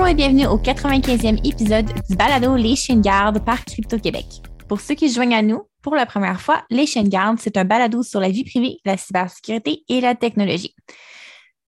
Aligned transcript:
Bonjour 0.00 0.12
et 0.12 0.14
bienvenue 0.14 0.46
au 0.46 0.56
95e 0.56 1.46
épisode 1.46 1.84
du 2.08 2.16
balado 2.16 2.56
Les 2.56 2.74
Chiens 2.74 3.02
Garde 3.02 3.44
par 3.44 3.62
Crypto 3.66 3.98
Québec. 3.98 4.24
Pour 4.66 4.80
ceux 4.80 4.94
qui 4.94 5.10
se 5.10 5.14
joignent 5.14 5.34
à 5.34 5.42
nous, 5.42 5.60
pour 5.82 5.94
la 5.94 6.06
première 6.06 6.40
fois, 6.40 6.64
Les 6.70 6.86
Chiens 6.86 7.02
Garde, 7.02 7.36
c'est 7.38 7.58
un 7.58 7.66
balado 7.66 8.02
sur 8.02 8.18
la 8.18 8.30
vie 8.30 8.44
privée, 8.44 8.78
la 8.86 8.96
cybersécurité 8.96 9.84
et 9.90 10.00
la 10.00 10.14
technologie. 10.14 10.74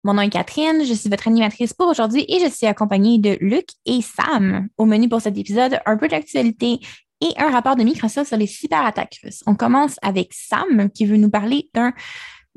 Mon 0.03 0.15
nom 0.15 0.23
est 0.23 0.31
Catherine, 0.31 0.83
je 0.83 0.95
suis 0.95 1.11
votre 1.11 1.29
animatrice 1.29 1.75
pour 1.75 1.89
aujourd'hui 1.89 2.25
et 2.27 2.41
je 2.41 2.51
suis 2.51 2.67
accompagnée 2.67 3.19
de 3.19 3.37
Luc 3.43 3.67
et 3.85 4.01
Sam. 4.01 4.67
Au 4.79 4.87
menu 4.87 5.11
pour 5.11 5.21
cet 5.21 5.37
épisode, 5.37 5.81
un 5.85 5.99
peu 5.99 6.09
d'actualité 6.09 6.81
et 7.21 7.35
un 7.37 7.51
rapport 7.51 7.77
de 7.77 7.83
Microsoft 7.83 8.29
sur 8.29 8.39
les 8.39 8.47
cyberattaques 8.47 9.21
russes. 9.23 9.43
On 9.47 9.57
commence 9.57 9.97
avec 10.01 10.33
Sam 10.33 10.89
qui 10.89 11.05
veut 11.05 11.19
nous 11.19 11.31
parler 11.31 11.69
d'un 11.75 11.93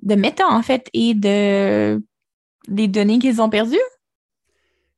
de 0.04 0.16
Meta 0.16 0.48
en 0.48 0.62
fait 0.62 0.90
et 0.94 1.14
de 1.16 2.02
des 2.70 2.88
données 2.88 3.20
qu'ils 3.20 3.42
ont 3.42 3.50
perdues. 3.50 3.78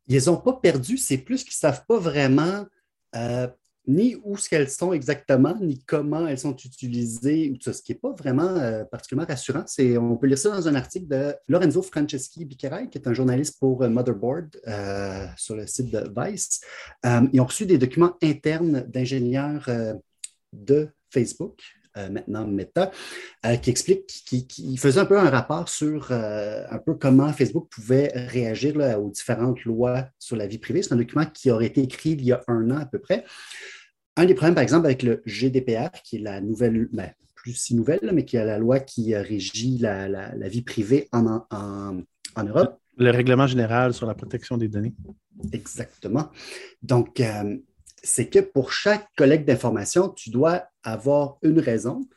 Ils 0.07 0.25
n'ont 0.27 0.37
pas 0.37 0.53
perdu, 0.53 0.97
c'est 0.97 1.17
plus 1.17 1.43
qu'ils 1.43 1.53
savent 1.53 1.85
pas 1.85 1.99
vraiment 1.99 2.65
euh, 3.15 3.47
ni 3.87 4.17
où 4.23 4.35
ce 4.35 4.49
qu'elles 4.49 4.69
sont 4.69 4.91
exactement, 4.91 5.55
ni 5.61 5.79
comment 5.79 6.27
elles 6.27 6.39
sont 6.39 6.55
utilisées, 6.55 7.57
ce 7.61 7.81
qui 7.81 7.93
n'est 7.93 7.99
pas 7.99 8.11
vraiment 8.11 8.49
euh, 8.57 8.83
particulièrement 8.83 9.27
rassurant. 9.27 9.63
On 9.79 10.17
peut 10.17 10.27
lire 10.27 10.37
ça 10.37 10.49
dans 10.49 10.67
un 10.67 10.75
article 10.75 11.07
de 11.07 11.35
Lorenzo 11.47 11.81
Franceschi 11.81 12.43
Bicaray, 12.43 12.89
qui 12.89 12.97
est 12.97 13.07
un 13.07 13.13
journaliste 13.13 13.59
pour 13.59 13.83
euh, 13.83 13.89
Motherboard 13.89 14.59
sur 15.37 15.55
le 15.55 15.67
site 15.67 15.91
de 15.91 16.03
Vice. 16.15 16.61
ils 17.03 17.39
ont 17.39 17.45
reçu 17.45 17.65
des 17.65 17.77
documents 17.77 18.15
internes 18.21 18.81
d'ingénieurs 18.87 19.69
de 20.53 20.89
Facebook 21.09 21.61
euh, 21.97 22.09
maintenant 22.09 22.45
Meta, 22.45 22.91
euh, 23.45 23.55
qui 23.55 23.69
explique, 23.69 24.05
qui, 24.05 24.77
faisait 24.77 24.99
un 24.99 25.05
peu 25.05 25.17
un 25.17 25.29
rapport 25.29 25.67
sur 25.69 26.09
euh, 26.11 26.63
un 26.69 26.77
peu 26.77 26.93
comment 26.93 27.31
Facebook 27.33 27.67
pouvait 27.69 28.11
réagir 28.13 28.75
aux 28.99 29.09
différentes 29.09 29.63
lois 29.63 30.07
sur 30.19 30.35
la 30.35 30.47
vie 30.47 30.57
privée. 30.57 30.83
C'est 30.83 30.93
un 30.93 30.97
document 30.97 31.25
qui 31.25 31.51
aurait 31.51 31.67
été 31.67 31.81
écrit 31.81 32.11
il 32.11 32.23
y 32.23 32.31
a 32.31 32.43
un 32.47 32.69
an 32.71 32.77
à 32.77 32.85
peu 32.85 32.99
près. 32.99 33.25
Un 34.15 34.25
des 34.25 34.33
problèmes, 34.33 34.55
par 34.55 34.63
exemple, 34.63 34.85
avec 34.85 35.03
le 35.03 35.21
GDPR, 35.25 35.91
qui 36.03 36.17
est 36.17 36.19
la 36.19 36.41
nouvelle, 36.41 36.87
ben, 36.91 37.11
plus 37.35 37.53
si 37.53 37.75
nouvelle, 37.75 38.11
mais 38.13 38.25
qui 38.25 38.37
est 38.37 38.45
la 38.45 38.57
loi 38.57 38.79
qui 38.79 39.15
régit 39.15 39.77
la, 39.77 40.33
vie 40.47 40.63
privée 40.63 41.07
en, 41.11 41.45
en, 41.51 42.43
Europe. 42.43 42.79
Le 42.97 43.11
règlement 43.11 43.47
général 43.47 43.93
sur 43.93 44.07
la 44.07 44.15
protection 44.15 44.57
des 44.57 44.67
données. 44.67 44.93
Exactement. 45.51 46.29
Donc, 46.81 47.21
c'est 48.03 48.29
que 48.29 48.39
pour 48.39 48.71
chaque 48.71 49.07
collecte 49.15 49.47
d'informations, 49.47 50.09
tu 50.09 50.29
dois 50.29 50.65
avoir 50.83 51.37
une 51.41 51.59
raison 51.59 52.07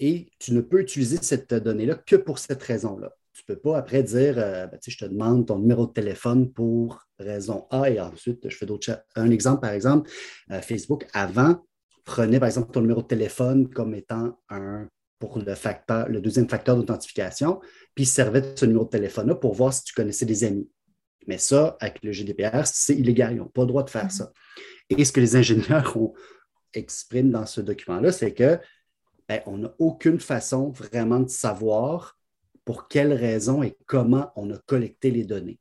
et 0.00 0.30
tu 0.38 0.52
ne 0.52 0.60
peux 0.60 0.80
utiliser 0.80 1.18
cette 1.20 1.52
donnée-là 1.54 1.96
que 1.96 2.16
pour 2.16 2.38
cette 2.38 2.62
raison-là. 2.62 3.12
Tu 3.32 3.42
ne 3.48 3.54
peux 3.54 3.60
pas 3.60 3.78
après 3.78 4.02
dire, 4.02 4.34
euh, 4.38 4.66
ben, 4.66 4.78
je 4.84 4.96
te 4.96 5.04
demande 5.04 5.46
ton 5.46 5.58
numéro 5.58 5.86
de 5.86 5.92
téléphone 5.92 6.52
pour 6.52 7.06
raison 7.18 7.66
A 7.70 7.90
et 7.90 8.00
ensuite 8.00 8.48
je 8.48 8.56
fais 8.56 8.66
d'autres 8.66 8.86
choses. 8.86 9.02
Un 9.14 9.30
exemple, 9.30 9.60
par 9.60 9.72
exemple, 9.72 10.10
euh, 10.50 10.60
Facebook 10.60 11.06
avant 11.12 11.64
prenait 12.04 12.40
par 12.40 12.48
exemple 12.48 12.72
ton 12.72 12.80
numéro 12.80 13.02
de 13.02 13.06
téléphone 13.06 13.68
comme 13.68 13.94
étant 13.94 14.38
un 14.48 14.88
pour 15.18 15.38
le 15.38 15.54
facteur, 15.54 16.08
le 16.08 16.20
deuxième 16.20 16.48
facteur 16.48 16.76
d'authentification, 16.76 17.60
puis 17.94 18.06
servait 18.06 18.40
de 18.40 18.52
ce 18.54 18.66
numéro 18.66 18.84
de 18.84 18.90
téléphone-là 18.90 19.34
pour 19.34 19.54
voir 19.54 19.72
si 19.72 19.82
tu 19.82 19.92
connaissais 19.92 20.26
des 20.26 20.44
amis. 20.44 20.68
Mais 21.26 21.38
ça, 21.38 21.76
avec 21.80 22.02
le 22.02 22.12
GDPR, 22.12 22.64
c'est 22.64 22.94
illégal. 22.94 23.32
Ils 23.34 23.38
n'ont 23.38 23.46
pas 23.46 23.62
le 23.62 23.66
droit 23.66 23.82
de 23.82 23.90
faire 23.90 24.06
mm-hmm. 24.06 24.10
ça. 24.10 24.32
Et 24.90 25.04
ce 25.04 25.12
que 25.12 25.20
les 25.20 25.36
ingénieurs 25.36 25.96
expriment 26.74 27.30
dans 27.30 27.46
ce 27.46 27.60
document-là, 27.60 28.12
c'est 28.12 28.34
que 28.34 28.58
ben, 29.28 29.42
on 29.46 29.58
n'a 29.58 29.74
aucune 29.78 30.20
façon 30.20 30.70
vraiment 30.70 31.20
de 31.20 31.28
savoir 31.28 32.18
pour 32.64 32.88
quelles 32.88 33.12
raisons 33.12 33.62
et 33.62 33.76
comment 33.86 34.30
on 34.36 34.50
a 34.50 34.58
collecté 34.66 35.10
les 35.10 35.24
données. 35.24 35.58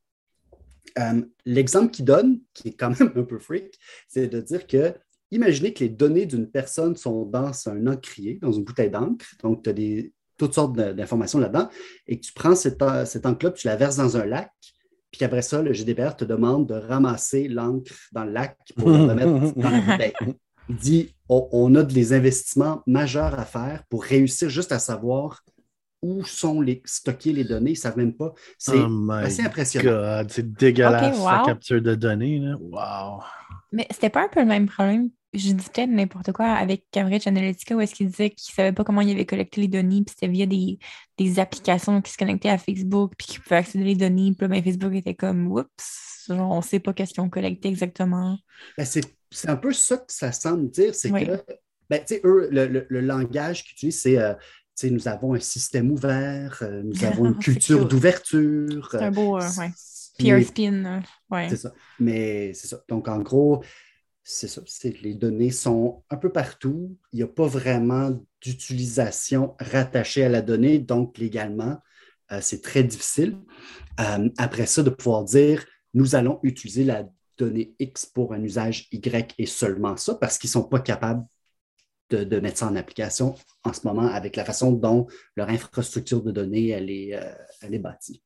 Euh, 0.99 1.21
l'exemple 1.45 1.91
qu'il 1.91 2.05
donne, 2.05 2.39
qui 2.53 2.69
est 2.69 2.73
quand 2.73 2.97
même 2.99 3.11
un 3.15 3.23
peu 3.23 3.39
freak, 3.39 3.77
c'est 4.07 4.27
de 4.27 4.41
dire 4.41 4.67
que 4.67 4.93
imaginez 5.31 5.73
que 5.73 5.83
les 5.83 5.89
données 5.89 6.25
d'une 6.25 6.49
personne 6.49 6.95
sont 6.95 7.25
dans 7.25 7.51
un 7.67 7.87
encrier, 7.87 8.39
dans 8.41 8.51
une 8.51 8.63
bouteille 8.63 8.89
d'encre. 8.89 9.25
Donc, 9.43 9.63
tu 9.63 9.69
as 9.69 10.03
toutes 10.37 10.53
sortes 10.53 10.75
d'informations 10.75 11.39
là-dedans, 11.39 11.69
et 12.05 12.19
que 12.19 12.25
tu 12.25 12.31
prends 12.31 12.55
cette, 12.55 12.83
cette 13.05 13.25
encre-là, 13.25 13.51
tu 13.51 13.67
la 13.67 13.75
verses 13.75 13.97
dans 13.97 14.17
un 14.17 14.25
lac, 14.25 14.51
puis 15.17 15.25
après 15.25 15.41
ça, 15.41 15.61
le 15.61 15.73
GDPR 15.73 16.15
te 16.15 16.25
demande 16.25 16.67
de 16.67 16.75
ramasser 16.75 17.47
l'encre 17.47 17.91
dans 18.11 18.23
le 18.23 18.31
lac 18.31 18.57
pour 18.77 18.89
la 18.89 18.99
remettre 18.99 19.55
dans 19.55 19.69
la 19.69 19.81
bouteille. 19.81 20.13
Il 20.69 20.75
dit 20.75 21.15
on, 21.29 21.75
a 21.75 21.83
des 21.83 22.13
investissements 22.13 22.83
majeurs 22.87 23.39
à 23.39 23.45
faire 23.45 23.83
pour 23.89 24.03
réussir 24.03 24.49
juste 24.49 24.71
à 24.71 24.79
savoir 24.79 25.43
où 26.01 26.23
sont 26.23 26.61
les 26.61 26.81
stockées 26.85 27.33
les 27.33 27.43
données. 27.43 27.71
Ils 27.71 27.73
ne 27.73 27.79
savent 27.79 27.97
même 27.97 28.13
pas. 28.13 28.33
C'est 28.57 28.77
oh 28.77 29.11
assez 29.11 29.43
impressionnant. 29.43 30.23
C'est 30.29 30.53
dégueulasse 30.53 31.17
la 31.23 31.43
capture 31.45 31.81
de 31.81 31.95
données. 31.95 32.39
Là. 32.39 32.55
Wow. 32.59 33.23
Mais 33.71 33.87
c'était 33.91 34.09
pas 34.09 34.25
un 34.25 34.29
peu 34.29 34.41
le 34.41 34.45
même 34.45 34.67
problème 34.67 35.09
je 35.37 35.51
dis 35.51 35.69
peut-être 35.69 35.89
n'importe 35.89 36.31
quoi 36.31 36.47
avec 36.47 36.85
Cambridge 36.93 37.27
Analytica 37.27 37.75
où 37.75 37.81
est-ce 37.81 37.95
qu'il 37.95 38.07
disait 38.07 38.29
qu'il 38.29 38.51
ne 38.51 38.55
savait 38.55 38.71
pas 38.73 38.83
comment 38.83 39.01
il 39.01 39.11
avait 39.11 39.25
collecté 39.25 39.61
les 39.61 39.67
données, 39.67 40.03
puis 40.03 40.15
c'était 40.17 40.27
via 40.31 40.45
des, 40.45 41.39
applications 41.39 42.01
qui 42.01 42.11
se 42.11 42.17
connectaient 42.17 42.49
à 42.49 42.57
Facebook, 42.57 43.13
puis 43.17 43.27
qui 43.27 43.39
pouvaient 43.39 43.57
accéder 43.57 43.83
les 43.83 43.95
données. 43.95 44.33
Puis 44.37 44.41
là, 44.41 44.47
ben, 44.47 44.63
Facebook 44.63 44.93
était 44.93 45.15
comme 45.15 45.51
oups, 45.51 46.25
on 46.29 46.57
ne 46.57 46.61
sait 46.61 46.79
pas 46.79 46.93
qu'est-ce 46.93 47.13
qu'ils 47.13 47.23
ont 47.23 47.29
collecté 47.29 47.69
exactement. 47.69 48.37
Ben, 48.77 48.85
c'est 48.85 49.49
un 49.49 49.57
peu 49.57 49.73
ça 49.73 49.97
que 49.97 50.13
ça 50.13 50.31
semble 50.31 50.69
dire, 50.69 50.95
c'est 50.95 51.11
que 51.11 51.43
ben, 51.89 52.03
eux, 52.23 52.49
le, 52.51 53.01
langage 53.01 53.63
qu'ils 53.63 53.73
utilisent, 53.73 54.01
c'est 54.01 54.17
euh, 54.17 54.33
nous 54.83 55.07
avons 55.07 55.33
un 55.33 55.39
système 55.39 55.91
ouvert, 55.91 56.59
euh, 56.61 56.83
nous 56.83 57.03
avons 57.03 57.25
une 57.25 57.37
culture 57.39 57.87
d'ouverture. 57.87 58.89
C'est 58.91 59.03
un 59.03 59.11
beau, 59.11 59.37
euh, 59.37 59.49
ouais. 59.57 59.71
Peer 60.19 60.43
spin. 60.43 61.01
ouais. 61.29 61.47
C'est 61.49 61.57
ça. 61.57 61.73
Mais 61.99 62.53
c'est 62.53 62.67
ça. 62.67 62.83
Donc, 62.89 63.07
en 63.07 63.19
gros, 63.19 63.63
c'est 64.29 64.49
ça, 64.49 64.61
les 65.01 65.13
données 65.13 65.51
sont 65.51 66.03
un 66.09 66.17
peu 66.17 66.29
partout. 66.29 66.97
Il 67.13 67.15
n'y 67.15 67.23
a 67.23 67.27
pas 67.27 67.47
vraiment 67.47 68.11
d'utilisation 68.41 69.55
rattachée 69.57 70.25
à 70.25 70.29
la 70.29 70.41
donnée, 70.41 70.79
donc 70.79 71.17
légalement, 71.17 71.77
euh, 72.33 72.39
c'est 72.41 72.61
très 72.61 72.83
difficile. 72.83 73.37
Euh, 74.01 74.27
après 74.37 74.65
ça, 74.65 74.83
de 74.83 74.89
pouvoir 74.89 75.23
dire, 75.23 75.63
nous 75.93 76.15
allons 76.15 76.41
utiliser 76.43 76.83
la 76.83 77.07
donnée 77.37 77.73
X 77.79 78.05
pour 78.05 78.33
un 78.33 78.43
usage 78.43 78.89
Y 78.91 79.33
et 79.37 79.45
seulement 79.45 79.95
ça, 79.95 80.15
parce 80.15 80.37
qu'ils 80.37 80.49
ne 80.49 80.53
sont 80.53 80.67
pas 80.67 80.81
capables 80.81 81.25
de, 82.09 82.39
mettre 82.41 82.57
ça 82.57 82.67
en 82.67 82.75
application 82.75 83.33
en 83.63 83.71
ce 83.71 83.87
moment 83.87 84.07
avec 84.07 84.35
la 84.35 84.43
façon 84.43 84.73
dont 84.73 85.07
leur 85.37 85.47
infrastructure 85.47 86.21
de 86.21 86.31
données, 86.31 86.67
elle 86.67 86.89
est, 86.89 87.15
euh, 87.15 87.33
elle 87.61 87.75
est 87.75 87.79
bâtie. 87.79 88.21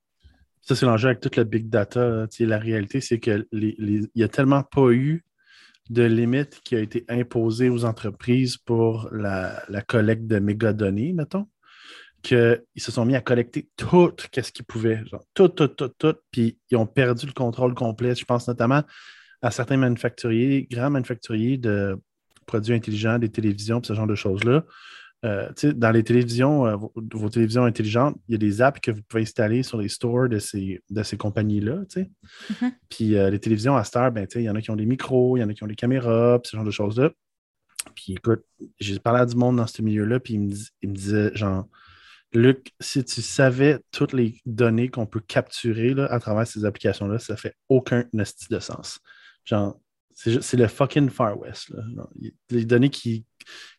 Ça, 0.62 0.76
c'est 0.76 0.88
l'enjeu 0.88 1.10
avec 1.10 1.20
toute 1.20 1.36
la 1.36 1.44
big 1.44 1.70
data. 1.70 2.26
La 2.40 2.58
réalité, 2.58 3.02
c'est 3.02 3.20
qu'il 3.20 3.46
n'y 3.52 4.24
a 4.24 4.30
tellement 4.30 4.64
pas 4.64 4.90
eu 4.90 5.24
de 5.92 6.04
limite 6.04 6.62
qui 6.64 6.76
a 6.76 6.80
été 6.80 7.04
imposée 7.10 7.68
aux 7.68 7.84
entreprises 7.84 8.56
pour 8.56 9.10
la, 9.12 9.62
collecte 9.88 10.26
de 10.26 10.40
mégadonnées, 10.40 11.12
mettons, 11.12 11.48
qu'ils 12.24 12.62
se 12.78 12.92
sont 12.92 13.06
mis 13.06 13.16
à 13.16 13.22
collecter 13.22 13.70
tout 13.76 14.14
ce 14.18 14.52
qu'ils 14.54 14.64
pouvaient, 14.64 15.04
tout, 15.34 15.50
tout, 15.50 15.68
tout, 15.68 15.90
tout, 15.90 16.16
puis 16.32 16.58
ils 16.70 16.78
ont 16.78 16.86
perdu 16.86 17.26
le 17.26 17.34
contrôle 17.34 17.74
complet. 17.74 18.16
Je 18.16 18.24
pense 18.24 18.48
notamment 18.48 18.84
à 19.42 19.52
certains 19.52 19.76
manufacturiers, 19.76 20.66
grands 20.72 20.92
manufacturiers 20.92 21.58
de 21.58 22.00
produits 22.46 22.74
intelligents, 22.74 23.20
des 23.20 23.30
télévisions, 23.30 23.84
ce 23.84 23.94
genre 23.94 24.08
de 24.08 24.16
choses-là, 24.16 24.64
euh, 25.24 25.52
dans 25.76 25.92
les 25.92 26.04
télévisions, 26.04 26.66
euh, 26.66 26.76
vos, 26.76 27.30
télévisions 27.30 27.64
intelligentes, 27.66 28.18
il 28.28 28.32
y 28.32 28.36
a 28.36 28.38
des 28.40 28.62
apps 28.62 28.80
que 28.80 28.90
vous 28.90 29.04
pouvez 29.04 29.22
installer 29.22 29.62
sur 29.62 29.78
les 29.78 29.88
stores 29.88 30.30
de 30.30 30.40
ces, 30.40 30.82
de 30.90 31.04
ces 31.04 31.16
compagnies-là. 31.16 31.84
Mm-hmm. 31.84 32.72
Puis 32.90 33.16
euh, 33.16 33.30
les 33.30 33.40
télévisions 33.40 33.76
à 33.76 33.84
Star, 33.84 34.12
ben, 34.12 34.26
il 34.34 34.42
y 34.42 34.50
en 34.50 34.56
a 34.56 34.62
qui 34.62 34.72
ont 34.72 34.76
des 34.76 34.88
micros, 34.88 35.38
il 35.38 35.42
y 35.42 35.44
en 35.44 35.50
a 35.50 35.54
qui 35.54 35.64
ont 35.64 35.68
des 35.68 35.76
caméras, 35.76 36.40
ce 36.44 36.58
genre 36.58 36.66
de 36.66 36.72
choses-là. 36.72 37.12
Puis 37.96 38.14
écoute, 38.14 38.44
j'ai 38.80 38.98
parlé 38.98 39.22
à 39.22 39.26
du 39.28 39.36
monde 39.36 39.58
dans 39.58 39.68
ce 39.68 39.82
milieu-là, 39.84 40.20
puis 40.20 40.36
il 40.36 40.40
me, 40.42 40.56
il 40.82 40.90
me, 40.90 40.96
disait, 40.96 41.32
genre, 41.36 41.68
Luc, 42.34 42.72
si 42.80 43.04
tu 43.04 43.22
savais 43.22 43.80
toutes 43.92 44.14
les 44.14 44.40
données 44.46 44.90
qu'on 44.90 45.06
peut 45.06 45.20
capturer 45.20 45.94
là, 45.94 46.06
à 46.06 46.20
travers 46.20 46.48
ces 46.48 46.66
applications-là, 46.66 47.20
ça 47.20 47.36
fait 47.36 47.56
aucun 47.70 48.06
de 48.14 48.60
sens. 48.60 49.00
Genre, 49.46 49.80
c'est 50.14 50.58
le 50.58 50.68
fucking 50.68 51.10
Far 51.10 51.40
West. 51.40 51.74
Les 52.50 52.66
données 52.66 52.90
qui, 52.90 53.26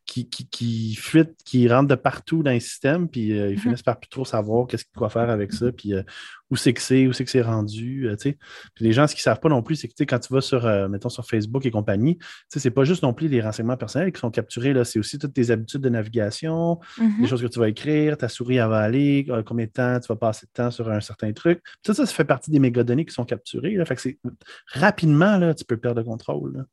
qui, 0.05 0.29
qui, 0.29 0.94
fuitent, 0.94 1.37
qui 1.44 1.69
rentrent 1.69 1.88
de 1.88 1.94
partout 1.94 2.43
dans 2.43 2.50
le 2.50 2.61
système, 2.61 3.09
puis 3.09 3.32
euh, 3.32 3.49
ils 3.49 3.55
mhm. 3.55 3.59
finissent 3.59 3.82
par 3.82 3.99
plus 3.99 4.09
trop 4.09 4.25
savoir 4.25 4.67
qu'est-ce 4.67 4.85
qu'ils 4.85 4.99
doivent 4.99 5.12
faire 5.12 5.31
avec 5.31 5.53
ça, 5.53 5.70
puis 5.73 5.94
euh, 5.94 6.03
où 6.50 6.56
c'est 6.56 6.73
que 6.73 6.82
c'est, 6.82 7.06
où 7.06 7.12
c'est 7.12 7.25
que 7.25 7.31
c'est 7.31 7.43
rendu. 7.43 8.09
Euh, 8.09 8.17
puis 8.17 8.37
les 8.81 8.93
gens, 8.93 9.06
ce 9.06 9.14
qu'ils 9.14 9.20
ne 9.20 9.25
savent 9.25 9.41
pas 9.41 9.49
non 9.49 9.62
plus, 9.62 9.76
c'est 9.76 9.88
que 9.88 9.94
quand 10.05 10.19
tu 10.19 10.32
vas 10.32 10.41
sur, 10.41 10.67
mettons, 10.88 11.09
sur 11.09 11.25
Facebook 11.25 11.64
et 11.64 11.70
compagnie, 11.70 12.19
c'est 12.49 12.70
pas 12.70 12.85
juste 12.85 13.03
non 13.03 13.14
plus 13.14 13.29
les 13.29 13.41
renseignements 13.41 13.76
personnels 13.76 14.12
qui 14.12 14.20
sont 14.20 14.31
capturés, 14.31 14.73
là, 14.73 14.85
c'est 14.85 14.99
aussi 14.99 15.19
toutes 15.19 15.35
tes 15.35 15.50
habitudes 15.50 15.81
de 15.81 15.88
navigation, 15.88 16.79
les 16.99 17.06
mhm. 17.06 17.26
choses 17.26 17.43
que 17.43 17.47
tu 17.47 17.59
vas 17.59 17.69
écrire, 17.69 18.17
ta 18.17 18.29
souris 18.29 18.56
elle 18.56 18.69
va 18.69 18.81
aller, 18.81 19.26
combien 19.47 19.67
de 19.67 19.70
temps 19.70 19.99
tu 20.00 20.09
vas 20.09 20.17
passer 20.17 20.47
de 20.47 20.53
temps 20.53 20.70
sur 20.70 20.91
un 20.91 21.00
certain 21.00 21.32
truc. 21.32 21.62
Tout 21.82 21.94
ça, 21.94 22.06
ça 22.06 22.12
fait 22.12 22.25
partie 22.25 22.50
des 22.50 22.59
mégadonnées 22.59 23.05
qui 23.05 23.14
sont 23.14 23.25
capturées. 23.25 23.75
Là, 23.75 23.85
fait 23.85 23.94
que 23.94 24.03
c'est 24.03 24.19
rapidement, 24.67 25.38
là, 25.38 25.55
tu 25.55 25.64
peux 25.64 25.76
perdre 25.76 26.00
le 26.00 26.05
contrôle. 26.05 26.67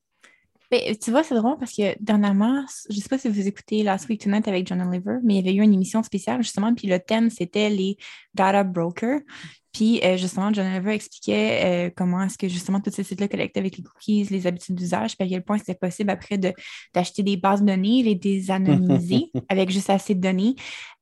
Ben, 0.71 0.95
tu 0.98 1.10
vois, 1.10 1.24
c'est 1.24 1.33
drôle 1.33 1.57
parce 1.57 1.74
que 1.74 1.95
dernièrement, 2.00 2.63
je 2.89 2.95
ne 2.95 3.01
sais 3.01 3.10
pas 3.10 3.18
si 3.18 3.27
vous 3.27 3.48
écoutez 3.48 3.81
Last 3.81 4.07
Week 4.07 4.21
Tonight 4.21 4.48
avec 4.48 4.68
John 4.68 4.80
Oliver, 4.81 5.18
mais 5.24 5.36
il 5.36 5.38
y 5.38 5.39
avait 5.39 5.57
eu 5.57 5.63
une 5.63 5.74
émission 5.74 6.04
spéciale 6.04 6.44
justement, 6.44 6.75
puis 6.75 6.88
le 6.88 7.00
thème 7.00 7.31
c'était 7.31 7.69
les 7.71 7.98
data 8.36 8.63
brokers. 8.63 9.21
Puis 9.79 10.01
euh, 10.03 10.17
justement, 10.17 10.51
John 10.51 10.67
Oliver 10.67 10.91
expliquait 10.91 11.87
euh, 11.87 11.89
comment 11.95 12.21
est-ce 12.23 12.37
que 12.37 12.49
justement 12.49 12.81
tous 12.81 12.91
ces 12.91 13.05
sites-là 13.05 13.29
collectent 13.29 13.55
avec 13.55 13.77
les 13.77 13.83
cookies, 13.83 14.25
les 14.25 14.45
habitudes 14.45 14.75
d'usage, 14.75 15.15
puis 15.15 15.25
à 15.25 15.29
quel 15.29 15.41
point 15.41 15.57
c'était 15.57 15.73
possible 15.73 16.09
après 16.09 16.37
d'acheter 16.37 17.23
des 17.23 17.37
bases 17.37 17.61
de 17.61 17.67
données, 17.67 18.03
les 18.03 18.15
désanonymiser 18.15 19.31
avec 19.47 19.69
juste 19.69 19.89
assez 19.89 20.15
de 20.15 20.19
données, 20.19 20.55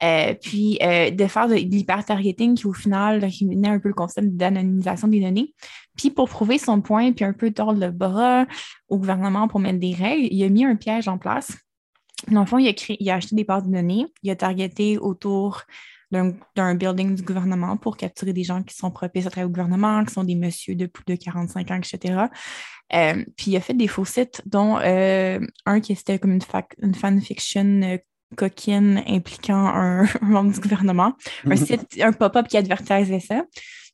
euh, 0.04 0.36
puis 0.40 0.78
de 0.78 1.26
faire 1.26 1.48
de, 1.48 1.56
l'hyper-targeting 1.56 2.54
qui 2.54 2.68
au 2.68 2.74
final 2.74 3.22
venait 3.22 3.68
un 3.68 3.80
peu 3.80 3.88
le 3.88 3.96
concept 3.96 4.28
d'anonymisation 4.36 5.08
des 5.08 5.22
données. 5.22 5.56
Puis 5.96 6.12
pour 6.12 6.30
prouver 6.30 6.60
son 6.60 6.80
point, 6.82 7.14
puis 7.14 7.26
un 7.26 7.34
peu 7.34 7.50
tordre 7.50 7.80
le 7.80 7.90
bras 7.90 8.46
au 8.90 9.00
gouvernement 9.00 9.48
pour 9.48 9.60
mettre 9.60 9.80
des 9.80 9.96
règles, 9.96 10.28
il 10.30 10.44
a 10.44 10.50
mis 10.50 10.66
un 10.66 10.76
piège 10.76 11.08
en 11.08 11.18
place. 11.18 11.58
Dans 12.30 12.42
le 12.42 12.46
fond, 12.46 12.60
il 12.60 12.68
a, 12.68 12.74
créé, 12.74 12.96
il 13.00 13.10
a 13.10 13.16
acheté 13.16 13.36
des 13.36 13.44
bases 13.44 13.64
de 13.64 13.72
données, 13.72 14.06
il 14.22 14.30
a 14.30 14.36
targeté 14.36 15.00
autour 15.00 15.64
d'un 16.12 16.76
building 16.76 17.16
du 17.16 17.24
gouvernement 17.24 17.78
pour 17.78 17.98
capturer 17.98 18.34
des 18.34 18.44
gens 18.44 18.64
qui 18.64 18.76
sont 18.76 18.92
propriétaires 18.92 19.46
au 19.46 19.50
gouvernement, 19.50 20.04
qui 20.06 20.14
sont 20.14 20.24
des 20.24 20.36
messieurs 20.36 20.76
de 20.76 20.86
plus 20.86 21.04
de 21.06 21.16
45 21.16 21.72
ans, 21.72 21.76
etc. 21.76 22.26
Euh, 22.94 23.26
puis 23.36 23.52
il 23.52 23.58
a 23.58 23.62
fait 23.62 23.74
des 23.74 23.88
faux 23.88 24.06
sites, 24.06 24.42
dont 24.46 24.78
euh, 24.80 25.40
un 25.66 25.80
qui 25.82 25.92
était 25.92 26.20
comme 26.20 26.32
une, 26.32 26.42
une 26.82 26.96
fanfiction 26.96 27.82
euh, 27.84 27.98
coquine 28.36 29.04
impliquant 29.08 29.68
un, 29.68 30.06
membre 30.22 30.54
du 30.54 30.60
gouvernement, 30.60 31.14
un 31.46 31.56
site, 31.56 32.02
un 32.02 32.14
pop-up 32.14 32.48
qui 32.48 32.58
advertisait 32.58 33.20
ça. 33.20 33.44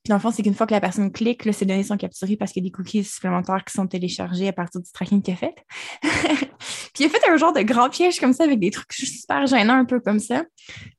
Puis 0.04 0.10
dans 0.10 0.16
le 0.16 0.22
fond, 0.22 0.32
c'est 0.32 0.44
qu'une 0.44 0.54
fois 0.54 0.68
que 0.68 0.74
la 0.74 0.82
personne 0.82 1.14
clique, 1.14 1.46
là, 1.46 1.54
ces 1.54 1.66
données 1.66 1.84
sont 1.84 1.96
capturées 1.96 2.36
parce 2.36 2.52
qu'il 2.52 2.62
y 2.62 2.68
a 2.68 2.68
des 2.68 2.74
cookies 2.74 3.06
supplémentaires 3.06 3.64
qui 3.64 3.72
sont 3.72 3.88
téléchargés 3.88 4.50
à 4.50 4.52
partir 4.52 4.82
du 4.82 4.92
tracking 4.92 5.22
qu'il 5.22 5.34
a 5.34 5.38
fait. 5.38 5.56
puis 6.02 7.00
il 7.00 7.06
a 7.06 7.10
fait 7.10 7.30
un 7.30 7.38
genre 7.38 7.54
de 7.54 7.62
grand 7.62 7.90
piège 7.90 8.20
comme 8.20 8.34
ça 8.34 8.44
avec 8.44 8.60
des 8.60 8.70
trucs 8.70 8.92
super 8.92 9.48
gênants 9.48 9.76
un 9.78 9.86
peu 9.86 10.02
comme 10.02 10.20
ça. 10.20 10.44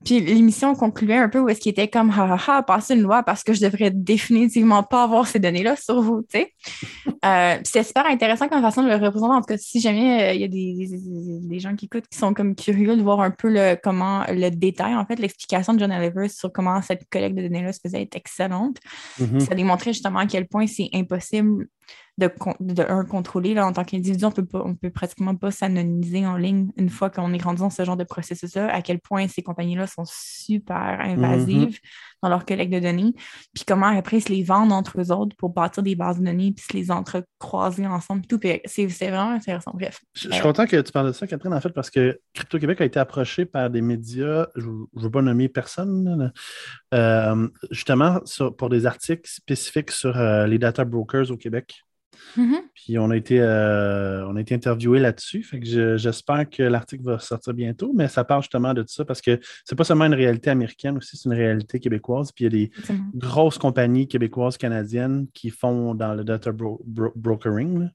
Puis 0.06 0.20
l'émission 0.20 0.74
concluait 0.74 1.18
un 1.18 1.28
peu 1.28 1.38
où 1.40 1.50
est-ce 1.50 1.60
qu'il 1.60 1.70
était 1.70 1.88
comme 1.88 2.10
ha 2.10 2.34
ha 2.34 2.38
ha, 2.48 2.62
passer 2.62 2.94
une 2.94 3.02
loi 3.02 3.22
parce 3.22 3.42
que 3.44 3.52
je 3.52 3.60
devrais 3.60 3.90
définitivement 3.90 4.82
pas 4.82 5.02
avoir 5.02 5.26
ces 5.26 5.38
données-là 5.38 5.76
sur 5.76 6.00
vous, 6.00 6.22
tu 6.22 6.38
sais. 6.38 6.54
euh, 7.26 7.58
c'est 7.62 7.82
super 7.82 8.06
intéressant 8.06 8.48
comme 8.48 8.62
façon 8.62 8.82
de 8.82 8.88
le 8.88 8.96
représenter. 8.96 9.34
En 9.34 9.40
tout 9.40 9.48
cas, 9.48 9.58
si 9.58 9.80
jamais 9.80 10.30
euh, 10.30 10.32
il 10.32 10.40
y 10.40 10.44
a 10.44 10.48
des, 10.48 10.88
des, 11.46 11.60
gens 11.60 11.76
qui 11.76 11.84
écoutent 11.86 12.08
qui 12.08 12.16
sont 12.16 12.32
comme 12.32 12.54
curieux 12.54 12.96
de 12.96 13.02
voir 13.02 13.20
un 13.20 13.30
peu 13.30 13.50
le, 13.50 13.76
comment 13.82 14.24
le 14.30 14.48
détail, 14.48 14.94
en 14.94 15.04
fait, 15.04 15.16
l'explication 15.16 15.74
de 15.74 15.80
John 15.80 15.92
Oliver 15.92 16.28
sur 16.28 16.50
comment 16.50 16.80
cette 16.80 17.06
collecte 17.10 17.36
de 17.36 17.42
données-là 17.42 17.74
se 17.74 17.80
faisait 17.80 18.00
est 18.00 18.16
excellente. 18.16 18.78
Mm-hmm. 19.20 19.40
Ça 19.40 19.54
démontrait 19.54 19.92
justement 19.92 20.20
à 20.20 20.26
quel 20.26 20.46
point 20.46 20.66
c'est 20.66 20.88
impossible 20.92 21.68
de, 22.18 22.30
de 22.60 22.82
un, 22.88 23.04
contrôler. 23.04 23.54
Là, 23.54 23.66
en 23.66 23.72
tant 23.72 23.84
qu'individu, 23.84 24.24
on 24.24 24.30
peut 24.30 24.46
on 24.52 24.74
peut 24.74 24.90
pratiquement 24.90 25.34
pas 25.34 25.50
s'anonymiser 25.50 26.26
en 26.26 26.36
ligne 26.36 26.70
une 26.76 26.88
fois 26.88 27.10
qu'on 27.10 27.32
est 27.32 27.42
rendu 27.42 27.60
dans 27.60 27.70
ce 27.70 27.84
genre 27.84 27.96
de 27.96 28.04
processus-là, 28.04 28.72
à 28.72 28.82
quel 28.82 29.00
point 29.00 29.26
ces 29.28 29.42
compagnies-là 29.42 29.86
sont 29.86 30.04
super 30.06 31.00
invasives 31.00 31.70
mm-hmm. 31.70 32.22
dans 32.22 32.28
leur 32.28 32.46
collecte 32.46 32.72
de 32.72 32.78
données, 32.78 33.14
puis 33.52 33.64
comment 33.66 33.86
après 33.86 34.18
ils 34.18 34.22
se 34.22 34.28
les 34.28 34.42
vendent 34.42 34.72
entre 34.72 35.00
eux 35.00 35.12
autres 35.12 35.36
pour 35.36 35.50
bâtir 35.50 35.82
des 35.82 35.96
bases 35.96 36.20
de 36.20 36.24
données, 36.24 36.52
puis 36.52 36.64
se 36.64 36.76
les 36.76 36.90
entrecroiser 36.90 37.86
ensemble, 37.86 38.26
tout. 38.26 38.40
C'est 38.66 38.86
vraiment 38.86 39.30
intéressant. 39.30 39.72
Bref. 39.74 40.00
Je, 40.14 40.30
suis 40.30 40.42
content 40.42 40.66
que 40.66 40.80
tu 40.80 40.92
parles 40.92 41.08
de 41.08 41.12
ça, 41.12 41.26
Catherine, 41.26 41.54
en 41.54 41.60
fait, 41.60 41.70
parce 41.70 41.90
que 41.90 42.20
Crypto-Québec 42.34 42.80
a 42.80 42.84
été 42.84 43.00
approché 43.00 43.44
par 43.44 43.70
des 43.70 43.80
médias, 43.80 44.46
je 44.54 44.68
ne 44.68 45.02
veux 45.02 45.10
pas 45.10 45.22
nommer 45.22 45.48
personne, 45.48 46.32
euh, 46.92 47.48
justement 47.70 48.20
pour 48.58 48.68
des 48.68 48.86
articles 48.86 49.28
spécifiques 49.28 49.90
sur 49.90 50.16
euh, 50.16 50.46
les 50.46 50.58
data 50.58 50.84
brokers 50.84 51.30
au 51.30 51.36
Québec. 51.36 51.83
Mm-hmm. 52.36 52.60
Puis 52.74 52.98
on 52.98 53.10
a 53.10 53.16
été, 53.16 53.40
euh, 53.40 54.26
on 54.28 54.36
a 54.36 54.40
été 54.40 54.54
interviewé 54.54 54.98
là-dessus. 54.98 55.42
Fait 55.42 55.60
que 55.60 55.96
j'espère 55.96 56.48
que 56.48 56.62
l'article 56.62 57.04
va 57.04 57.18
sortir 57.18 57.54
bientôt, 57.54 57.92
mais 57.94 58.08
ça 58.08 58.24
parle 58.24 58.42
justement 58.42 58.74
de 58.74 58.84
ça 58.86 59.04
parce 59.04 59.20
que 59.20 59.38
c'est 59.64 59.76
pas 59.76 59.84
seulement 59.84 60.06
une 60.06 60.14
réalité 60.14 60.50
américaine 60.50 60.96
aussi, 60.96 61.16
c'est 61.16 61.28
une 61.28 61.34
réalité 61.34 61.80
québécoise. 61.80 62.32
Puis 62.32 62.44
il 62.44 62.52
y 62.52 62.64
a 62.64 62.66
des 62.66 62.70
grosses 63.14 63.58
compagnies 63.58 64.08
québécoises, 64.08 64.56
canadiennes 64.56 65.26
qui 65.32 65.50
font 65.50 65.94
dans 65.94 66.14
le 66.14 66.24
data 66.24 66.50
brokering. 66.52 67.90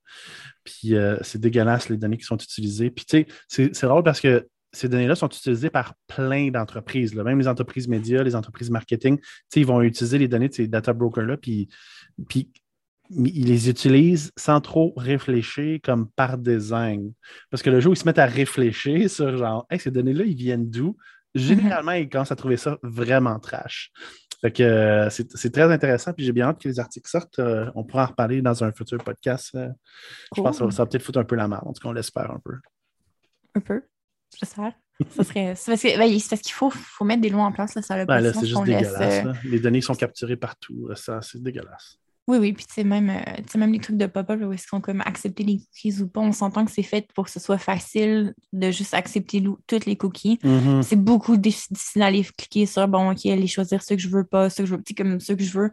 Puis 0.63 0.95
euh, 0.95 1.17
c'est 1.21 1.39
dégueulasse 1.39 1.89
les 1.89 1.97
données 1.97 2.17
qui 2.17 2.25
sont 2.25 2.37
utilisées. 2.37 2.89
Puis 2.89 3.05
tu 3.05 3.25
sais, 3.47 3.69
c'est 3.73 3.87
drôle 3.87 4.03
parce 4.03 4.21
que 4.21 4.47
ces 4.71 4.87
données-là 4.87 5.15
sont 5.15 5.27
utilisées 5.27 5.69
par 5.69 5.93
plein 6.07 6.49
d'entreprises, 6.51 7.15
même 7.15 7.39
les 7.39 7.47
entreprises 7.47 7.87
médias, 7.87 8.23
les 8.23 8.35
entreprises 8.35 8.69
marketing. 8.69 9.19
Ils 9.55 9.65
vont 9.65 9.81
utiliser 9.81 10.17
les 10.17 10.27
données 10.27 10.49
de 10.49 10.53
ces 10.53 10.67
data 10.67 10.93
brokers-là, 10.93 11.37
puis, 11.37 11.69
puis 12.27 12.49
ils 13.09 13.47
les 13.47 13.69
utilisent 13.69 14.31
sans 14.37 14.61
trop 14.61 14.93
réfléchir 14.95 15.79
comme 15.83 16.09
par 16.09 16.37
design. 16.37 17.11
Parce 17.49 17.63
que 17.63 17.69
le 17.69 17.79
jour 17.79 17.91
où 17.91 17.93
ils 17.93 17.97
se 17.97 18.05
mettent 18.05 18.19
à 18.19 18.25
réfléchir 18.25 19.09
sur 19.09 19.37
genre, 19.37 19.65
hey, 19.69 19.79
ces 19.79 19.91
données-là, 19.91 20.25
ils 20.25 20.35
viennent 20.35 20.69
d'où? 20.69 20.95
Généralement, 21.35 21.91
ils 21.91 22.09
commencent 22.09 22.31
à 22.31 22.35
trouver 22.35 22.57
ça 22.57 22.77
vraiment 22.81 23.39
trash. 23.39 23.91
Fait 24.41 24.51
que 24.51 24.63
euh, 24.63 25.09
c'est 25.09 25.51
très 25.51 25.71
intéressant, 25.71 26.13
puis 26.13 26.25
j'ai 26.25 26.31
bien 26.31 26.47
hâte 26.47 26.61
que 26.61 26.67
les 26.67 26.79
articles 26.79 27.09
sortent. 27.09 27.39
Euh, 27.39 27.69
on 27.75 27.83
pourra 27.83 28.03
en 28.03 28.07
reparler 28.07 28.41
dans 28.41 28.63
un 28.63 28.71
futur 28.71 29.03
podcast. 29.03 29.53
Euh. 29.55 29.67
Je 30.35 30.41
pense 30.41 30.59
que 30.59 30.71
ça 30.71 30.83
va, 30.83 30.89
peut-être 30.89 31.03
foutre 31.03 31.19
un 31.19 31.25
peu 31.25 31.35
la 31.35 31.47
main, 31.47 31.61
en 31.65 31.73
tout 31.73 31.81
cas, 31.81 31.89
on 31.89 31.93
l'espère 31.93 32.31
un 32.31 32.39
peu. 32.43 32.53
Un 33.55 33.59
peu, 33.59 33.81
j'espère. 34.39 34.73
Ça 35.11 35.23
serait... 35.23 35.55
C'est 35.55 35.97
parce 35.97 36.41
qu'il 36.41 36.53
faut, 36.53 36.69
faut, 36.69 37.05
mettre 37.05 37.21
des 37.21 37.29
lois 37.29 37.43
en 37.43 37.51
place. 37.51 37.75
Là, 37.75 37.81
ça 37.81 38.05
ben 38.05 38.33
c'est 38.33 38.45
juste 38.45 38.63
dégueulasse. 38.63 39.25
Les 39.45 39.59
données 39.59 39.81
sont 39.81 39.95
capturées 39.95 40.35
partout. 40.35 40.89
Ça, 40.95 41.21
c'est 41.21 41.41
dégueulasse. 41.41 41.99
Oui, 42.29 42.37
oui, 42.37 42.53
puis 42.53 42.63
tu 42.63 42.75
sais, 42.75 42.83
même, 42.83 43.09
euh, 43.09 43.57
même 43.57 43.73
les 43.73 43.79
trucs 43.79 43.97
de 43.97 44.05
pop-up 44.05 44.39
où 44.43 44.53
est-ce 44.53 44.67
qu'on 44.67 44.81
comme 44.81 45.01
accepter 45.01 45.43
les 45.43 45.57
cookies 45.57 45.99
ou 46.03 46.07
pas, 46.07 46.19
on 46.19 46.31
s'entend 46.31 46.63
que 46.63 46.69
c'est 46.69 46.83
fait 46.83 47.11
pour 47.15 47.25
que 47.25 47.31
ce 47.31 47.39
soit 47.39 47.57
facile 47.57 48.35
de 48.53 48.69
juste 48.69 48.93
accepter 48.93 49.43
toutes 49.65 49.87
les 49.87 49.95
cookies. 49.95 50.37
Mm-hmm. 50.43 50.83
C'est 50.83 51.03
beaucoup 51.03 51.37
difficile 51.37 51.73
d'aller 51.95 52.23
cliquer 52.37 52.67
sur 52.67 52.87
bon, 52.87 53.11
ok, 53.11 53.25
aller 53.25 53.47
choisir 53.47 53.81
ce 53.81 53.95
que 53.95 53.99
je 53.99 54.09
veux 54.09 54.25
pas, 54.25 54.51
ce 54.51 54.61
que 54.61 54.67
je 54.67 54.75
veux, 54.75 54.83
comme 54.95 55.19
ce 55.19 55.33
que 55.33 55.43
je 55.43 55.57
veux. 55.57 55.71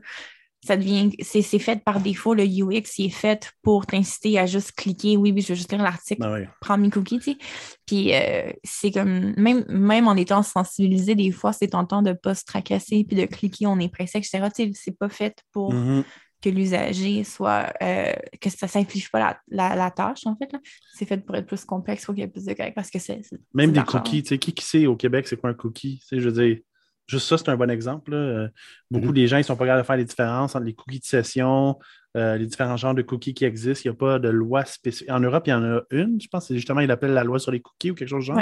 Ça 0.64 0.78
devient, 0.78 1.10
c'est 1.20 1.42
fait 1.42 1.84
par 1.84 2.00
défaut, 2.00 2.32
le 2.32 2.44
UX 2.44 2.98
il 2.98 3.06
est 3.06 3.10
fait 3.10 3.52
pour 3.62 3.84
t'inciter 3.84 4.38
à 4.38 4.46
juste 4.46 4.72
cliquer, 4.72 5.18
oui, 5.18 5.32
oui, 5.32 5.42
je 5.42 5.48
veux 5.48 5.54
juste 5.54 5.70
lire 5.70 5.82
l'article, 5.82 6.22
ben 6.22 6.48
prendre 6.62 6.82
mes 6.82 6.90
cookies, 6.90 7.18
tu 7.18 7.32
sais. 7.32 7.38
Puis 7.84 8.14
euh, 8.14 8.50
c'est 8.64 8.90
comme, 8.90 9.34
même, 9.36 9.66
même 9.68 10.08
en 10.08 10.16
étant 10.16 10.42
sensibilisé, 10.42 11.14
des 11.14 11.32
fois, 11.32 11.52
c'est 11.52 11.68
tentant 11.68 12.00
de 12.00 12.08
ne 12.08 12.14
pas 12.14 12.34
se 12.34 12.44
tracasser 12.46 13.04
puis 13.04 13.14
de 13.14 13.26
cliquer, 13.26 13.66
on 13.66 13.78
est 13.78 13.92
pressé, 13.92 14.16
etc. 14.16 14.48
Tu 14.56 14.64
sais, 14.64 14.70
c'est 14.74 14.98
pas 14.98 15.10
fait 15.10 15.36
pour. 15.52 15.74
Mm-hmm 15.74 16.02
que 16.42 16.50
l'usager 16.50 17.24
soit, 17.24 17.72
euh, 17.82 18.12
que 18.40 18.50
ça 18.50 18.66
ne 18.66 18.70
simplifie 18.70 19.08
pas 19.10 19.38
la, 19.48 19.90
tâche, 19.90 20.26
en 20.26 20.36
fait. 20.36 20.50
C'est 20.94 21.06
fait 21.06 21.18
pour 21.24 21.34
être 21.36 21.46
plus 21.46 21.64
complexe, 21.64 22.02
il 22.02 22.06
faut 22.06 22.12
qu'il 22.12 22.22
y 22.22 22.24
ait 22.24 22.28
plus 22.28 22.44
de 22.44 22.54
parce 22.74 22.90
que 22.90 22.98
c'est. 22.98 23.20
Même 23.54 23.72
des 23.72 23.82
cookies, 23.82 24.22
tu 24.22 24.28
sais, 24.30 24.38
qui, 24.38 24.52
qui 24.52 24.64
sait 24.64 24.86
au 24.86 24.96
Québec, 24.96 25.26
c'est 25.28 25.36
quoi 25.36 25.50
un 25.50 25.54
cookie? 25.54 26.02
je 26.10 26.18
veux 26.18 26.32
dire, 26.32 26.58
juste 27.06 27.26
ça, 27.26 27.38
c'est 27.38 27.48
un 27.48 27.56
bon 27.56 27.70
exemple. 27.70 28.12
Euh, 28.12 28.48
beaucoup 28.90 29.08
mm-hmm. 29.08 29.12
des 29.14 29.26
gens, 29.28 29.36
ils 29.38 29.44
sont 29.44 29.56
pas 29.56 29.64
capables 29.64 29.82
de 29.82 29.86
faire 29.86 29.96
les 29.96 30.04
différences 30.04 30.54
entre 30.54 30.64
les 30.64 30.74
cookies 30.74 31.00
de 31.00 31.04
session, 31.04 31.78
euh, 32.16 32.36
les 32.36 32.46
différents 32.46 32.76
genres 32.76 32.94
de 32.94 33.02
cookies 33.02 33.34
qui 33.34 33.44
existent. 33.44 33.82
Il 33.84 33.90
n'y 33.90 33.96
a 33.96 33.98
pas 33.98 34.18
de 34.18 34.28
loi 34.28 34.64
spécifique. 34.64 35.10
En 35.10 35.20
Europe, 35.20 35.44
il 35.46 35.50
y 35.50 35.54
en 35.54 35.64
a 35.64 35.80
une, 35.90 36.20
je 36.20 36.28
pense, 36.28 36.48
c'est 36.48 36.56
justement, 36.56 36.80
il 36.80 36.90
appelle 36.90 37.12
la 37.12 37.24
loi 37.24 37.38
sur 37.38 37.52
les 37.52 37.60
cookies 37.60 37.92
ou 37.92 37.94
quelque 37.94 38.08
chose 38.08 38.26
de 38.26 38.32
genre. 38.32 38.40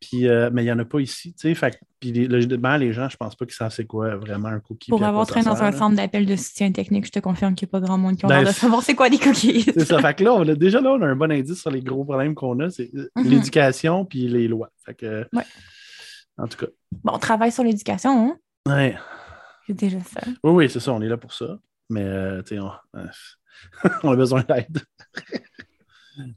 Puis, 0.00 0.28
euh, 0.28 0.50
mais 0.52 0.62
il 0.62 0.66
n'y 0.66 0.72
en 0.72 0.78
a 0.78 0.84
pas 0.84 1.00
ici. 1.00 1.34
tu 1.34 1.54
sais. 1.54 1.70
puis 2.00 2.12
logiquement, 2.26 2.76
les 2.76 2.92
gens, 2.92 3.08
je 3.08 3.16
pense 3.16 3.34
pas 3.34 3.46
qu'ils 3.46 3.54
savent 3.54 3.72
c'est 3.72 3.86
quoi 3.86 4.16
vraiment 4.16 4.48
un 4.48 4.60
cookie. 4.60 4.90
Pour 4.90 5.02
avoir 5.02 5.26
traîné 5.26 5.46
dans 5.46 5.62
un 5.62 5.72
centre 5.72 5.96
d'appel 5.96 6.26
de 6.26 6.36
soutien 6.36 6.70
technique, 6.72 7.06
je 7.06 7.12
te 7.12 7.18
confirme 7.18 7.54
qu'il 7.54 7.66
n'y 7.66 7.70
a 7.70 7.72
pas 7.72 7.86
grand 7.86 7.98
monde 7.98 8.16
qui 8.16 8.26
a 8.26 8.28
ben, 8.28 8.44
de 8.44 8.50
savoir 8.50 8.82
c'est 8.82 8.94
quoi 8.94 9.08
des 9.08 9.18
cookies. 9.18 9.62
c'est 9.74 9.84
ça. 9.84 9.98
Fait 10.00 10.14
que 10.14 10.24
là, 10.24 10.34
on 10.34 10.46
a, 10.46 10.54
déjà 10.54 10.80
là, 10.80 10.92
on 10.92 11.02
a 11.02 11.06
un 11.06 11.16
bon 11.16 11.32
indice 11.32 11.60
sur 11.60 11.70
les 11.70 11.80
gros 11.80 12.04
problèmes 12.04 12.34
qu'on 12.34 12.60
a. 12.60 12.70
C'est 12.70 12.90
euh, 12.94 13.08
mhm. 13.16 13.28
l'éducation 13.28 14.04
puis 14.04 14.28
les 14.28 14.48
lois. 14.48 14.70
Fait 14.84 14.94
que, 14.94 15.26
ouais. 15.32 15.44
En 16.38 16.46
tout 16.46 16.58
cas. 16.58 16.70
Bon, 17.02 17.12
on 17.14 17.18
travaille 17.18 17.52
sur 17.52 17.64
l'éducation, 17.64 18.10
hein? 18.10 18.36
Ouais. 18.66 18.96
C'est 19.66 19.74
déjà 19.74 20.00
ça. 20.00 20.20
Oui, 20.44 20.52
oui, 20.52 20.70
c'est 20.70 20.80
ça. 20.80 20.92
On 20.92 21.00
est 21.00 21.08
là 21.08 21.16
pour 21.16 21.32
ça. 21.32 21.58
Mais, 21.88 22.04
euh, 22.04 22.42
tu 22.42 22.56
sais, 22.56 22.60
on, 22.60 22.70
on 24.02 24.12
a 24.12 24.16
besoin 24.16 24.42
d'aide. 24.42 24.82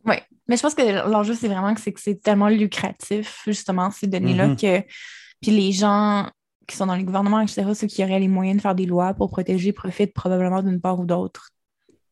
Oui, 0.05 0.15
mais 0.47 0.57
je 0.57 0.61
pense 0.61 0.75
que 0.75 1.09
l'enjeu, 1.09 1.33
c'est 1.33 1.47
vraiment 1.47 1.73
que 1.73 1.81
c'est 1.81 2.21
tellement 2.21 2.49
lucratif, 2.49 3.43
justement, 3.45 3.91
ces 3.91 4.07
données-là, 4.07 4.49
mm-hmm. 4.49 4.83
que 4.83 4.87
puis 5.41 5.51
les 5.51 5.71
gens 5.71 6.29
qui 6.67 6.75
sont 6.75 6.85
dans 6.85 6.95
les 6.95 7.03
gouvernements, 7.03 7.41
etc., 7.41 7.71
ceux 7.73 7.87
qui 7.87 8.03
auraient 8.03 8.19
les 8.19 8.27
moyens 8.27 8.57
de 8.57 8.61
faire 8.61 8.75
des 8.75 8.85
lois 8.85 9.13
pour 9.13 9.29
protéger 9.29 9.73
profitent 9.73 10.13
probablement 10.13 10.61
d'une 10.61 10.81
part 10.81 10.99
ou 10.99 11.05
d'autre 11.05 11.49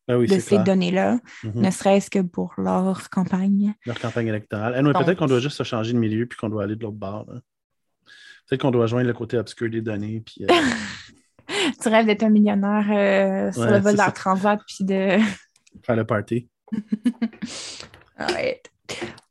ah 0.09 0.17
de 0.17 0.39
ces 0.39 0.59
données-là, 0.59 1.19
mm-hmm. 1.43 1.61
ne 1.61 1.69
serait-ce 1.69 2.09
que 2.09 2.19
pour 2.19 2.53
leur 2.57 3.09
campagne. 3.09 3.73
Leur 3.85 3.99
campagne 3.99 4.27
électorale. 4.27 4.75
Eh, 4.77 5.03
peut-être 5.03 5.19
qu'on 5.19 5.25
doit 5.25 5.41
juste 5.41 5.57
se 5.57 5.63
changer 5.63 5.91
de 5.91 5.97
milieu 5.97 6.25
puis 6.25 6.37
qu'on 6.37 6.47
doit 6.47 6.63
aller 6.63 6.77
de 6.77 6.83
l'autre 6.83 6.95
bord. 6.95 7.25
Peut-être 8.47 8.61
qu'on 8.61 8.71
doit 8.71 8.87
joindre 8.87 9.07
le 9.07 9.13
côté 9.13 9.37
obscur 9.37 9.69
des 9.69 9.81
données. 9.81 10.23
Puis, 10.25 10.45
euh, 10.45 10.53
tu 11.81 11.89
rêves 11.89 12.05
d'être 12.05 12.23
un 12.23 12.29
millionnaire 12.29 12.85
euh, 12.89 13.51
sur 13.51 13.69
le 13.69 13.79
vol 13.79 13.95
de 13.95 14.11
transat 14.13 14.61
puis 14.65 14.85
de. 14.85 15.17
Faire 15.83 15.95
le 15.97 16.05
party. 16.05 16.47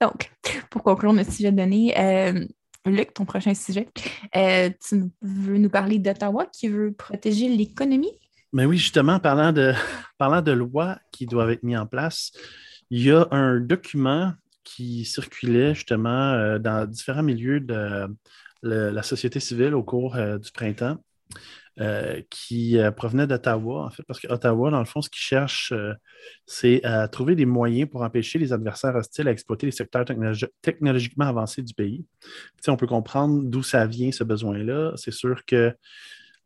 Donc, 0.01 0.31
pour 0.71 0.83
conclure 0.83 1.13
notre 1.13 1.33
sujet 1.33 1.51
de 1.53 1.57
données, 1.57 1.99
euh, 1.99 2.47
Luc, 2.87 3.15
ton 3.15 3.25
prochain 3.25 3.55
sujet, 3.55 3.89
euh, 4.37 4.71
tu 4.87 5.11
veux 5.23 5.59
nous 5.59 5.71
parler 5.71 5.99
d'Ottawa 5.99 6.47
qui 6.47 6.69
veut 6.69 6.93
protéger 6.93 7.49
l'économie? 7.49 8.13
Mais 8.53 8.65
oui, 8.65 8.79
justement, 8.79 9.19
parlant 9.19 9.53
de, 9.53 9.73
parlant 10.19 10.43
de 10.43 10.53
lois 10.53 10.99
qui 11.13 11.27
doivent 11.27 11.51
être 11.51 11.63
mises 11.63 11.79
en 11.79 11.87
place, 11.87 12.33
Il 12.91 13.03
y 13.03 13.11
a 13.11 13.27
un 13.33 13.59
document 13.59 14.33
qui 14.63 15.05
circulait 15.05 15.75
justement 15.75 16.33
euh, 16.33 16.59
dans 16.59 16.89
différents 16.89 17.23
milieux 17.23 17.61
de 17.61 18.07
la 18.63 19.03
société 19.03 19.41
civile 19.41 19.75
au 19.75 19.83
cours 19.83 20.17
euh, 20.17 20.39
du 20.39 20.51
printemps. 20.53 20.97
Euh, 21.79 22.23
qui 22.31 22.79
provenait 22.97 23.27
d'Ottawa, 23.27 23.85
en 23.85 23.91
fait, 23.91 24.03
parce 24.05 24.19
qu'Ottawa, 24.19 24.71
dans 24.71 24.79
le 24.79 24.87
fond, 24.87 25.03
ce 25.03 25.11
qu'ils 25.11 25.21
cherche, 25.21 25.75
c'est 26.47 26.83
à 26.85 27.07
trouver 27.07 27.35
des 27.35 27.45
moyens 27.45 27.91
pour 27.91 28.03
empêcher 28.03 28.39
les 28.39 28.55
adversaires 28.55 28.95
hostiles 28.95 29.29
à 29.29 29.31
exploiter 29.31 29.67
les 29.67 29.73
secteurs 29.73 30.07
technologiquement 30.63 31.27
avancés 31.27 31.63
du 31.63 31.75
pays. 31.75 32.07
on 32.67 32.77
peut 32.77 32.87
comprendre 32.87 33.43
d'où 33.45 33.63
ça 33.63 33.85
vient, 33.87 34.11
ce 34.11 34.25
besoin-là. 34.25 34.93
C'est 34.97 35.13
sûr 35.13 35.45
que 35.45 35.75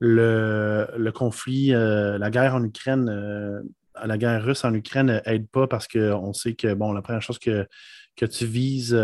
le, 0.01 1.11
conflit, 1.15 1.69
la 1.69 2.31
guerre 2.31 2.57
en 2.57 2.65
Ukraine, 2.65 3.63
la 4.05 4.19
guerre 4.19 4.45
russe 4.45 4.65
en 4.65 4.75
Ukraine 4.75 5.23
n'aide 5.25 5.49
pas 5.49 5.69
parce 5.69 5.87
qu'on 5.87 6.33
sait 6.33 6.55
que, 6.55 6.75
bon, 6.75 6.93
la 6.93 7.03
première 7.03 7.23
chose 7.23 7.39
que 7.39 7.69
que 8.17 8.27
tu 8.27 8.45
vises 8.45 8.97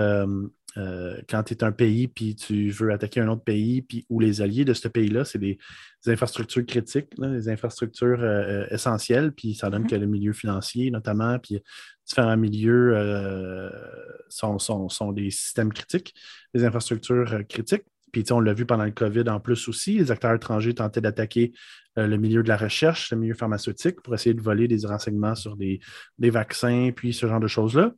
euh, 0.76 0.96
euh, 0.96 1.20
quand 1.28 1.42
tu 1.44 1.54
es 1.54 1.64
un 1.64 1.72
pays 1.72 2.08
puis 2.08 2.34
tu 2.34 2.70
veux 2.70 2.92
attaquer 2.92 3.20
un 3.20 3.28
autre 3.28 3.44
pays, 3.44 3.82
puis 3.82 4.06
où 4.08 4.20
les 4.20 4.42
alliés 4.42 4.64
de 4.64 4.74
ce 4.74 4.88
pays-là, 4.88 5.24
c'est 5.24 5.38
des, 5.38 5.58
infrastructures 6.08 6.64
critiques, 6.64 7.08
des 7.18 7.48
infrastructures 7.48 8.20
euh, 8.20 8.64
essentielles, 8.70 9.32
puis 9.32 9.54
ça 9.54 9.70
donne 9.70 9.84
mm-hmm. 9.84 9.90
que 9.90 9.96
le 9.96 10.06
milieu 10.06 10.32
financier, 10.32 10.90
notamment, 10.92 11.36
puis 11.40 11.60
différents 12.06 12.36
milieux 12.36 12.94
sont, 14.28 14.60
sont, 14.60 15.12
des 15.12 15.30
systèmes 15.30 15.72
critiques, 15.72 16.14
des 16.54 16.64
infrastructures 16.64 17.42
critiques. 17.48 17.82
Puis 18.12 18.24
on 18.30 18.38
l'a 18.38 18.54
vu 18.54 18.64
pendant 18.64 18.84
le 18.84 18.92
COVID 18.92 19.28
en 19.28 19.40
plus 19.40 19.66
aussi, 19.68 19.98
les 19.98 20.12
acteurs 20.12 20.34
étrangers 20.34 20.74
tentaient 20.74 21.00
d'attaquer 21.00 21.52
le 21.96 22.16
milieu 22.16 22.44
de 22.44 22.48
la 22.48 22.56
recherche, 22.56 23.10
le 23.10 23.18
milieu 23.18 23.34
pharmaceutique, 23.34 24.00
pour 24.00 24.14
essayer 24.14 24.34
de 24.34 24.40
voler 24.40 24.68
des 24.68 24.86
renseignements 24.86 25.34
sur 25.34 25.56
des, 25.56 25.80
des 26.18 26.30
vaccins, 26.30 26.90
puis 26.94 27.12
ce 27.12 27.26
genre 27.26 27.40
de 27.40 27.48
choses-là. 27.48 27.92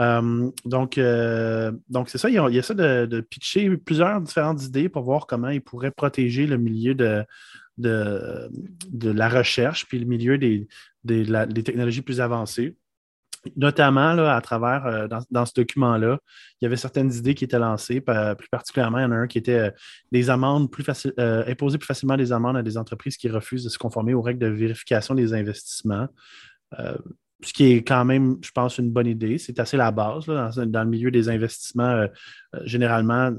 Euh, 0.00 0.50
donc, 0.64 0.98
euh, 0.98 1.72
donc 1.88 2.08
c'est 2.08 2.18
ça, 2.18 2.28
il, 2.28 2.38
a 2.38 2.62
ça 2.62 2.74
de, 2.74 3.20
pitcher 3.20 3.76
plusieurs 3.76 4.20
différentes 4.20 4.62
idées 4.64 4.88
pour 4.88 5.02
voir 5.02 5.26
comment 5.26 5.48
ils 5.48 5.62
pourraient 5.62 5.90
protéger 5.90 6.46
le 6.46 6.56
milieu 6.56 6.94
de, 6.94 7.24
de, 7.78 9.10
la 9.10 9.28
recherche, 9.28 9.86
puis 9.86 9.98
le 9.98 10.06
milieu 10.06 10.38
des, 10.38 10.66
technologies 11.64 12.02
plus 12.02 12.20
avancées. 12.20 12.76
Notamment 13.56 14.14
là, 14.14 14.34
à 14.34 14.40
travers, 14.40 14.86
euh, 14.86 15.06
dans, 15.30 15.44
ce 15.44 15.52
document-là, 15.54 16.18
il 16.60 16.64
y 16.64 16.66
avait 16.66 16.78
certaines 16.78 17.12
idées 17.12 17.34
qui 17.34 17.44
étaient 17.44 17.58
lancées, 17.58 18.00
plus 18.00 18.48
particulièrement, 18.50 18.98
il 18.98 19.02
y 19.02 19.04
en 19.04 19.12
a 19.12 19.16
un 19.16 19.26
qui 19.26 19.36
était 19.36 19.70
des 20.12 20.30
amendes 20.30 20.70
plus 20.70 20.84
imposer 21.18 21.76
plus 21.76 21.86
facilement 21.86 22.16
des 22.16 22.32
amendes 22.32 22.56
à 22.56 22.62
des 22.62 22.78
entreprises 22.78 23.18
qui 23.18 23.28
refusent 23.28 23.64
de 23.64 23.68
se 23.68 23.76
conformer 23.76 24.14
aux 24.14 24.22
règles 24.22 24.40
de 24.40 24.46
vérification 24.46 25.14
des 25.14 25.34
investissements 25.34 26.08
ce 27.42 27.52
qui 27.52 27.72
est 27.72 27.82
quand 27.82 28.04
même, 28.04 28.36
je 28.42 28.50
pense, 28.50 28.78
une 28.78 28.90
bonne 28.90 29.06
idée. 29.06 29.38
C'est 29.38 29.58
assez 29.58 29.76
la 29.76 29.90
base. 29.90 30.26
dans, 30.26 30.82
le 30.82 30.88
milieu 30.88 31.10
des 31.10 31.28
investissements, 31.28 31.84
euh, 31.84 32.06
euh, 32.54 32.60
généralement, 32.64 33.32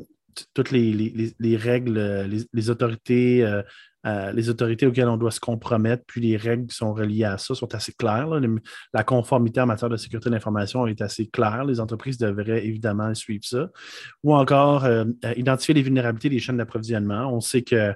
toutes 0.53 0.71
les, 0.71 1.57
règles, 1.57 1.97
euh, 1.97 2.27
les, 2.53 2.69
autorités, 2.69 3.61
les 4.03 4.49
autorités 4.49 4.85
auxquelles 4.85 5.07
on 5.07 5.15
doit 5.15 5.31
se 5.31 5.39
compromettre, 5.39 6.03
puis 6.05 6.19
les 6.19 6.35
règles 6.35 6.67
qui 6.67 6.75
sont 6.75 6.93
reliées 6.93 7.23
à 7.23 7.37
ça 7.37 7.55
sont 7.55 7.73
assez 7.73 7.93
claires. 7.93 8.29
La 8.93 9.03
conformité 9.05 9.61
en 9.61 9.65
matière 9.65 9.89
de 9.89 9.95
sécurité 9.95 10.29
de 10.29 10.35
l'information 10.35 10.87
est 10.87 11.01
assez 11.01 11.27
claire. 11.27 11.63
Les 11.63 11.79
entreprises 11.79 12.17
devraient 12.17 12.65
évidemment 12.65 13.15
suivre 13.15 13.45
ça. 13.45 13.69
Ou 14.23 14.35
encore, 14.35 14.85
identifier 15.37 15.73
les 15.73 15.83
vulnérabilités 15.83 16.29
des 16.29 16.39
chaînes 16.39 16.57
d'approvisionnement. 16.57 17.33
On 17.33 17.39
sait 17.39 17.61
que 17.61 17.93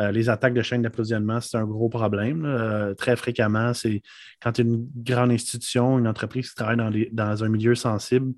euh, 0.00 0.12
les 0.12 0.30
attaques 0.30 0.54
de 0.54 0.62
chaîne 0.62 0.82
d'approvisionnement, 0.82 1.40
c'est 1.40 1.58
un 1.58 1.64
gros 1.64 1.88
problème. 1.88 2.44
Euh, 2.46 2.94
très 2.94 3.16
fréquemment, 3.16 3.74
c'est 3.74 4.02
quand 4.40 4.52
tu 4.52 4.62
es 4.62 4.64
une 4.64 4.88
grande 4.96 5.30
institution, 5.30 5.98
une 5.98 6.08
entreprise 6.08 6.48
qui 6.50 6.54
travaille 6.54 7.10
dans, 7.12 7.44
un 7.44 7.48
milieu 7.48 7.74
sensible, 7.74 8.32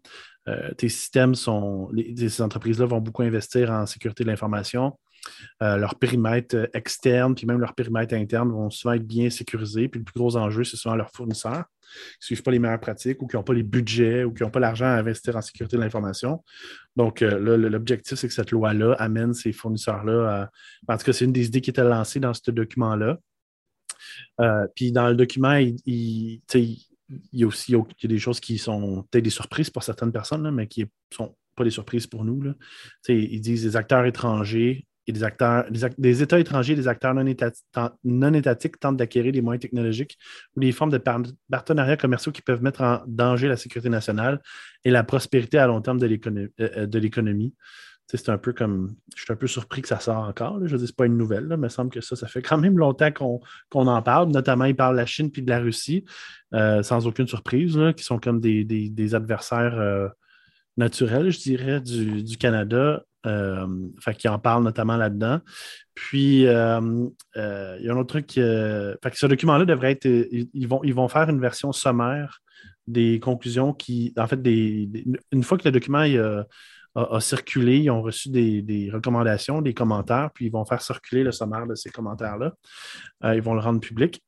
euh, 0.48 0.72
tes 0.74 0.88
systèmes 0.88 1.34
sont. 1.36 1.90
ces 2.16 2.42
entreprises-là 2.42 2.86
vont 2.86 3.00
beaucoup 3.00 3.22
investir 3.22 3.70
en 3.70 3.86
sécurité 3.86 4.24
de 4.24 4.28
l'information. 4.28 4.98
Leur 5.60 5.94
périmètre 5.96 6.68
externe, 6.74 7.34
puis 7.34 7.46
même 7.46 7.60
leur 7.60 7.74
périmètre 7.74 8.14
interne 8.14 8.50
vont 8.50 8.70
souvent 8.70 8.94
être 8.94 9.06
bien 9.06 9.30
sécurisés. 9.30 9.88
Puis 9.88 10.00
le 10.00 10.04
plus 10.04 10.18
gros 10.18 10.36
enjeu, 10.36 10.64
c'est 10.64 10.76
souvent 10.76 10.96
leurs 10.96 11.10
fournisseurs 11.10 11.64
qui 11.92 12.18
ne 12.20 12.24
suivent 12.26 12.42
pas 12.42 12.50
les 12.50 12.58
meilleures 12.58 12.80
pratiques 12.80 13.22
ou 13.22 13.26
qui 13.26 13.36
n'ont 13.36 13.42
pas 13.42 13.54
les 13.54 13.62
budgets 13.62 14.24
ou 14.24 14.32
qui 14.32 14.42
n'ont 14.42 14.50
pas 14.50 14.60
l'argent 14.60 14.86
à 14.86 14.98
investir 14.98 15.36
en 15.36 15.42
sécurité 15.42 15.76
de 15.76 15.82
l'information. 15.82 16.42
Donc, 16.96 17.22
euh, 17.22 17.38
l'objectif, 17.38 18.18
c'est 18.18 18.28
que 18.28 18.34
cette 18.34 18.50
loi-là 18.50 18.94
amène 18.98 19.34
ces 19.34 19.52
fournisseurs-là 19.52 20.50
à. 20.88 20.92
En 20.92 20.98
tout 20.98 21.04
cas, 21.04 21.12
c'est 21.12 21.24
une 21.24 21.32
des 21.32 21.46
idées 21.46 21.60
qui 21.60 21.70
était 21.70 21.84
lancée 21.84 22.20
dans 22.20 22.34
ce 22.34 22.50
document-là. 22.50 23.18
Euh, 24.40 24.66
puis 24.74 24.92
dans 24.92 25.08
le 25.08 25.14
document, 25.14 25.54
il, 25.54 26.40
y 27.32 27.44
a 27.44 27.46
aussi 27.46 27.74
des 28.02 28.18
choses 28.18 28.40
qui 28.40 28.58
sont 28.58 29.04
peut-être 29.10 29.24
des 29.24 29.30
surprises 29.30 29.70
pour 29.70 29.82
certaines 29.82 30.12
personnes, 30.12 30.50
mais 30.50 30.66
qui 30.66 30.82
ne 30.82 30.86
sont 31.10 31.34
pas 31.54 31.64
des 31.64 31.70
surprises 31.70 32.06
pour 32.06 32.24
nous. 32.24 32.42
Là. 32.42 32.54
Ils 33.08 33.40
disent 33.40 33.62
des 33.62 33.76
acteurs 33.76 34.04
étrangers 34.04 34.86
et 35.06 35.12
des 35.12 35.24
acteurs, 35.24 35.64
des, 35.70 36.22
États 36.22 36.38
étrangers, 36.38 36.74
des 36.74 36.88
acteurs 36.88 37.14
non, 37.14 38.32
étatiques 38.34 38.78
tentent 38.78 38.96
d'acquérir 38.96 39.32
des 39.32 39.42
moyens 39.42 39.60
technologiques 39.60 40.16
ou 40.56 40.60
des 40.60 40.72
formes 40.72 40.90
de 40.90 41.02
partenariats 41.50 41.96
commerciaux 41.96 42.32
qui 42.32 42.42
peuvent 42.42 42.62
mettre 42.62 42.82
en 42.82 43.02
danger 43.06 43.48
la 43.48 43.56
sécurité 43.56 43.88
nationale 43.88 44.40
et 44.84 44.90
la 44.90 45.02
prospérité 45.02 45.58
à 45.58 45.66
long 45.66 45.80
terme 45.80 45.98
de 45.98 46.06
euh, 46.60 46.86
l'économie. 46.94 47.54
C'est 48.08 48.28
un 48.28 48.36
peu 48.36 48.52
comme. 48.52 48.94
Je 49.16 49.22
suis 49.22 49.32
un 49.32 49.36
peu 49.36 49.46
surpris 49.46 49.80
que 49.80 49.88
ça 49.88 49.98
sort 49.98 50.18
encore. 50.18 50.58
Je 50.62 50.76
dire, 50.76 50.86
ce 50.86 50.92
n'est 50.92 50.94
pas 50.94 51.06
une 51.06 51.16
nouvelle, 51.16 51.46
mais 51.46 51.54
il 51.54 51.60
me 51.60 51.68
semble 51.70 51.90
que 51.90 52.02
ça, 52.02 52.14
ça 52.14 52.26
fait 52.26 52.42
quand 52.42 52.58
même 52.58 52.76
longtemps 52.76 53.10
qu'on 53.10 53.40
en 53.86 54.02
parle. 54.02 54.30
Notamment, 54.30 54.66
il 54.66 54.76
parle 54.76 54.96
de 54.96 55.00
la 55.00 55.06
Chine 55.06 55.30
puis 55.30 55.40
de 55.40 55.48
la 55.48 55.60
Russie, 55.60 56.04
euh, 56.52 56.82
sans 56.82 57.06
aucune 57.06 57.26
surprise, 57.26 57.78
qui 57.96 58.04
sont 58.04 58.18
comme 58.18 58.38
des, 58.38 59.14
adversaires 59.14 59.78
euh, 59.78 60.08
naturels, 60.76 61.30
je 61.30 61.38
dirais, 61.38 61.80
du 61.80 62.36
Canada 62.36 62.76
euh, 62.76 62.98
fait 63.24 64.14
qu'il 64.14 64.30
en 64.30 64.38
parle 64.38 64.64
notamment 64.64 64.96
là-dedans. 64.96 65.40
Puis, 65.94 66.46
euh, 66.46 66.80
euh, 67.36 67.76
il 67.78 67.86
y 67.86 67.88
a 67.88 67.92
un 67.92 67.96
autre 67.96 68.20
truc. 68.20 68.32
fait 68.32 69.10
que 69.10 69.18
ce 69.18 69.26
document-là 69.26 69.64
devrait 69.64 69.92
être. 69.92 70.06
Ils 70.06 70.68
vont, 70.68 70.82
ils 70.84 70.94
vont 70.94 71.08
faire 71.08 71.28
une 71.28 71.40
version 71.40 71.72
sommaire 71.72 72.40
des 72.86 73.20
conclusions 73.20 73.72
qui. 73.72 74.14
En 74.16 74.26
fait, 74.26 74.40
des, 74.40 74.88
une 75.30 75.42
fois 75.42 75.58
que 75.58 75.64
le 75.64 75.72
document 75.72 76.04
a, 76.94 77.20
circulé, 77.20 77.78
ils 77.78 77.90
ont 77.90 78.02
reçu 78.02 78.30
des, 78.30 78.90
recommandations, 78.92 79.62
des 79.62 79.74
commentaires, 79.74 80.30
puis 80.34 80.46
ils 80.46 80.52
vont 80.52 80.64
faire 80.64 80.82
circuler 80.82 81.24
le 81.24 81.32
sommaire 81.32 81.66
de 81.66 81.74
ces 81.74 81.90
commentaires-là. 81.90 82.54
ils 83.34 83.42
vont 83.42 83.54
le 83.54 83.60
rendre 83.60 83.80
public. 83.80 84.22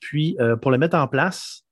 Puis, 0.00 0.36
pour 0.60 0.70
le 0.70 0.78
mettre 0.78 0.96
en 0.96 1.08
place, 1.08 1.64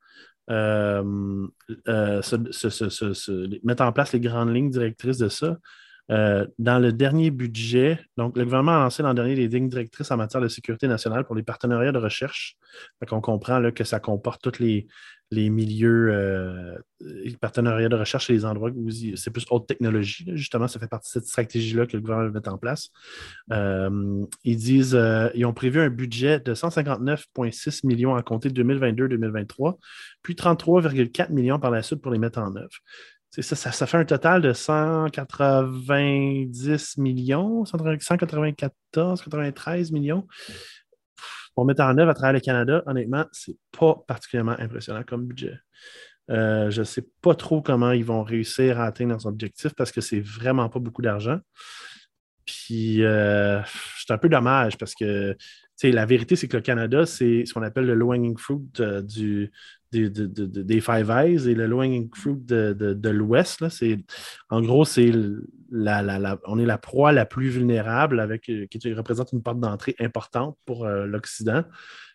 mettre 3.65 3.83
en 3.83 3.93
place 3.93 4.13
les 4.13 4.21
grandes 4.21 4.55
lignes 4.55 4.71
directrices 4.71 5.19
de 5.19 5.29
ça, 5.29 5.57
euh, 6.11 6.47
dans 6.59 6.79
le 6.81 6.93
dernier 6.93 7.31
budget, 7.31 8.01
donc 8.17 8.37
le 8.37 8.45
gouvernement 8.45 8.73
a 8.73 8.81
lancé 8.81 9.03
l'an 9.03 9.15
dernier 9.15 9.37
les 9.37 9.47
lignes 9.47 9.69
directrices 9.69 10.11
en 10.11 10.17
matière 10.17 10.41
de 10.41 10.49
sécurité 10.49 10.89
nationale 10.89 11.25
pour 11.25 11.37
les 11.37 11.45
partenariats 11.45 11.93
de 11.93 11.99
recherche. 11.99 12.57
On 13.11 13.21
comprend 13.21 13.61
là, 13.61 13.71
que 13.71 13.85
ça 13.85 14.01
comporte 14.01 14.43
tous 14.43 14.59
les, 14.61 14.89
milieux, 15.51 16.11
euh, 16.13 16.77
les 17.01 17.37
partenariats 17.37 17.89
de 17.89 17.95
recherche 17.95 18.29
et 18.29 18.33
les 18.33 18.45
endroits 18.45 18.71
où 18.75 18.91
c'est 18.91 19.31
plus 19.31 19.47
haute 19.51 19.69
technologie. 19.69 20.25
Justement, 20.35 20.67
ça 20.67 20.81
fait 20.81 20.89
partie 20.89 21.11
de 21.11 21.21
cette 21.21 21.29
stratégie-là 21.29 21.87
que 21.87 21.97
le 21.97 22.01
gouvernement 22.03 22.33
met 22.33 22.49
en 22.49 22.59
place. 22.59 22.91
Euh, 23.53 24.25
ils 24.43 24.57
disent 24.57 24.99
ils 25.35 25.45
ont 25.45 25.55
prévu 25.55 25.81
un 25.81 25.91
budget 25.91 26.41
de 26.41 26.55
159,6 26.55 27.87
millions 27.87 28.17
à 28.17 28.23
compter 28.23 28.51
de 28.51 28.63
2022-2023, 28.65 29.79
puis 30.23 30.35
33,4 30.35 31.33
millions 31.33 31.61
par 31.61 31.71
la 31.71 31.83
suite 31.83 32.01
pour 32.03 32.11
les 32.11 32.19
mettre 32.19 32.41
en 32.41 32.57
œuvre. 32.57 32.81
Ça, 33.31 33.55
ça, 33.55 33.87
fait 33.87 33.97
un 33.97 34.05
total 34.05 34.43
de 34.43 34.53
190 34.53 36.99
millions, 36.99 37.65
194, 37.65 39.23
93 39.23 39.93
millions. 39.93 40.27
Pour 41.55 41.65
mettre 41.65 41.83
en 41.83 41.97
œuvre 41.97 42.11
à 42.11 42.15
travers 42.15 42.33
le 42.33 42.41
Canada, 42.41 42.83
honnêtement, 42.87 43.25
c'est 43.31 43.57
pas 43.79 43.95
particulièrement 44.07 44.57
impressionnant 44.59 45.05
comme 45.05 45.27
budget. 45.27 45.55
Euh, 46.31 46.71
je 46.71 46.81
ne 46.81 46.85
sais 46.85 47.07
pas 47.23 47.35
trop 47.35 47.63
comment 47.63 47.93
ils 47.93 48.05
vont 48.05 48.23
réussir 48.23 48.81
à 48.81 48.87
atteindre 48.87 49.11
leurs 49.11 49.27
objectifs 49.27 49.75
parce 49.75 49.93
que 49.93 50.01
c'est 50.01 50.21
vraiment 50.21 50.69
pas 50.69 50.81
beaucoup 50.81 51.03
d'argent. 51.03 51.39
Puis 52.47 53.05
euh, 53.05 53.61
c'est 53.99 54.13
un 54.13 54.19
peu 54.19 54.29
dommage 54.29 54.77
parce 54.77 54.95
que 54.95 55.37
la 55.83 56.07
vérité, 56.07 56.37
c'est 56.37 56.49
que 56.49 56.57
le 56.57 56.63
Canada, 56.63 57.07
c'est 57.07 57.45
ce 57.47 57.55
qu'on 57.55 57.63
appelle 57.63 57.87
le 57.87 57.95
low-hanging 57.95 58.37
fruit 58.37 58.61
euh, 58.81 59.03
du, 59.03 59.51
des 59.93 60.81
Five 60.81 61.11
Eyes 61.11 61.49
et 61.49 61.55
le 61.55 61.67
low-hanging 61.67 62.11
fruit 62.15 62.37
de, 62.37 63.09
l'Ouest. 63.09 63.65
En 64.51 64.63
gros, 64.63 64.85
c'est 64.85 65.13
la, 65.71 66.39
on 66.47 66.59
est 66.59 66.67
la 66.67 66.79
proie 66.79 67.13
la 67.13 67.27
plus 67.27 67.49
vulnérable 67.49 68.21
avec, 68.21 68.49
euh, 68.49 68.67
qui 68.67 68.93
représente 68.93 69.33
une 69.33 69.43
porte 69.43 69.61
d'entrée 69.61 69.95
importante 70.01 70.59
pour 70.67 70.85
euh, 70.85 71.07
l'Occident. 71.07 71.65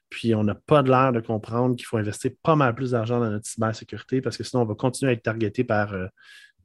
Puis 0.09 0.35
on 0.35 0.43
n'a 0.43 0.55
pas 0.55 0.83
de 0.83 0.89
l'air 0.89 1.11
de 1.11 1.19
comprendre 1.19 1.75
qu'il 1.75 1.85
faut 1.85 1.97
investir 1.97 2.31
pas 2.43 2.55
mal 2.55 2.75
plus 2.75 2.91
d'argent 2.91 3.19
dans 3.19 3.31
notre 3.31 3.47
cybersécurité 3.47 4.21
parce 4.21 4.37
que 4.37 4.43
sinon 4.43 4.63
on 4.63 4.65
va 4.65 4.75
continuer 4.75 5.11
à 5.11 5.13
être 5.13 5.23
targeté 5.23 5.63
par 5.63 5.95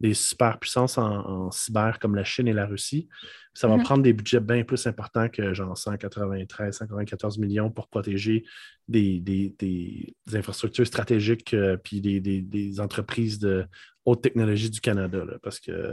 des 0.00 0.14
superpuissances 0.14 0.96
en, 0.98 1.04
en 1.46 1.50
cyber 1.50 1.98
comme 1.98 2.14
la 2.14 2.24
Chine 2.24 2.48
et 2.48 2.52
la 2.54 2.66
Russie, 2.66 3.08
ça 3.52 3.68
va 3.68 3.76
Mhm. 3.76 3.82
prendre 3.82 4.02
des 4.02 4.12
budgets 4.12 4.40
bien 4.40 4.64
plus 4.64 4.86
importants 4.86 5.28
que 5.28 5.52
genre 5.52 5.76
193, 5.76 6.76
194 6.78 7.38
millions 7.38 7.70
pour 7.70 7.88
protéger 7.88 8.44
des, 8.88 9.20
des- 9.20 9.54
des- 9.58 10.14
infrastructures 10.36 10.86
stratégiques 10.86 11.52
euh, 11.54 11.76
puis 11.76 12.00
des, 12.00 12.20
des- 12.20 12.40
des 12.40 12.80
entreprises 12.80 13.38
de 13.38 13.66
haute 14.06 14.22
technologie 14.22 14.70
du 14.70 14.80
Canada, 14.80 15.24
là, 15.24 15.34
parce 15.42 15.60
que 15.60 15.92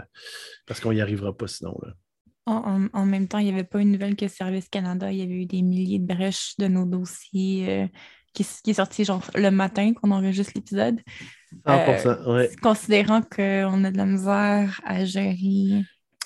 parce 0.65 0.79
qu'on 0.79 0.93
n'y 0.93 1.01
arrivera 1.01 1.35
pas 1.35 1.47
sinon. 1.47 1.77
là. 1.83 1.93
En, 2.45 2.87
en- 2.93 3.05
même 3.05 3.27
temps, 3.27 3.39
il 3.39 3.45
n'y 3.47 3.51
avait 3.51 3.65
pas 3.65 3.81
une 3.81 3.91
nouvelle 3.91 4.15
que 4.15 4.29
Service 4.29 4.69
Canada. 4.69 5.11
Il 5.11 5.17
y 5.17 5.21
avait 5.21 5.33
eu 5.33 5.45
des 5.45 5.61
milliers 5.61 5.99
de 5.99 6.05
brèches 6.07 6.53
de 6.57 6.67
nos 6.67 6.85
dossiers 6.85 7.69
euh, 7.69 7.87
qui, 8.33 8.45
qui 8.63 8.69
est 8.69 8.75
sorti 8.75 9.03
genre 9.03 9.29
le 9.35 9.49
matin 9.49 9.93
qu'on 9.93 10.11
enregistre 10.11 10.53
l'épisode. 10.55 11.01
100%, 11.65 12.33
ouais. 12.33 12.49
Considérant 12.61 13.21
qu'on 13.21 13.83
a 13.83 13.91
de 13.91 13.97
la 13.97 14.05
misère 14.05 14.81
à 14.85 15.05
gérer 15.05 15.83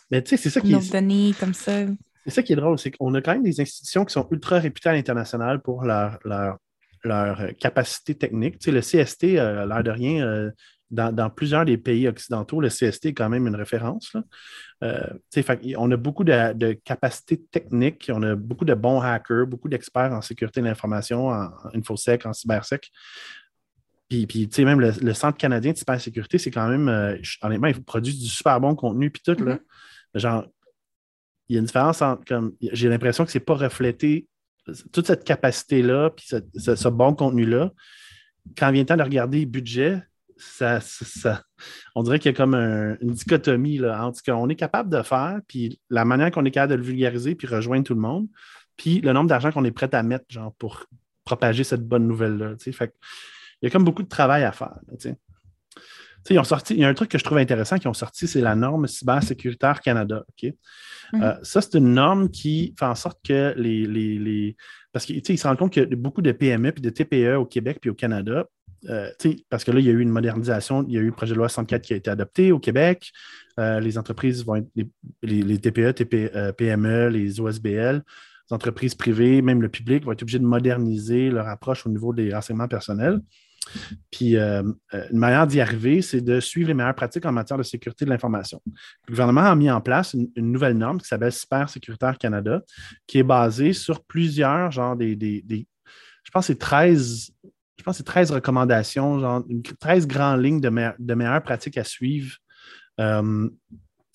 Mais 0.09 0.21
tu 0.21 0.31
sais, 0.31 0.37
c'est 0.37 0.49
ça 0.49 0.61
qui 0.61 0.71
nos 0.71 0.79
est, 0.79 0.91
données 0.91 1.33
comme 1.39 1.53
ça. 1.53 1.85
C'est 2.25 2.31
ça 2.31 2.43
qui 2.43 2.53
est 2.53 2.55
drôle, 2.55 2.77
c'est 2.77 2.91
qu'on 2.91 3.13
a 3.13 3.21
quand 3.21 3.33
même 3.33 3.43
des 3.43 3.59
institutions 3.59 4.05
qui 4.05 4.13
sont 4.13 4.27
ultra 4.31 4.59
réputées 4.59 4.89
à 4.89 4.93
l'international 4.93 5.61
pour 5.61 5.83
leur, 5.83 6.19
leur, 6.25 6.57
leur, 7.03 7.41
euh, 7.41 7.51
capacité 7.59 8.15
technique. 8.15 8.59
Tu 8.59 8.65
sais, 8.65 8.71
le 8.71 8.81
CST, 8.81 9.37
euh, 9.37 9.65
l'air 9.65 9.83
de 9.83 9.91
rien, 9.91 10.25
euh, 10.25 10.51
dans, 10.91 11.15
dans 11.15 11.29
plusieurs 11.29 11.65
des 11.65 11.77
pays 11.77 12.07
occidentaux, 12.07 12.59
le 12.59 12.69
CST 12.69 13.07
est 13.07 13.13
quand 13.13 13.29
même 13.29 13.47
une 13.47 13.55
référence. 13.55 14.13
là. 14.13 14.23
Euh, 14.83 15.13
fait 15.33 15.75
on 15.77 15.89
a 15.91 15.97
beaucoup 15.97 16.23
de, 16.23 16.53
de 16.53 16.73
capacités 16.73 17.41
techniques, 17.51 18.11
on 18.13 18.21
a 18.23 18.35
beaucoup 18.35 18.65
de 18.65 18.73
bons 18.73 18.99
hackers, 18.99 19.47
beaucoup 19.47 19.69
d'experts 19.69 20.11
en 20.11 20.21
sécurité 20.21 20.59
de 20.59 20.65
l'information, 20.65 21.29
en, 21.29 21.45
en 21.45 21.69
infosec, 21.75 22.25
en 22.25 22.33
cybersec. 22.33 22.91
Puis, 24.11 24.27
puis, 24.27 24.49
tu 24.49 24.55
sais, 24.55 24.65
même 24.65 24.81
le, 24.81 24.91
le 25.01 25.13
Centre 25.13 25.37
canadien 25.37 25.71
de 25.71 25.77
cybersécurité, 25.77 26.37
c'est 26.37 26.51
quand 26.51 26.67
même, 26.67 26.89
euh, 26.89 27.15
honnêtement, 27.41 27.67
ils 27.67 27.81
produisent 27.81 28.19
du 28.19 28.27
super 28.27 28.59
bon 28.59 28.75
contenu, 28.75 29.09
puis 29.09 29.21
tout, 29.23 29.41
là. 29.41 29.57
Genre, 30.15 30.45
il 31.47 31.53
y 31.53 31.57
a 31.57 31.59
une 31.61 31.65
différence 31.65 32.01
entre, 32.01 32.25
comme, 32.25 32.51
j'ai 32.73 32.89
l'impression 32.89 33.23
que 33.23 33.31
c'est 33.31 33.39
pas 33.39 33.53
reflété, 33.53 34.27
toute 34.91 35.07
cette 35.07 35.23
capacité-là, 35.23 36.09
puis 36.09 36.25
ce, 36.27 36.35
ce- 36.57 36.75
ce 36.75 36.87
bon 36.89 37.13
contenu-là, 37.15 37.71
quand 38.57 38.69
vient 38.73 38.81
le 38.81 38.85
temps 38.85 38.97
de 38.97 39.03
regarder 39.03 39.39
le 39.39 39.45
budget, 39.45 40.03
ça, 40.35 40.81
ça- 40.81 41.05
ça- 41.05 41.43
on 41.95 42.03
dirait 42.03 42.19
qu'il 42.19 42.33
y 42.33 42.35
a 42.35 42.37
comme 42.37 42.53
un- 42.53 42.97
une 42.99 43.11
dichotomie 43.11 43.77
là, 43.77 44.05
entre 44.05 44.17
ce 44.17 44.23
qu'on 44.29 44.49
est 44.49 44.55
capable 44.57 44.89
de 44.89 45.01
faire, 45.03 45.39
puis 45.47 45.79
la 45.89 46.03
manière 46.03 46.31
qu'on 46.31 46.43
est 46.43 46.51
capable 46.51 46.71
de 46.73 46.77
le 46.79 46.83
vulgariser, 46.83 47.35
puis 47.35 47.47
rejoindre 47.47 47.85
tout 47.85 47.95
le 47.95 48.01
monde, 48.01 48.27
puis 48.75 48.99
le 48.99 49.13
nombre 49.13 49.29
d'argent 49.29 49.53
qu'on 49.53 49.63
est 49.63 49.71
prêt 49.71 49.93
à 49.95 50.03
mettre, 50.03 50.25
genre, 50.27 50.53
pour 50.55 50.85
propager 51.23 51.63
cette 51.63 51.87
bonne 51.87 52.07
nouvelle-là. 52.07 52.55
tu 52.57 52.65
sais. 52.65 52.71
Fait 52.73 52.93
il 53.61 53.65
y 53.65 53.67
a 53.67 53.69
comme 53.69 53.83
beaucoup 53.83 54.03
de 54.03 54.07
travail 54.09 54.43
à 54.43 54.51
faire. 54.51 54.75
là, 54.87 55.11
ils 56.29 56.39
ont 56.39 56.43
sorti, 56.43 56.75
il 56.75 56.79
y 56.79 56.83
a 56.83 56.87
un 56.87 56.93
truc 56.93 57.09
que 57.09 57.17
je 57.17 57.23
trouve 57.23 57.39
intéressant 57.39 57.77
qu'ils 57.77 57.87
ont 57.89 57.93
sorti, 57.95 58.27
c'est 58.27 58.41
la 58.41 58.55
norme 58.55 58.87
cybersécuritaire 58.87 59.81
Canada. 59.81 60.23
Mhm. 60.43 60.53
Euh, 61.23 61.33
ça, 61.41 61.61
c'est 61.61 61.77
une 61.77 61.93
norme 61.93 62.29
qui 62.29 62.75
fait 62.77 62.85
en 62.85 62.95
sorte 62.95 63.19
que 63.25 63.53
les. 63.57 63.85
les- 63.87 64.19
les- 64.19 64.55
parce 64.93 65.05
qu'ils 65.05 65.37
se 65.37 65.47
rendent 65.47 65.57
compte 65.57 65.73
qu'il 65.73 65.83
y 65.89 65.93
a 65.93 65.95
beaucoup 65.95 66.21
de 66.21 66.31
PME 66.31 66.69
et 66.69 66.81
de 66.81 66.89
TPE 66.89 67.35
au 67.37 67.45
Québec 67.45 67.77
puis 67.81 67.89
au 67.89 67.95
Canada. 67.95 68.45
euh, 68.89 69.09
parce 69.49 69.63
que 69.63 69.69
là, 69.71 69.79
il 69.79 69.85
y 69.85 69.89
a 69.89 69.91
eu 69.91 69.99
une 69.99 70.09
modernisation, 70.09 70.83
il 70.87 70.93
y 70.95 70.97
a 70.97 71.01
eu 71.01 71.05
le 71.05 71.11
projet 71.11 71.33
de 71.33 71.37
loi 71.37 71.47
64 71.49 71.83
qui 71.83 71.93
a 71.93 71.95
été 71.95 72.09
adopté 72.09 72.51
au 72.51 72.57
Québec. 72.57 73.11
Euh, 73.59 73.79
les 73.79 73.95
entreprises 73.99 74.43
vont 74.43 74.55
être 74.55 74.67
les, 75.21 75.59
TPE, 75.59 75.93
TP, 75.93 76.31
PME, 76.57 77.09
les 77.09 77.39
OSBL, 77.39 78.03
les 78.49 78.53
entreprises 78.55 78.95
privées, 78.95 79.43
même 79.43 79.61
le 79.61 79.69
public 79.69 80.03
vont 80.03 80.13
être 80.13 80.23
obligés 80.23 80.39
de 80.39 80.45
moderniser 80.45 81.29
leur 81.29 81.47
approche 81.47 81.85
au 81.85 81.89
niveau 81.89 82.11
des 82.11 82.33
renseignements 82.33 82.67
personnels. 82.67 83.19
Puis, 84.11 84.37
euh, 84.37 84.63
euh, 84.93 85.07
une 85.11 85.17
manière 85.17 85.47
d'y 85.47 85.61
arriver, 85.61 86.01
c'est 86.01 86.21
de 86.21 86.39
suivre 86.39 86.67
les 86.67 86.73
meilleures 86.73 86.95
pratiques 86.95 87.25
en 87.25 87.31
matière 87.31 87.57
de 87.57 87.63
sécurité 87.63 88.05
de 88.05 88.09
l'information. 88.09 88.61
Le 88.65 89.11
gouvernement 89.11 89.41
a 89.41 89.55
mis 89.55 89.69
en 89.69 89.81
place 89.81 90.13
une, 90.13 90.51
nouvelle 90.51 90.77
norme 90.77 90.99
qui 90.99 91.07
s'appelle 91.07 91.31
Cyber 91.31 91.69
Sécuritaire 91.69 92.17
Canada, 92.17 92.61
qui 93.07 93.19
est 93.19 93.23
basée 93.23 93.73
sur 93.73 94.03
plusieurs, 94.03 94.71
genre 94.71 94.95
des, 94.95 95.15
je 96.23 96.31
pense 96.31 96.47
que 96.47 96.53
c'est 96.53 96.59
13, 96.59 97.31
je 97.77 97.83
pense 97.83 97.93
que 97.93 97.97
c'est 97.97 98.03
13 98.03 98.31
recommandations, 98.31 99.19
genre 99.19 99.43
une- 99.49 99.63
13 99.63 100.07
grandes 100.07 100.43
lignes 100.43 100.61
de, 100.61 100.69
me- 100.69 100.93
de 100.99 101.13
meilleures 101.13 101.41
pratiques 101.41 101.77
à 101.77 101.83
suivre 101.83 102.37
euh, 102.99 103.49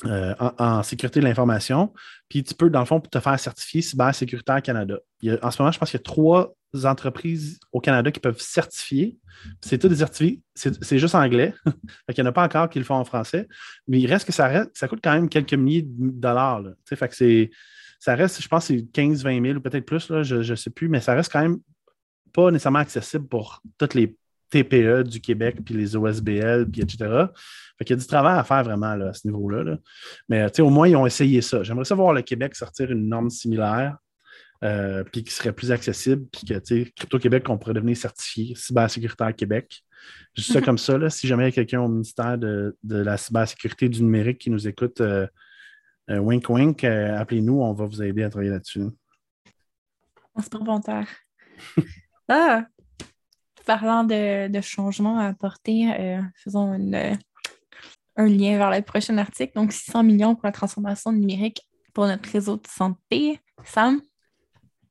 en, 0.04 0.82
sécurité 0.82 1.20
de 1.20 1.24
l'information. 1.24 1.92
Puis 2.28 2.44
tu 2.44 2.54
peux, 2.54 2.68
dans 2.68 2.80
le 2.80 2.86
fond, 2.86 3.00
te 3.00 3.18
faire 3.18 3.40
certifier 3.40 3.80
Cyber 3.80 4.14
Sécuritaire 4.14 4.60
Canada. 4.60 4.98
En 5.42 5.50
ce 5.50 5.62
moment, 5.62 5.72
je 5.72 5.78
pense 5.78 5.90
qu'il 5.90 5.98
y 5.98 6.02
a 6.02 6.04
trois 6.04 6.54
entreprises 6.84 7.58
au 7.72 7.80
Canada 7.80 8.10
qui 8.10 8.20
peuvent 8.20 8.40
certifier. 8.40 9.16
C'est 9.60 9.78
tout 9.78 9.88
des 9.88 9.96
certifiés. 9.96 10.42
C'est 10.54 10.98
juste 10.98 11.14
anglais. 11.14 11.54
qu'il 12.12 12.22
n'y 12.22 12.28
en 12.28 12.30
a 12.30 12.32
pas 12.32 12.44
encore 12.44 12.68
qui 12.68 12.78
le 12.78 12.84
font 12.84 12.96
en 12.96 13.04
français. 13.04 13.48
Mais 13.88 14.00
il 14.00 14.06
reste 14.06 14.26
que 14.26 14.32
ça, 14.32 14.66
coûte 14.88 15.00
quand 15.02 15.14
même 15.14 15.28
quelques 15.28 15.54
milliers 15.54 15.82
de 15.82 16.10
dollars. 16.10 16.60
là. 16.60 16.70
Fait 16.84 17.08
que 17.08 17.16
c'est. 17.16 17.50
Ça 17.98 18.14
reste, 18.14 18.42
je 18.42 18.48
pense, 18.48 18.66
c'est 18.66 18.76
15-20 18.76 19.42
000 19.42 19.58
ou 19.58 19.60
peut-être 19.60 19.86
plus, 19.86 20.22
je 20.22 20.36
ne 20.36 20.56
sais 20.56 20.68
plus, 20.68 20.88
mais 20.88 21.00
ça 21.00 21.14
reste 21.14 21.32
quand 21.32 21.40
même 21.40 21.58
pas 22.32 22.50
nécessairement 22.50 22.80
accessible 22.80 23.26
pour 23.26 23.62
toutes 23.78 23.94
les 23.94 24.14
TPE 24.50 25.02
du 25.02 25.20
Québec, 25.20 25.56
puis 25.64 25.74
les 25.74 25.96
OSBL, 25.96 26.66
puis 26.70 26.82
etc. 26.82 27.26
Fait 27.78 27.90
y 27.90 27.92
a 27.92 27.96
du 27.96 28.06
travail 28.06 28.38
à 28.38 28.44
faire 28.44 28.62
vraiment 28.62 28.92
à 28.92 29.12
ce 29.12 29.26
niveau-là. 29.26 29.64
là. 29.64 29.78
Mais 30.28 30.60
au 30.60 30.70
moins, 30.70 30.88
ils 30.88 30.96
ont 30.96 31.06
essayé 31.06 31.40
ça. 31.40 31.62
J'aimerais 31.62 31.84
ça 31.84 31.94
voir 31.94 32.12
le 32.12 32.22
Québec 32.22 32.54
sortir 32.54 32.90
une 32.90 33.08
norme 33.08 33.30
similaire, 33.30 33.96
euh, 34.64 35.04
puis 35.04 35.24
qui 35.24 35.32
serait 35.32 35.52
plus 35.52 35.72
accessible, 35.72 36.26
puis 36.32 36.46
que, 36.46 36.54
tu 36.54 36.84
sais, 36.84 36.92
Crypto-Québec, 36.96 37.48
on 37.48 37.58
pourrait 37.58 37.74
devenir 37.74 37.96
certifié 37.96 38.54
Cybersécuritaire 38.54 39.34
Québec. 39.34 39.82
Dis 40.36 40.42
ça 40.42 40.60
Mhm. 40.60 40.64
comme 40.64 40.78
ça, 40.78 40.98
là. 40.98 41.10
si 41.10 41.26
jamais 41.26 41.44
il 41.44 41.46
y 41.46 41.48
a 41.48 41.52
quelqu'un 41.52 41.80
au 41.80 41.88
ministère 41.88 42.38
de, 42.38 42.76
de 42.82 42.96
la 42.96 43.16
cybersécurité 43.16 43.88
du 43.88 44.02
numérique 44.02 44.38
qui 44.38 44.50
nous 44.50 44.66
écoute, 44.68 45.00
euh, 45.00 45.26
euh, 46.10 46.18
wink 46.18 46.48
wink, 46.48 46.84
appelez-nous, 46.84 47.60
on 47.60 47.72
va 47.72 47.86
vous 47.86 48.02
aider 48.02 48.22
à 48.22 48.30
travailler 48.30 48.50
là-dessus. 48.50 48.82
On 50.34 50.42
se 50.42 50.48
bon 50.50 50.80
terre. 50.80 51.08
ah! 52.28 52.66
Parlant 53.64 54.04
de, 54.04 54.46
de 54.48 54.60
changements 54.60 55.18
à 55.18 55.26
apporter, 55.26 56.20
faisons 56.36 56.72
une, 56.74 57.18
un 58.16 58.26
lien 58.26 58.56
vers 58.58 58.70
le 58.70 58.82
prochain 58.82 59.18
article. 59.18 59.52
Donc, 59.54 59.72
600 59.72 60.02
millions 60.02 60.34
pour 60.34 60.46
la 60.46 60.52
transformation 60.52 61.12
numérique 61.12 61.62
pour 61.92 62.06
notre 62.06 62.30
réseau 62.30 62.56
de 62.56 62.66
santé. 62.68 63.40
Sam? 63.64 64.00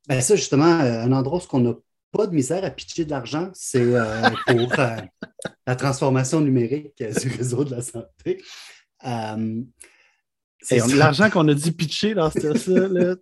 Ben 0.07 0.21
ça, 0.21 0.35
justement, 0.35 0.79
euh, 0.81 1.01
un 1.03 1.11
endroit 1.11 1.39
où 1.39 1.45
on 1.53 1.59
n'a 1.59 1.73
pas 2.11 2.27
de 2.27 2.35
misère 2.35 2.63
à 2.63 2.69
pitcher 2.69 3.05
de 3.05 3.09
l'argent, 3.11 3.49
c'est 3.53 3.81
euh, 3.81 4.29
pour 4.47 4.79
euh, 4.79 4.97
la 5.67 5.75
transformation 5.75 6.41
numérique 6.41 6.95
du 6.97 7.29
réseau 7.29 7.63
de 7.63 7.71
la 7.71 7.81
santé. 7.81 8.41
Euh, 9.05 9.61
c'est. 10.61 10.85
L'argent 10.95 11.29
qu'on 11.29 11.47
a 11.47 11.53
dit 11.53 11.71
pitcher 11.71 12.13
dans 12.13 12.31
ce 12.31 12.53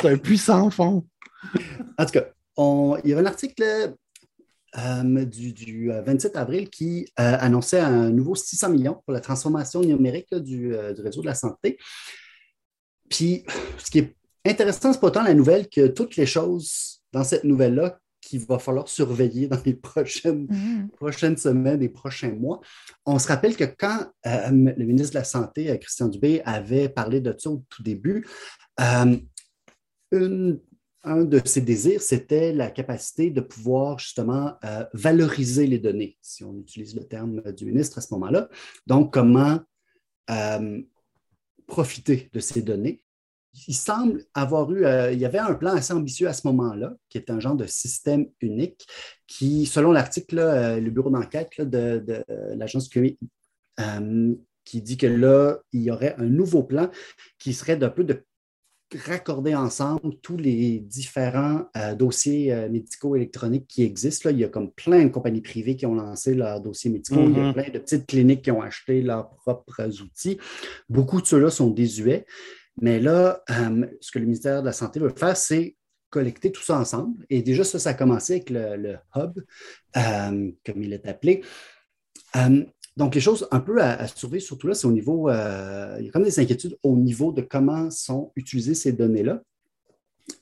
c'est 0.00 0.08
un 0.08 0.18
puissant 0.18 0.70
fond. 0.70 1.06
En 1.98 2.04
tout 2.06 2.12
cas, 2.12 2.24
on- 2.56 2.98
il 3.02 3.10
y 3.10 3.12
avait 3.12 3.22
un 3.22 3.26
article 3.26 3.62
euh, 4.76 5.24
du, 5.24 5.52
du, 5.52 5.90
euh, 5.92 6.02
27 6.02 6.36
avril 6.36 6.68
qui 6.70 7.06
euh, 7.20 7.36
annonçait 7.40 7.80
un 7.80 8.10
nouveau 8.10 8.34
600 8.34 8.70
millions 8.70 9.00
pour 9.04 9.12
la 9.12 9.20
transformation 9.20 9.80
numérique 9.80 10.26
là, 10.30 10.40
du, 10.40 10.74
euh, 10.74 10.92
du 10.92 11.00
réseau 11.00 11.20
de 11.22 11.26
la 11.26 11.34
santé. 11.34 11.78
Puis, 13.08 13.44
ce 13.78 13.90
qui 13.90 13.98
est 14.00 14.16
intéressant, 14.46 14.92
c'est 14.92 15.00
pas 15.00 15.10
tant 15.10 15.22
la 15.22 15.34
nouvelle 15.34 15.68
que 15.68 15.86
toutes 15.88 16.16
les 16.16 16.26
choses 16.26 17.02
dans 17.12 17.24
cette 17.24 17.44
nouvelle-là 17.44 17.98
qu'il 18.20 18.40
va 18.40 18.58
falloir 18.58 18.88
surveiller 18.88 19.48
dans 19.48 19.60
les 19.66 19.74
prochaines, 19.90 20.46
Mhm. 20.50 20.88
prochaines 20.90 21.36
semaines 21.36 21.82
et 21.82 21.88
prochains 21.90 22.32
mois. 22.32 22.60
On 23.04 23.18
se 23.18 23.28
rappelle 23.28 23.54
que 23.56 23.64
quand 23.64 24.06
euh, 24.26 24.50
le 24.50 24.84
ministre 24.84 25.12
de 25.12 25.18
la 25.18 25.24
Santé, 25.24 25.70
euh, 25.70 25.76
Christian 25.76 26.08
Dubé, 26.08 26.40
avait 26.44 26.88
parlé 26.88 27.20
de 27.20 27.34
ça 27.36 27.50
au 27.50 27.62
tout 27.68 27.82
début, 27.82 28.26
euh, 28.80 29.16
une- 30.12 30.58
un 31.06 31.22
de 31.24 31.38
ses 31.44 31.60
désirs, 31.60 32.00
c'était 32.00 32.54
la 32.54 32.70
capacité 32.70 33.30
de 33.30 33.42
pouvoir 33.42 33.98
justement 33.98 34.54
euh, 34.64 34.86
valoriser 34.94 35.66
les 35.66 35.78
données, 35.78 36.16
si 36.22 36.42
on 36.44 36.56
utilise 36.58 36.94
le 36.94 37.04
terme 37.04 37.42
du 37.52 37.66
ministre 37.66 37.98
à 37.98 38.00
ce 38.00 38.14
moment-là. 38.14 38.48
Donc, 38.86 39.12
comment 39.12 39.60
profiter 41.66 42.30
de 42.32 42.40
ces 42.40 42.62
données. 42.62 43.03
Il 43.68 43.74
semble 43.74 44.24
avoir 44.34 44.70
eu, 44.72 44.84
euh, 44.84 45.12
il 45.12 45.18
y 45.18 45.24
avait 45.24 45.38
un 45.38 45.54
plan 45.54 45.74
assez 45.74 45.92
ambitieux 45.92 46.28
à 46.28 46.32
ce 46.32 46.46
moment-là, 46.48 46.94
qui 47.08 47.18
est 47.18 47.30
un 47.30 47.40
genre 47.40 47.54
de 47.54 47.66
système 47.66 48.26
unique, 48.40 48.86
qui, 49.26 49.66
selon 49.66 49.92
l'article, 49.92 50.38
euh, 50.38 50.80
le 50.80 50.90
bureau 50.90 51.10
d'enquête 51.10 51.60
de, 51.60 51.98
de, 51.98 52.24
euh, 52.30 52.54
l'agence 52.56 52.88
QI, 52.88 53.18
qui 54.64 54.80
dit 54.82 54.96
que 54.96 55.06
là, 55.06 55.58
il 55.72 55.82
y 55.82 55.90
aurait 55.90 56.14
un 56.18 56.26
nouveau 56.26 56.62
plan 56.62 56.90
qui 57.38 57.52
serait 57.52 57.76
d'un 57.76 57.90
peu 57.90 58.04
de 58.04 58.24
raccorder 59.06 59.54
ensemble 59.54 60.16
tous 60.22 60.36
les 60.36 60.78
différents 60.78 61.66
euh, 61.76 61.94
dossiers 61.94 62.52
euh, 62.52 62.68
médicaux 62.68 63.16
électroniques 63.16 63.66
qui 63.66 63.82
existent. 63.82 64.28
Là. 64.28 64.32
Il 64.32 64.38
y 64.38 64.44
a 64.44 64.48
comme 64.48 64.70
plein 64.70 65.04
de 65.04 65.08
compagnies 65.08 65.40
privées 65.40 65.74
qui 65.76 65.86
ont 65.86 65.94
lancé 65.94 66.34
leurs 66.34 66.60
dossiers 66.60 66.90
médicaux. 66.90 67.24
Il 67.28 67.36
y 67.36 67.40
a 67.40 67.44
Mhm. 67.44 67.52
plein 67.54 67.70
de 67.70 67.78
petites 67.78 68.06
cliniques 68.06 68.42
qui 68.42 68.50
ont 68.50 68.62
acheté 68.62 69.02
leurs 69.02 69.30
propres 69.30 70.00
outils. 70.00 70.38
Beaucoup 70.88 71.20
de 71.20 71.26
ceux-là 71.26 71.50
sont 71.50 71.70
désuets. 71.70 72.24
Mais 72.80 73.00
là, 73.00 73.42
euh, 73.50 73.86
ce 74.00 74.10
que 74.10 74.18
le 74.18 74.24
ministère 74.24 74.60
de 74.60 74.66
la 74.66 74.72
Santé 74.72 75.00
veut 75.00 75.12
faire, 75.16 75.36
c'est 75.36 75.76
collecter 76.10 76.52
tout 76.52 76.62
ça 76.62 76.78
ensemble. 76.78 77.24
Et 77.30 77.42
déjà, 77.42 77.64
ça, 77.64 77.78
ça 77.78 77.90
a 77.90 77.94
commencé 77.94 78.34
avec 78.34 78.50
le, 78.50 78.96
hub, 79.16 79.40
euh, 79.96 80.52
comme 80.64 80.82
il 80.82 80.92
est 80.92 81.06
appelé. 81.06 81.42
Euh, 82.36 82.64
donc, 82.96 83.14
les 83.14 83.20
choses 83.20 83.48
un 83.50 83.60
peu 83.60 83.82
à, 83.82 84.06
surveiller, 84.06 84.44
surtout 84.44 84.68
là, 84.68 84.74
c'est 84.74 84.86
au 84.86 84.92
niveau, 84.92 85.28
il 85.28 86.04
y 86.04 86.08
a 86.08 86.10
comme 86.12 86.22
des 86.22 86.38
inquiétudes 86.38 86.78
au 86.82 86.96
niveau 86.96 87.32
de 87.32 87.42
comment 87.42 87.90
sont 87.90 88.32
utilisées 88.36 88.74
ces 88.74 88.92
données-là. 88.92 89.42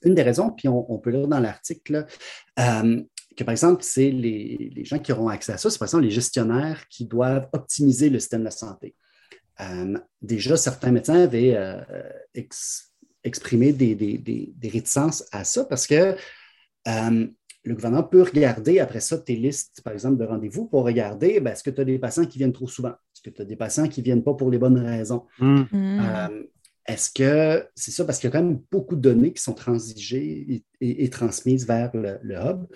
Une 0.03 0.14
des 0.14 0.23
raisons, 0.23 0.51
puis 0.51 0.68
on, 0.68 0.99
peut 0.99 1.11
lire 1.11 1.27
dans 1.27 1.40
l'article, 1.40 2.07
que 2.57 3.45
par 3.45 3.53
exemple, 3.53 3.83
c'est 3.83 4.11
les, 4.11 4.85
gens 4.85 4.99
qui 4.99 5.12
auront 5.12 5.29
accès 5.29 5.53
à 5.53 5.59
ça, 5.59 5.71
c'est 5.71 5.79
par 5.79 5.87
exemple 5.87 6.05
les 6.05 6.11
gestionnaires 6.11 6.87
qui 6.88 7.07
doivent 7.07 7.49
optimiser 7.53 8.11
le 8.11 8.18
système 8.18 8.40
de 8.40 8.47
la 8.47 8.51
santé. 8.51 8.95
Euh, 9.62 9.98
déjà, 10.20 10.57
certains 10.57 10.92
médecins 10.92 11.22
avaient 11.22 11.57
exprimé 13.25 13.72
des, 13.72 14.55
réticences 14.62 15.25
à 15.33 15.44
ça 15.44 15.64
parce 15.64 15.87
que 15.87 16.16
le 17.64 17.75
gouvernement 17.75 18.03
peut 18.03 18.22
regarder 18.22 18.81
après 18.81 19.01
ça 19.01 19.18
tes 19.18 19.37
listes, 19.37 19.83
par 19.83 19.92
exemple, 19.92 20.18
de 20.18 20.25
rendez-vous 20.25 20.66
pour 20.66 20.85
regarder 20.85 21.40
ben, 21.40 21.53
est-ce 21.53 21.62
que 21.62 21.70
tu 21.70 21.81
as 21.81 21.85
des 21.85 21.98
patients 21.98 22.25
qui 22.25 22.38
viennent 22.38 22.53
trop 22.53 22.66
souvent? 22.66 22.90
Est-ce 22.90 23.22
que 23.22 23.31
tu 23.31 23.42
as 23.42 23.44
des 23.44 23.57
patients 23.57 23.88
qui 23.88 24.01
ne 24.01 24.05
viennent 24.05 24.25
pas 24.25 24.35
pour 24.35 24.51
les 24.51 24.59
bonnes 24.59 24.79
raisons? 24.79 25.27
Hmm. 25.38 25.62
Euh, 25.72 26.42
est-ce 26.87 27.11
que 27.11 27.64
c'est 27.77 27.92
ça? 27.92 28.05
Parce 28.05 28.18
qu'il 28.18 28.29
y 28.29 28.33
a 28.33 28.38
quand 28.38 28.44
même 28.44 28.61
beaucoup 28.70 28.96
de 28.96 29.01
données 29.01 29.33
qui 29.33 29.42
sont 29.42 29.55
transigées 29.55 30.64
et, 30.81 31.11
transmises 31.11 31.66
vers 31.66 31.92
le, 31.94 32.18
hub. 32.35 32.66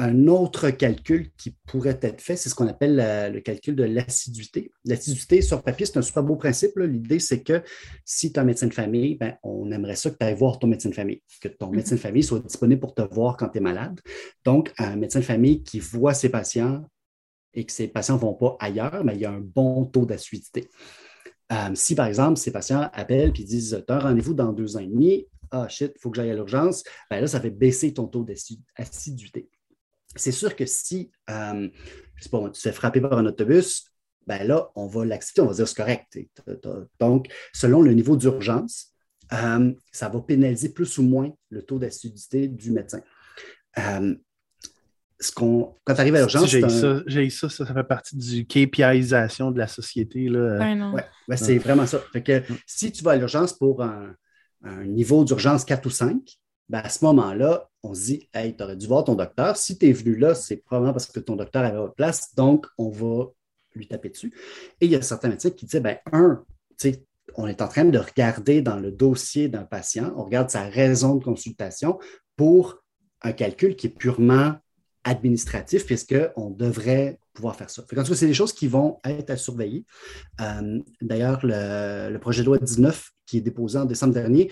Un 0.00 0.28
autre 0.28 0.70
calcul 0.70 1.32
qui 1.36 1.56
pourrait 1.66 1.98
être 2.02 2.20
fait, 2.20 2.36
c'est 2.36 2.48
ce 2.48 2.54
qu'on 2.54 2.68
appelle 2.68 3.32
le 3.32 3.40
calcul 3.40 3.74
de 3.74 3.82
l'assiduité. 3.82 4.70
L'assiduité 4.84 5.42
sur 5.42 5.62
papier, 5.62 5.86
c'est 5.86 5.98
un 5.98 6.02
super 6.02 6.22
beau 6.22 6.36
principe. 6.36 6.78
L'idée, 6.78 7.18
c'est 7.18 7.42
que 7.42 7.62
si 8.04 8.32
tu 8.32 8.36
es 8.36 8.38
un 8.38 8.44
médecin 8.44 8.68
de 8.68 8.74
famille, 8.74 9.16
ben, 9.16 9.36
on 9.42 9.72
aimerait 9.72 9.96
ça 9.96 10.10
que 10.10 10.16
tu 10.16 10.24
ailles 10.24 10.36
voir 10.36 10.60
ton 10.60 10.68
médecin 10.68 10.88
de 10.88 10.94
famille, 10.94 11.20
que 11.40 11.48
ton 11.48 11.70
médecin 11.70 11.96
de 11.96 12.00
famille 12.00 12.22
soit 12.22 12.38
disponible 12.38 12.80
pour 12.80 12.94
te 12.94 13.02
voir 13.02 13.36
quand 13.36 13.48
tu 13.48 13.58
es 13.58 13.60
malade. 13.60 14.00
Donc, 14.44 14.72
un 14.78 14.94
médecin 14.94 15.18
de 15.18 15.24
famille 15.24 15.64
qui 15.64 15.80
voit 15.80 16.14
ses 16.14 16.28
patients 16.28 16.84
et 17.54 17.64
que 17.64 17.72
ses 17.72 17.88
patients 17.88 18.14
ne 18.14 18.20
vont 18.20 18.34
pas 18.34 18.56
ailleurs, 18.60 19.04
mais 19.04 19.14
il 19.14 19.20
y 19.20 19.24
a 19.24 19.32
un 19.32 19.40
bon 19.40 19.84
taux 19.84 20.06
d'assiduité. 20.06 20.70
Euh, 21.50 21.70
si, 21.74 21.94
par 21.94 22.06
exemple, 22.06 22.38
ces 22.38 22.52
patients 22.52 22.88
appellent 22.92 23.32
et 23.36 23.44
disent 23.44 23.82
Tu 23.86 23.92
as 23.92 23.96
un 23.96 24.00
rendez-vous 24.00 24.34
dans 24.34 24.52
deux 24.52 24.76
ans 24.76 24.80
et 24.80 24.86
demi, 24.86 25.26
ah 25.50 25.68
shit, 25.68 25.92
il 25.96 26.00
faut 26.00 26.10
que 26.10 26.16
j'aille 26.16 26.30
à 26.30 26.34
l'urgence, 26.34 26.84
ben 27.10 27.20
là, 27.20 27.26
ça 27.26 27.40
fait 27.40 27.50
baisser 27.50 27.92
ton 27.94 28.06
taux 28.06 28.24
d'assiduité. 28.24 29.48
C'est 30.16 30.32
sûr 30.32 30.56
que 30.56 30.66
si, 30.66 31.10
euh, 31.30 31.68
je 32.16 32.24
sais 32.24 32.30
pas, 32.30 32.42
tu 32.46 32.52
te 32.52 32.58
fais 32.58 32.72
frapper 32.72 33.00
par 33.00 33.18
un 33.18 33.26
autobus, 33.26 33.84
ben 34.26 34.46
là, 34.46 34.70
on 34.74 34.86
va 34.86 35.04
l'accepter, 35.04 35.40
on 35.40 35.46
va 35.46 35.54
dire 35.54 35.68
c'est 35.68 35.76
correct. 35.76 36.18
Donc, 37.00 37.28
selon 37.52 37.82
le 37.82 37.92
niveau 37.94 38.16
d'urgence, 38.16 38.92
euh, 39.32 39.72
ça 39.92 40.08
va 40.08 40.20
pénaliser 40.20 40.70
plus 40.70 40.98
ou 40.98 41.02
moins 41.02 41.30
le 41.50 41.62
taux 41.62 41.78
d'assiduité 41.78 42.48
du 42.48 42.70
médecin. 42.70 43.00
Euh, 43.78 44.14
ce 45.20 45.32
qu'on, 45.32 45.74
quand 45.84 45.94
tu 45.94 46.00
arrives 46.00 46.14
à 46.14 46.18
l'urgence. 46.18 46.46
J'ai 46.46 46.60
ça, 47.30 47.48
ça, 47.48 47.66
ça, 47.66 47.74
fait 47.74 47.84
partie 47.84 48.16
du 48.16 48.46
KPIisation 48.46 49.50
de 49.50 49.58
la 49.58 49.66
société. 49.66 50.28
Là. 50.28 50.92
Ouais, 50.92 51.36
c'est 51.36 51.58
vraiment 51.58 51.86
ça. 51.86 52.00
Fait 52.12 52.22
que, 52.22 52.42
si 52.66 52.92
tu 52.92 53.02
vas 53.02 53.12
à 53.12 53.16
l'urgence 53.16 53.52
pour 53.52 53.82
un, 53.82 54.14
un 54.62 54.84
niveau 54.84 55.24
d'urgence 55.24 55.64
4 55.64 55.86
ou 55.86 55.90
5, 55.90 56.16
ben, 56.68 56.80
à 56.80 56.88
ce 56.88 57.04
moment-là, 57.04 57.68
on 57.82 57.94
se 57.94 58.04
dit 58.04 58.28
Hey, 58.34 58.56
tu 58.56 58.62
aurais 58.62 58.76
dû 58.76 58.86
voir 58.86 59.04
ton 59.04 59.14
docteur. 59.14 59.56
Si 59.56 59.78
tu 59.78 59.88
es 59.88 59.92
venu 59.92 60.16
là, 60.16 60.34
c'est 60.34 60.56
probablement 60.56 60.92
parce 60.92 61.06
que 61.06 61.20
ton 61.20 61.36
docteur 61.36 61.64
avait 61.64 61.78
votre 61.78 61.94
place, 61.94 62.34
donc 62.34 62.66
on 62.76 62.90
va 62.90 63.26
lui 63.74 63.86
taper 63.86 64.10
dessus. 64.10 64.32
Et 64.80 64.86
il 64.86 64.92
y 64.92 64.96
a 64.96 65.02
certains 65.02 65.28
médecins 65.28 65.50
qui 65.50 65.66
disent 65.66 65.80
ben, 65.80 65.98
un, 66.12 66.44
on 67.36 67.46
est 67.46 67.62
en 67.62 67.68
train 67.68 67.84
de 67.84 67.98
regarder 67.98 68.62
dans 68.62 68.76
le 68.76 68.90
dossier 68.90 69.48
d'un 69.48 69.64
patient, 69.64 70.12
on 70.16 70.24
regarde 70.24 70.50
sa 70.50 70.64
raison 70.64 71.16
de 71.16 71.24
consultation 71.24 71.98
pour 72.36 72.82
un 73.22 73.32
calcul 73.32 73.76
qui 73.76 73.88
est 73.88 73.90
purement 73.90 74.54
administratif, 75.04 75.86
puisqu'on 75.86 76.50
devrait 76.50 77.18
pouvoir 77.32 77.56
faire 77.56 77.70
ça. 77.70 77.82
En 77.82 77.86
tout 77.86 77.96
cas, 77.96 78.04
c'est 78.04 78.26
des 78.26 78.34
choses 78.34 78.52
qui 78.52 78.66
vont 78.66 78.98
être 79.04 79.30
à 79.30 79.36
surveiller. 79.36 79.86
Euh, 80.40 80.80
d'ailleurs, 81.00 81.40
le, 81.44 82.10
le, 82.10 82.18
projet 82.18 82.42
de 82.42 82.46
loi 82.46 82.58
19 82.58 83.10
qui 83.24 83.38
est 83.38 83.40
déposé 83.40 83.78
en 83.78 83.84
décembre 83.84 84.12
dernier 84.12 84.50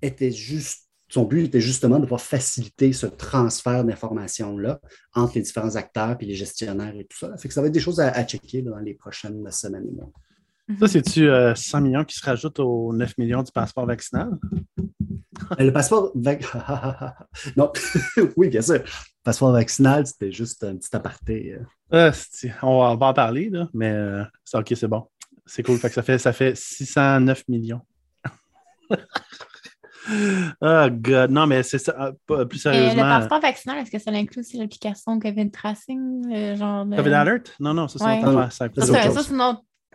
était 0.00 0.30
juste 0.30 0.81
son 1.12 1.24
but 1.24 1.44
était 1.44 1.60
justement 1.60 1.98
de 1.98 2.04
pouvoir 2.04 2.22
faciliter 2.22 2.94
ce 2.94 3.04
transfert 3.04 3.84
d'informations-là 3.84 4.80
entre 5.14 5.34
les 5.34 5.42
différents 5.42 5.76
acteurs 5.76 6.16
et 6.18 6.24
les 6.24 6.34
gestionnaires 6.34 6.96
et 6.96 7.04
tout 7.04 7.18
ça. 7.18 7.36
Fait 7.36 7.48
que 7.48 7.54
ça 7.54 7.60
va 7.60 7.66
être 7.66 7.74
des 7.74 7.80
choses 7.80 8.00
à, 8.00 8.24
checker 8.24 8.62
dans 8.62 8.78
les 8.78 8.94
prochaines 8.94 9.50
semaines 9.50 9.86
et 9.86 9.92
mois. 9.92 10.10
Ça, 10.80 10.88
c'est-tu 10.88 11.28
100 11.54 11.78
euh, 11.78 11.80
millions 11.82 12.04
qui 12.04 12.16
se 12.16 12.24
rajoutent 12.24 12.60
aux 12.60 12.94
9 12.94 13.18
millions 13.18 13.42
du 13.42 13.52
passeport 13.52 13.84
vaccinal? 13.84 14.30
Euh, 14.78 15.64
le 15.64 15.70
passeport 15.70 16.12
vaccinal. 16.14 17.14
non, 17.58 17.70
oui, 18.38 18.48
bien 18.48 18.62
sûr. 18.62 18.76
Le 18.76 19.22
passeport 19.22 19.52
vaccinal, 19.52 20.06
c'était 20.06 20.32
juste 20.32 20.64
un 20.64 20.76
petit 20.76 20.96
aparté. 20.96 21.58
Euh. 21.92 22.12
on, 22.62 22.96
va, 22.96 23.06
en 23.06 23.12
parler, 23.12 23.50
là, 23.50 23.68
mais 23.74 23.94
c'est 24.46 24.56
OK, 24.56 24.72
c'est 24.74 24.88
bon. 24.88 25.06
C'est 25.44 25.62
cool. 25.62 25.78
ça, 25.78 26.02
fait, 26.02 26.16
ça 26.16 26.32
fait 26.32 26.56
609 26.56 27.48
millions. 27.48 27.82
Oh, 30.60 30.86
God. 30.90 31.30
Non, 31.30 31.46
mais 31.46 31.62
c'est 31.62 31.78
ça. 31.78 32.12
Euh, 32.30 32.44
plus 32.44 32.58
sérieusement. 32.58 33.02
le 33.02 33.08
passeport 33.08 33.40
vaccinal, 33.40 33.78
est-ce 33.78 33.90
que 33.90 33.98
ça 33.98 34.10
inclut 34.10 34.40
aussi 34.40 34.56
l'application 34.56 35.18
COVID 35.18 35.50
Tracing? 35.50 36.56
Genre 36.56 36.86
COVID 36.96 37.12
Alert? 37.12 37.54
Non, 37.60 37.74
non, 37.74 37.88
ça, 37.88 37.98
c'est 37.98 38.26
ouais. 38.26 38.50
Ça, 38.50 38.68
ça, 38.74 39.22
c'est 39.22 39.32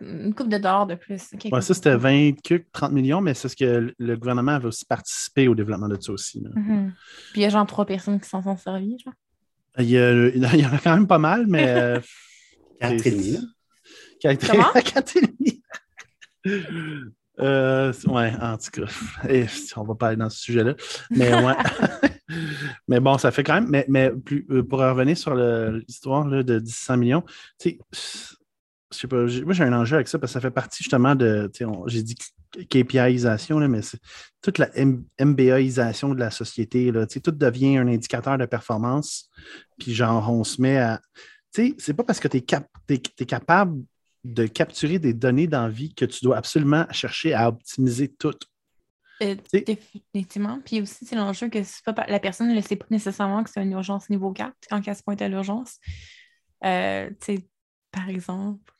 une, 0.00 0.32
coupe 0.32 0.48
de 0.48 0.58
dollars 0.58 0.86
de 0.86 0.94
plus. 0.94 1.18
ça, 1.18 1.74
c'était 1.74 1.96
20, 1.96 2.32
30 2.72 2.92
millions, 2.92 3.20
mais 3.20 3.34
c'est 3.34 3.48
ce 3.48 3.56
que 3.56 3.92
le 3.98 4.16
gouvernement 4.16 4.52
avait 4.52 4.68
aussi 4.68 4.84
participé 4.84 5.48
au 5.48 5.54
développement 5.54 5.88
de 5.88 6.00
ça 6.00 6.12
aussi. 6.12 6.40
Mm-hmm. 6.40 6.92
Puis 7.32 7.40
il 7.40 7.42
y 7.42 7.44
a 7.44 7.48
genre 7.48 7.66
trois 7.66 7.84
personnes 7.84 8.20
qui 8.20 8.28
s'en 8.28 8.42
sont 8.42 8.56
servies, 8.56 8.96
genre. 9.04 9.14
Il 9.78 9.90
y, 9.90 9.98
a, 9.98 10.28
il 10.28 10.60
y 10.60 10.66
en 10.66 10.72
a 10.72 10.78
quand 10.78 10.94
même 10.94 11.06
pas 11.06 11.18
mal, 11.18 11.46
mais. 11.46 11.68
Euh, 11.68 12.00
quatre 12.80 13.06
et 13.06 13.10
demi. 13.10 13.38
Quatre 14.20 15.16
et 15.16 15.20
demi. 15.20 15.62
Euh, 17.40 17.92
ouais, 18.06 18.32
en 18.40 18.56
tout 18.56 18.70
cas, 18.70 18.92
et, 19.28 19.46
on 19.76 19.84
va 19.84 19.94
pas 19.94 20.08
aller 20.08 20.16
dans 20.16 20.30
ce 20.30 20.40
sujet-là. 20.40 20.74
Mais 21.10 21.32
ouais. 21.32 21.54
mais 22.88 23.00
bon, 23.00 23.16
ça 23.18 23.30
fait 23.30 23.44
quand 23.44 23.54
même. 23.54 23.68
Mais, 23.68 23.84
mais 23.88 24.10
plus, 24.10 24.46
euh, 24.50 24.62
pour 24.62 24.80
revenir 24.80 25.16
sur 25.16 25.34
l'histoire 25.34 26.24
de 26.24 26.62
100 26.64 26.96
millions, 26.96 27.22
tu 27.58 27.70
sais, 27.70 27.78
je 28.92 28.98
sais 28.98 29.08
pas, 29.08 29.16
moi 29.44 29.52
j'ai 29.52 29.64
un 29.64 29.72
enjeu 29.72 29.96
avec 29.96 30.08
ça 30.08 30.18
parce 30.18 30.32
que 30.32 30.34
ça 30.34 30.40
fait 30.40 30.50
partie 30.50 30.82
justement 30.82 31.14
de, 31.14 31.50
j'ai 31.86 32.02
dit 32.02 32.16
KPIisation, 32.70 33.58
là, 33.58 33.68
mais 33.68 33.82
c'est 33.82 34.00
toute 34.40 34.58
la 34.58 34.70
MBAisation 35.20 36.14
de 36.14 36.20
la 36.20 36.30
société. 36.30 36.90
Là, 36.90 37.06
tout 37.06 37.30
devient 37.30 37.76
un 37.76 37.88
indicateur 37.88 38.38
de 38.38 38.46
performance. 38.46 39.28
Puis 39.78 39.94
genre, 39.94 40.30
on 40.30 40.44
se 40.44 40.60
met 40.60 40.78
à. 40.78 41.00
Tu 41.52 41.68
sais, 41.68 41.74
c'est 41.78 41.94
pas 41.94 42.04
parce 42.04 42.20
que 42.20 42.28
tu 42.28 42.38
es, 42.38 42.40
cap 42.40 42.66
es, 42.88 42.98
capable 43.26 43.82
de 44.24 44.46
capturer 44.46 44.98
des 44.98 45.14
données 45.14 45.46
d'envie 45.46 45.94
que 45.94 46.04
tu 46.04 46.24
dois 46.24 46.36
absolument 46.36 46.86
chercher 46.90 47.34
à 47.34 47.48
optimiser 47.48 48.08
toutes. 48.08 48.46
Euh, 49.22 49.34
définitivement. 49.52 50.60
Puis 50.64 50.80
aussi, 50.80 51.04
c'est 51.04 51.16
l'enjeu 51.16 51.48
que 51.48 51.58
pas, 51.90 52.06
la 52.08 52.20
personne 52.20 52.54
ne 52.54 52.60
sait 52.60 52.76
pas 52.76 52.86
nécessairement 52.90 53.42
que 53.42 53.50
c'est 53.50 53.62
une 53.62 53.72
urgence 53.72 54.08
niveau 54.10 54.32
4 54.32 54.52
quand 54.70 54.80
elle 54.86 54.94
se 54.94 55.02
pointe 55.02 55.20
à 55.22 55.28
l'urgence. 55.28 55.78
Euh, 56.64 57.10
par 57.90 58.08
exemple, 58.08 58.72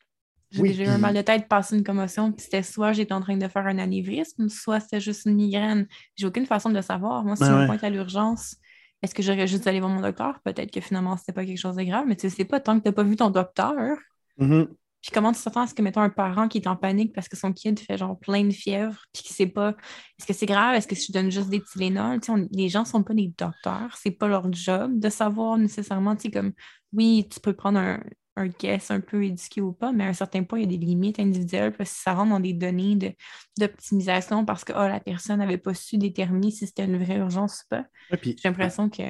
j'ai 0.51 0.63
déjà 0.63 0.85
eu 0.85 0.89
un 0.89 0.99
mal 0.99 1.15
de 1.15 1.21
tête, 1.21 1.49
passé 1.49 1.77
une 1.77 1.85
commotion, 1.85 2.33
puis 2.33 2.43
c'était 2.43 2.63
soit 2.63 2.93
j'étais 2.93 3.13
en 3.13 3.21
train 3.21 3.37
de 3.37 3.49
faire 3.49 3.67
un 3.67 3.79
anévrisme, 3.79 4.49
soit 4.49 4.81
c'était 4.81 5.01
juste 5.01 5.27
une 5.27 5.35
migraine. 5.35 5.87
J'ai 6.17 6.27
aucune 6.27 6.47
façon 6.47 6.71
de 6.71 6.75
le 6.75 6.83
savoir. 6.83 7.25
Moi, 7.25 7.37
si 7.37 7.45
je 7.45 7.51
me 7.51 7.67
pointe 7.67 7.85
à 7.85 7.91
l'urgence, 7.91 8.57
est-ce 9.03 9.15
que 9.15 9.23
j'aurais 9.23 9.47
juste 9.47 9.67
allé 9.67 9.81
voir 9.81 9.93
mon 9.93 10.01
docteur? 10.01 10.41
Peut-être 10.45 10.73
que 10.73 10.81
finalement, 10.81 11.17
c'était 11.17 11.33
pas 11.33 11.45
quelque 11.45 11.59
chose 11.59 11.77
de 11.77 11.83
grave, 11.83 12.05
mais 12.07 12.17
tu 12.17 12.31
sais 12.31 12.45
pas 12.45 12.61
tant 12.61 12.79
que 12.79 12.85
tu 12.85 12.89
n'as 12.89 12.93
pas 12.93 13.03
vu 13.03 13.17
ton 13.17 13.31
docteur. 13.31 13.99
Mm-hmm. 14.39 14.69
Puis 15.03 15.11
comment 15.13 15.33
tu 15.33 15.43
t'attends 15.43 15.63
à 15.63 15.67
ce 15.67 15.75
que, 15.75 15.83
mettons, 15.83 16.01
un 16.01 16.11
parent 16.11 16.49
qui 16.49 16.59
est 16.59 16.67
en 16.67 16.77
panique 16.77 17.15
parce 17.15 17.29
que 17.29 17.37
son 17.37 17.53
kid 17.53 17.79
fait 17.79 17.97
genre 17.97 18.19
plein 18.19 18.45
de 18.45 18.53
fièvre, 18.53 19.01
puis 19.13 19.23
qui 19.23 19.33
sait 19.33 19.47
pas, 19.47 19.77
est-ce 20.19 20.27
que 20.27 20.33
c'est 20.33 20.47
grave, 20.47 20.75
est-ce 20.75 20.89
que 20.89 20.97
je 20.97 21.13
donne 21.13 21.31
juste 21.31 21.51
des 21.51 21.63
Tylenol? 21.63 22.21
les 22.53 22.69
gens 22.69 22.85
sont 22.85 23.03
pas 23.03 23.15
des 23.15 23.33
docteurs, 23.39 23.97
c'est 23.97 24.11
pas 24.11 24.29
leur 24.29 24.53
job 24.53 24.99
de 24.99 25.09
savoir 25.09 25.57
nécessairement, 25.57 26.17
tu 26.17 26.23
sais, 26.23 26.31
comme, 26.31 26.53
oui, 26.93 27.29
tu 27.31 27.39
peux 27.41 27.53
prendre 27.53 27.79
un, 27.79 28.01
un 28.39 28.47
guess 28.47 28.91
un 28.91 29.01
peu 29.01 29.25
éduqué 29.25 29.61
ou 29.61 29.73
pas, 29.73 29.93
mais 29.93 30.05
à 30.05 30.09
un 30.09 30.13
certain 30.13 30.45
point, 30.45 30.61
il 30.61 30.71
y 30.71 30.75
a 30.75 30.79
des 30.79 30.85
limites 30.85 31.19
individuelles, 31.19 31.73
parce 31.73 31.91
que 31.91 31.97
ça 32.03 32.15
rentre 32.15 32.31
dans 32.31 32.41
des 32.41 32.53
données 32.53 33.17
d'optimisation 33.59 34.45
parce 34.45 34.65
que 34.65 34.73
oh, 34.73 34.89
la 34.89 35.01
personne 35.01 35.39
n'avait 35.39 35.59
pas 35.59 35.75
su 35.75 35.99
déterminer 35.99 36.51
si 36.51 36.67
c'était 36.67 36.85
une 36.85 37.03
vraie 37.03 37.17
urgence 37.17 37.63
ou 37.63 37.69
pas. 37.71 37.85
J'ai 38.23 38.37
l'impression 38.45 38.89
que... 38.89 39.03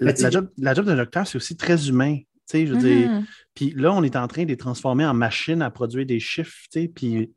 La, 0.00 0.30
job, 0.30 0.50
la 0.58 0.74
job 0.74 0.86
d'un 0.86 0.96
docteur, 0.96 1.26
c'est 1.26 1.36
aussi 1.36 1.56
très 1.56 1.88
humain 1.88 2.18
je 2.52 2.72
veux 2.72 2.78
mm-hmm. 2.78 3.24
puis 3.54 3.72
là, 3.76 3.92
on 3.92 4.02
est 4.02 4.16
en 4.16 4.26
train 4.26 4.44
de 4.44 4.48
les 4.48 4.56
transformer 4.56 5.04
en 5.04 5.14
machines 5.14 5.62
à 5.62 5.70
produire 5.70 6.06
des 6.06 6.20
chiffres, 6.20 6.66
puis 6.72 6.88
il 7.02 7.28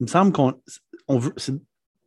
me 0.00 0.06
semble 0.06 0.32
qu'on 0.32 0.54
on 1.08 1.18
veut, 1.18 1.34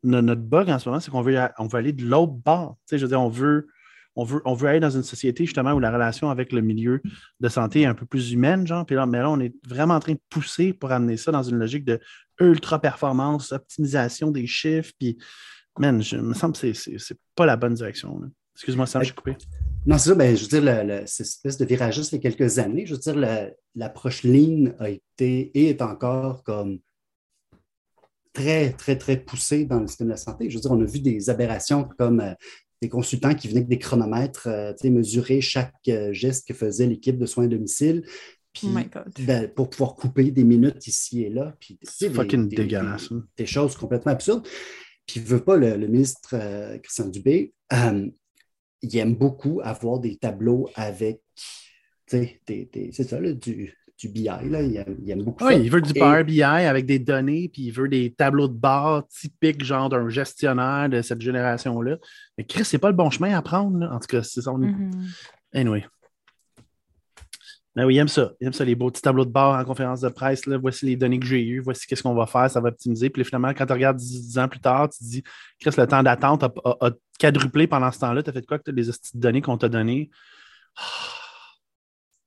notre 0.03 0.41
bug 0.41 0.69
en 0.69 0.79
ce 0.79 0.87
moment, 0.89 0.99
c'est 0.99 1.11
qu'on 1.11 1.21
veut, 1.21 1.37
on 1.57 1.67
veut 1.67 1.77
aller 1.77 1.93
de 1.93 2.05
l'autre 2.05 2.33
bord. 2.33 2.77
je 2.91 2.97
veux 2.97 3.07
dire, 3.07 3.21
on 3.21 3.29
veut, 3.29 3.67
on, 4.15 4.23
veut, 4.23 4.41
on 4.45 4.53
veut 4.53 4.69
aller 4.69 4.79
dans 4.79 4.89
une 4.89 5.03
société 5.03 5.45
justement 5.45 5.73
où 5.73 5.79
la 5.79 5.91
relation 5.91 6.29
avec 6.29 6.51
le 6.51 6.61
milieu 6.61 7.01
de 7.39 7.49
santé 7.49 7.81
est 7.81 7.85
un 7.85 7.93
peu 7.93 8.05
plus 8.05 8.31
humaine, 8.31 8.65
genre. 8.65 8.85
Puis 8.85 8.95
là, 8.95 9.05
mais 9.05 9.19
là, 9.19 9.29
on 9.29 9.39
est 9.39 9.53
vraiment 9.67 9.95
en 9.95 9.99
train 9.99 10.13
de 10.13 10.21
pousser 10.29 10.73
pour 10.73 10.91
amener 10.91 11.17
ça 11.17 11.31
dans 11.31 11.43
une 11.43 11.57
logique 11.57 11.85
de 11.85 11.99
ultra-performance, 12.39 13.51
optimisation 13.51 14.31
des 14.31 14.47
chiffres. 14.47 14.93
Puis, 14.97 15.17
man, 15.77 16.01
je, 16.01 16.17
me 16.17 16.33
semble 16.33 16.55
que 16.55 16.73
c'est 16.73 17.19
pas 17.35 17.45
la 17.45 17.57
bonne 17.57 17.73
direction. 17.73 18.21
Excuse-moi, 18.55 18.85
Sam, 18.85 19.03
j'ai 19.03 19.13
coupé. 19.13 19.37
Non, 19.85 19.97
c'est 19.97 20.09
ça, 20.09 20.15
ben, 20.15 20.35
je 20.35 20.43
veux 20.43 20.47
dire, 20.49 20.61
le, 20.63 20.83
le, 21.01 21.03
cette 21.05 21.25
espèce 21.25 21.57
de 21.57 21.65
virage 21.65 22.01
ça 22.01 22.09
fait 22.09 22.19
quelques 22.19 22.59
années. 22.59 22.85
Je 22.85 22.93
veux 22.93 22.99
dire, 22.99 23.15
l'approche 23.75 24.23
lean 24.23 24.73
a 24.79 24.89
été 24.89 25.51
et 25.55 25.69
est 25.69 25.81
encore 25.81 26.43
comme 26.43 26.79
très, 28.33 28.71
très, 28.73 28.97
très 28.97 29.17
poussée 29.17 29.65
dans 29.65 29.79
le 29.79 29.87
système 29.87 30.07
de 30.07 30.11
la 30.11 30.17
santé. 30.17 30.49
Je 30.49 30.55
veux 30.55 30.61
dire, 30.61 30.71
on 30.71 30.81
a 30.81 30.85
vu 30.85 30.99
des 30.99 31.29
aberrations 31.29 31.87
comme 31.97 32.19
euh, 32.19 32.33
des 32.81 32.89
consultants 32.89 33.33
qui 33.33 33.47
venaient 33.47 33.59
avec 33.61 33.69
des 33.69 33.79
chronomètres 33.79 34.47
euh, 34.47 34.73
mesurer 34.85 35.41
chaque 35.41 35.73
euh, 35.87 36.13
geste 36.13 36.47
que 36.47 36.53
faisait 36.53 36.85
l'équipe 36.87 37.17
de 37.17 37.25
soins 37.25 37.45
à 37.45 37.47
domicile. 37.47 38.03
Puis, 38.53 38.67
Oh 38.67 39.23
ben, 39.25 39.47
pour 39.47 39.69
pouvoir 39.69 39.95
couper 39.95 40.31
des 40.31 40.43
minutes 40.43 40.85
ici 40.87 41.23
et 41.23 41.29
là. 41.29 41.55
Puis, 41.59 41.79
des- 42.09 42.13
fucking 42.13 42.47
des- 42.47 42.55
dégueulasse. 42.57 43.11
hein. 43.11 43.23
des 43.37 43.45
choses 43.45 43.75
complètement 43.75 44.11
absurdes. 44.11 44.47
Puis, 45.05 45.19
il 45.19 45.23
veut 45.23 45.43
pas, 45.43 45.55
le, 45.57 45.75
le 45.77 45.87
ministre 45.87 46.31
euh, 46.33 46.77
Christian 46.79 47.07
Dubé, 47.07 47.53
euh, 47.73 48.07
il 48.81 48.97
aime 48.97 49.15
beaucoup 49.15 49.59
avoir 49.63 49.99
des 49.99 50.17
tableaux 50.17 50.69
avec, 50.75 51.21
tu 51.35 51.43
sais, 52.17 52.41
des, 52.47 52.69
des- 52.71 52.91
c'est 52.91 53.03
ça, 53.03 53.19
là, 53.19 53.33
du, 53.33 53.75
du 53.97 54.07
BI, 54.09 54.23
là. 54.23 54.61
Il, 54.61 54.75
aime, 54.77 54.97
il 55.03 55.11
aime 55.11 55.23
beaucoup 55.23 55.43
Oui, 55.45 55.53
ça. 55.53 55.59
il 55.59 55.69
veut 55.69 55.81
du 55.81 55.91
Et- 55.95 55.99
Power 55.99 56.23
BI 56.23 56.41
avec 56.43 56.85
des 56.85 56.99
données, 56.99 57.49
puis 57.51 57.63
il 57.63 57.71
veut 57.71 57.89
des 57.89 58.13
tableaux 58.13 58.47
de 58.47 58.53
bord 58.53 59.05
typiques, 59.07 59.63
genre 59.63 59.89
d'un 59.89 60.07
gestionnaire 60.09 60.87
de 60.89 61.01
cette 61.01 61.21
génération-là. 61.21 61.97
Mais 62.37 62.45
Chris, 62.45 62.63
c'est 62.65 62.77
pas 62.79 62.89
le 62.89 62.95
bon 62.95 63.09
chemin 63.09 63.35
à 63.37 63.41
prendre. 63.41 63.77
là. 63.77 63.93
En 63.93 63.99
tout 63.99 64.07
cas, 64.07 64.23
c'est 64.23 64.41
son. 64.41 64.57
Mhm. 64.57 64.91
Anyway. 65.53 65.85
Ben 67.79 67.85
oui, 67.85 67.95
il 67.95 67.97
aime 67.99 68.09
ça. 68.09 68.33
Il 68.41 68.47
aime 68.47 68.51
ça, 68.51 68.65
les 68.65 68.75
beaux 68.75 68.91
petits 68.91 69.01
tableaux 69.01 69.23
de 69.23 69.31
bord 69.31 69.55
en 69.55 69.63
conférence 69.63 70.01
de 70.01 70.09
presse. 70.09 70.45
Là. 70.47 70.57
Voici 70.57 70.85
les 70.85 70.97
données 70.97 71.17
que 71.17 71.25
j'ai 71.25 71.41
eues, 71.41 71.61
voici 71.61 71.87
qu'est-ce 71.87 72.03
qu'on 72.03 72.13
va 72.13 72.25
faire, 72.25 72.51
ça 72.51 72.59
va 72.59 72.67
optimiser. 72.67 73.09
Puis 73.09 73.21
là, 73.21 73.25
finalement, 73.25 73.53
quand 73.53 73.65
tu 73.65 73.71
regardes 73.71 73.95
10, 73.95 74.21
10 74.27 74.37
ans 74.37 74.49
plus 74.49 74.59
tard, 74.59 74.89
tu 74.89 74.99
te 74.99 75.03
dis, 75.05 75.23
Chris, 75.61 75.71
le 75.77 75.87
temps 75.87 76.03
d'attente 76.03 76.43
a, 76.43 76.51
a- 76.65 76.87
a 76.87 76.91
quadruplé 77.17 77.67
pendant 77.67 77.89
ce 77.89 77.99
temps-là. 77.99 78.21
Tu 78.21 78.31
as 78.31 78.33
fait 78.33 78.45
quoi 78.45 78.55
avec 78.55 78.65
toutes 78.65 78.75
les 78.75 78.91
données 79.13 79.41
qu'on 79.41 79.57
t'a 79.57 79.69
données? 79.69 80.09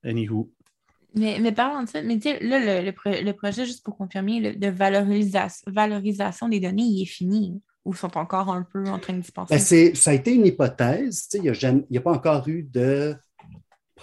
Anywho. 0.02 0.50
Mais, 1.14 1.38
mais 1.38 1.52
parlant 1.52 1.82
de 1.82 1.88
ça, 1.90 2.00
mais 2.02 2.16
tu 2.16 2.30
sais, 2.30 2.40
là, 2.42 2.58
le, 2.80 2.86
le 2.86 2.92
pro- 2.92 3.10
le 3.10 3.32
projet, 3.32 3.66
juste 3.66 3.84
pour 3.84 3.98
confirmer, 3.98 4.40
le- 4.40 4.56
de 4.56 4.68
valorisation, 4.68 5.70
valorisation 5.70 6.48
des 6.48 6.60
données, 6.60 6.84
il 6.84 7.02
est 7.02 7.06
fini. 7.06 7.60
Ou 7.84 7.92
sont 7.94 8.16
encore 8.16 8.48
un 8.50 8.62
peu 8.62 8.84
en 8.88 8.98
train 9.00 9.12
de 9.14 9.22
se 9.22 9.32
penser? 9.32 9.54
Ben, 9.56 9.94
ça 9.96 10.10
a 10.12 10.14
été 10.14 10.32
une 10.32 10.46
hypothèse. 10.46 11.26
tu 11.28 11.38
sais, 11.42 11.64
Il 11.64 11.84
n'y 11.90 11.98
a 11.98 12.00
pas 12.00 12.12
encore 12.12 12.48
eu 12.48 12.62
de 12.62 13.14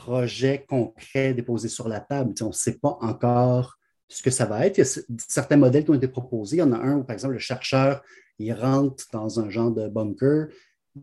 projet 0.03 0.65
concret 0.67 1.33
déposé 1.33 1.67
sur 1.67 1.87
la 1.87 1.99
table. 1.99 2.33
On 2.41 2.47
ne 2.47 2.51
sait 2.51 2.77
pas 2.79 2.97
encore 3.01 3.77
ce 4.07 4.23
que 4.23 4.31
ça 4.31 4.45
va 4.45 4.65
être. 4.65 4.77
Il 4.77 4.81
y 4.85 4.87
a 4.87 5.01
certains 5.27 5.57
modèles 5.57 5.83
qui 5.85 5.91
ont 5.91 5.95
été 5.95 6.07
proposés. 6.07 6.57
Il 6.57 6.59
y 6.59 6.63
en 6.63 6.71
a 6.71 6.77
un 6.77 6.95
où, 6.97 7.03
par 7.03 7.13
exemple, 7.13 7.33
le 7.33 7.39
chercheur, 7.39 8.01
il 8.39 8.53
rentre 8.53 9.05
dans 9.11 9.39
un 9.39 9.49
genre 9.49 9.71
de 9.71 9.87
bunker, 9.87 10.47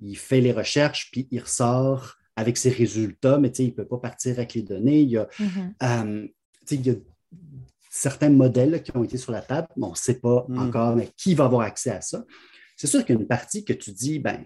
il 0.02 0.16
fait 0.16 0.40
les 0.40 0.52
recherches, 0.52 1.10
puis 1.12 1.28
il 1.30 1.40
ressort 1.40 2.16
avec 2.34 2.56
ses 2.56 2.70
résultats, 2.70 3.38
mais 3.38 3.50
tu 3.50 3.56
sais, 3.58 3.64
il 3.64 3.70
ne 3.70 3.74
peut 3.74 3.86
pas 3.86 3.98
partir 3.98 4.32
avec 4.38 4.54
les 4.54 4.62
données. 4.62 5.00
Il 5.02 5.10
y 5.10 5.18
a, 5.18 5.28
Mhm. 5.38 5.74
euh, 5.82 6.26
tu 6.66 6.66
sais, 6.66 6.74
il 6.76 6.86
y 6.86 6.90
a 6.90 6.94
certains 7.90 8.28
modèles 8.30 8.70
là, 8.72 8.78
qui 8.78 8.94
ont 8.96 9.04
été 9.04 9.16
sur 9.18 9.32
la 9.32 9.40
table, 9.40 9.68
mais 9.76 9.86
on 9.86 9.90
ne 9.90 9.94
sait 10.06 10.20
pas 10.20 10.44
Mm. 10.48 10.58
encore 10.58 10.96
mais 10.96 11.08
qui 11.16 11.34
va 11.34 11.44
avoir 11.44 11.62
accès 11.62 11.90
à 11.90 12.00
ça. 12.00 12.24
C'est 12.76 12.86
sûr 12.88 13.00
qu'il 13.04 13.14
y 13.14 13.18
a 13.18 13.20
une 13.22 13.26
partie 13.28 13.64
que 13.64 13.72
tu 13.72 13.90
dis, 13.92 14.18
ben, 14.18 14.44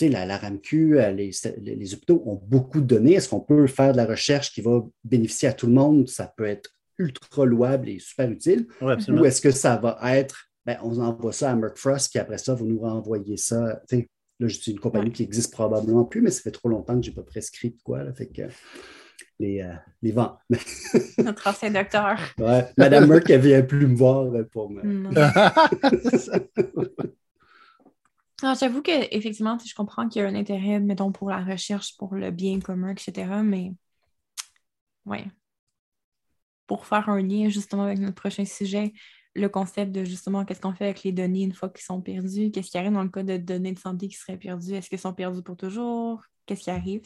tu 0.00 0.06
sais, 0.06 0.12
la, 0.12 0.24
la 0.24 0.38
RAMQ, 0.38 0.98
euh, 0.98 1.10
les, 1.12 1.94
hôpitaux 1.94 2.22
ont 2.24 2.40
beaucoup 2.46 2.80
de 2.80 2.86
données. 2.86 3.14
Est-ce 3.14 3.28
qu'on 3.28 3.40
peut 3.40 3.66
faire 3.66 3.92
de 3.92 3.98
la 3.98 4.06
recherche 4.06 4.52
qui 4.52 4.62
va 4.62 4.80
bénéficier 5.04 5.48
à 5.48 5.52
tout 5.52 5.66
le 5.66 5.74
monde? 5.74 6.08
Ça 6.08 6.32
peut 6.34 6.46
être 6.46 6.70
ultra 6.98 7.44
louable 7.44 7.90
et 7.90 7.98
super 7.98 8.30
utile. 8.30 8.66
Ou 8.80 9.24
est-ce 9.26 9.42
que 9.42 9.50
ça 9.50 9.76
va 9.76 9.98
être, 10.16 10.46
ben, 10.64 10.78
on 10.82 10.98
envoie 10.98 11.32
ça 11.32 11.50
à 11.50 11.54
Merck 11.54 11.76
Frost, 11.76 12.12
qui 12.12 12.18
après 12.18 12.38
ça 12.38 12.54
va 12.54 12.64
nous 12.64 12.80
renvoyer 12.80 13.36
ça. 13.36 13.82
Tu 13.88 13.96
sais, 13.96 14.08
là, 14.38 14.48
c'est 14.48 14.70
une 14.70 14.80
compagnie 14.80 15.06
Ouais. 15.06 15.12
qui 15.12 15.22
existe 15.22 15.52
probablement 15.52 16.04
plus, 16.04 16.22
mais 16.22 16.30
ça 16.30 16.40
fait 16.40 16.50
trop 16.50 16.70
longtemps 16.70 16.98
que 16.98 17.04
je 17.04 17.10
n'ai 17.10 17.14
pas 17.14 17.22
prescrit 17.22 17.70
de 17.70 17.78
quoi. 17.84 18.02
Là, 18.02 18.14
fait 18.14 18.28
que 18.28 18.42
les, 19.38 19.60
euh, 19.60 19.74
les 20.00 20.12
vents. 20.12 20.38
Notre 21.18 21.46
ancien 21.46 21.70
docteur. 21.70 22.18
Ouais, 22.38 22.66
Madame 22.78 23.06
Merck, 23.06 23.28
elle 23.28 23.42
vient 23.42 23.62
plus 23.62 23.86
me 23.86 23.96
voir 23.96 24.34
euh, 24.34 24.44
pour 24.50 24.70
me. 24.70 24.82
J'avoue 28.40 28.82
que 28.82 29.14
effectivement, 29.14 29.58
je 29.58 29.74
comprends 29.74 30.08
qu'il 30.08 30.22
y 30.22 30.24
a 30.24 30.28
un 30.28 30.34
intérêt, 30.34 30.80
mettons, 30.80 31.12
pour 31.12 31.30
la 31.30 31.44
recherche, 31.44 31.96
pour 31.98 32.14
le 32.14 32.30
bien 32.30 32.60
commun, 32.60 32.90
etc. 32.92 33.42
Mais 33.42 33.72
ouais. 35.04 35.26
Pour 36.66 36.86
faire 36.86 37.08
un 37.08 37.20
lien 37.20 37.48
justement 37.48 37.82
avec 37.84 37.98
notre 37.98 38.14
prochain 38.14 38.44
sujet, 38.44 38.92
le 39.34 39.48
concept 39.48 39.92
de 39.92 40.04
justement 40.04 40.44
qu'est-ce 40.44 40.60
qu'on 40.60 40.74
fait 40.74 40.84
avec 40.86 41.02
les 41.02 41.12
données 41.12 41.42
une 41.42 41.52
fois 41.52 41.68
qu'ils 41.68 41.84
sont 41.84 42.00
perdus, 42.00 42.50
qu'est-ce 42.50 42.70
qui 42.70 42.78
arrive 42.78 42.92
dans 42.92 43.02
le 43.02 43.10
cas 43.10 43.22
de 43.22 43.36
données 43.36 43.72
de 43.72 43.78
santé 43.78 44.08
qui 44.08 44.16
seraient 44.16 44.38
perdues, 44.38 44.74
est-ce 44.74 44.88
qu'elles 44.88 44.98
sont 44.98 45.14
perdues 45.14 45.42
pour 45.42 45.56
toujours, 45.56 46.22
qu'est-ce 46.46 46.62
qui 46.62 46.70
arrive. 46.70 47.02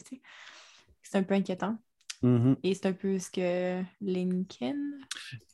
C'est 1.03 1.17
un 1.17 1.23
peu 1.23 1.35
inquiétant. 1.35 1.77
Mhm. 2.25 2.55
Et 2.63 2.73
c'est 2.73 2.87
un 2.87 2.93
peu 2.93 3.19
ce 3.19 3.29
que 3.29 3.83
Lincoln. 4.01 4.75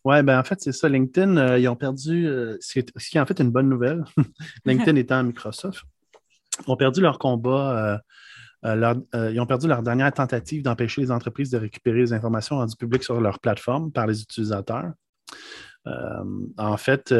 Ouais, 0.06 0.24
ben 0.24 0.40
en 0.40 0.44
fait, 0.46 0.62
c'est 0.62 0.72
ça. 0.72 0.88
LinkedIn, 0.88 1.36
euh, 1.36 1.60
ils 1.60 1.68
ont 1.68 1.76
perdu, 1.76 2.26
euh, 2.28 2.56
ce 2.62 2.80
qui 2.80 2.80
est- 2.80 3.20
en 3.20 3.26
fait 3.26 3.40
une 3.42 3.52
bonne 3.52 3.68
nouvelle, 3.68 4.04
LinkedIn 4.66 4.96
étant 5.06 5.22
Microsoft, 5.24 5.84
ont 6.68 6.78
perdu 6.78 7.02
leur 7.02 7.20
combat. 7.20 8.02
euh, 8.64 8.76
leur- 8.76 8.96
ils 9.32 9.40
ont 9.40 9.46
perdu 9.48 9.68
leur 9.68 9.82
dernière 9.84 10.14
tentative 10.14 10.62
d'empêcher 10.64 11.02
les 11.02 11.12
entreprises 11.12 11.50
de 11.50 11.58
récupérer 11.58 12.00
les 12.00 12.14
informations 12.14 12.56
rendues 12.58 12.78
publiques 12.78 13.04
sur 13.04 13.20
leur 13.20 13.40
plateforme 13.40 13.92
par 13.92 14.08
les 14.08 14.22
utilisateurs. 14.22 14.92
En 15.86 16.78
fait, 16.78 17.12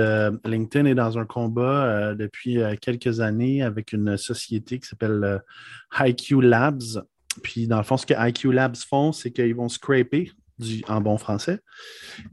LinkedIn 0.46 0.86
est 0.86 0.94
dans 0.94 1.18
un 1.18 1.26
combat 1.26 2.14
depuis 2.14 2.60
quelques 2.80 3.20
années 3.22 3.64
avec 3.64 3.92
une 3.92 4.18
société 4.18 4.78
qui 4.80 4.88
s'appelle 4.88 5.24
euh, 5.24 5.40
IQ 6.08 6.42
Labs. 6.42 7.02
Puis, 7.44 7.67
dans 7.67 7.78
le 7.78 7.84
fond, 7.84 7.98
ce 7.98 8.06
que 8.06 8.13
IQ 8.17 8.52
Labs 8.52 8.76
font, 8.76 9.12
c'est 9.12 9.32
qu'ils 9.32 9.56
vont 9.56 9.70
scraper, 9.70 10.32
du, 10.60 10.84
en 10.88 11.02
bon 11.02 11.17
français, 11.17 11.60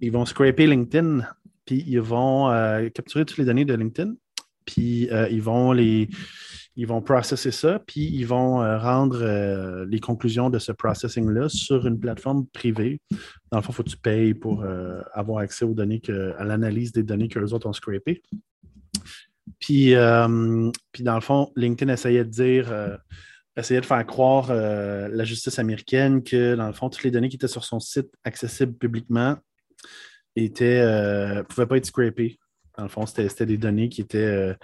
ils 0.01 0.13
vont 0.13 0.27
scraper 0.27 0.67
LinkedIn, 0.67 1.21
puis 1.65 1.85
ils 1.87 2.01
vont 2.01 2.51
euh, 2.51 2.89
capturer 2.89 3.25
toutes 3.25 3.39
les 3.39 3.45
données 3.45 3.65
de 3.65 3.75
LinkedIn, 3.75 4.15
puis 4.65 5.11
euh, 5.11 5.29
ils 5.29 5.43
vont 5.43 5.73
les 5.73 6.09
ils 6.77 6.87
vont 6.87 7.03
processer 7.03 7.51
ça, 7.51 7.81
puis 7.85 8.03
ils 8.03 8.25
vont 8.25 8.63
euh, 8.63 8.79
rendre 8.79 9.85
les 9.85 9.99
conclusions 9.99 10.49
de 10.49 10.61
ce 10.61 10.71
processing-là 10.71 11.49
sur 11.49 11.85
une 11.89 11.99
plateforme 11.99 12.47
privée. 12.47 13.01
Dans 13.51 13.59
le 13.59 13.63
fond, 13.65 13.73
il 13.73 13.75
faut 13.75 13.83
que 13.83 13.91
tu 13.91 13.97
payes 13.97 14.33
pour 14.33 14.65
avoir 15.13 15.39
accès 15.39 15.65
aux 15.65 15.75
données, 15.75 15.99
que, 15.99 16.35
à 16.39 16.45
l'analyse 16.45 16.93
des 16.93 17.03
données 17.03 17.27
que 17.27 17.41
les 17.41 17.53
autres 17.53 17.69
ont 17.69 17.73
scrapées. 17.73 18.23
Puis, 19.59 19.93
puis 20.93 21.03
dans 21.03 21.15
le 21.17 21.21
fond, 21.21 21.51
LinkedIn 21.57 21.93
essayait 21.93 22.25
de 22.25 22.31
dire, 22.31 22.73
essayait 23.59 23.81
de 23.81 23.87
faire 23.87 24.07
croire 24.07 24.49
euh, 24.51 25.09
la 25.13 25.25
justice 25.25 25.59
américaine 25.59 26.23
que, 26.23 26.55
dans 26.55 26.67
le 26.67 26.73
fond, 26.73 26.89
toutes 26.89 27.05
les 27.05 27.11
données 27.11 27.29
qui 27.29 27.37
étaient 27.37 27.49
sur 27.49 27.65
son 27.65 27.81
site 27.81 28.11
accessibles 28.25 28.75
publiquement 28.75 29.37
étaient, 30.37 30.81
euh, 30.81 31.43
pouvaient 31.43 31.67
pas 31.67 31.77
être 31.77 31.87
scrapées. 31.87 32.39
Dans 32.77 32.85
le 32.85 32.89
fond, 32.89 33.07
c'était 33.07 33.47
des 33.47 33.59
données 33.59 33.89
qui 33.89 34.01
étaient, 34.01 34.19
euh, 34.19 34.55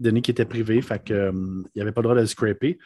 données 0.00 0.22
qui 0.22 0.30
étaient 0.30 0.44
privées, 0.44 0.80
fait 0.80 1.02
que, 1.04 1.12
euh, 1.12 1.32
n'y 1.74 1.82
avait 1.82 1.92
pas 1.92 2.00
le 2.00 2.04
droit 2.04 2.14
de 2.14 2.20
les 2.20 2.26
scraper. 2.26 2.78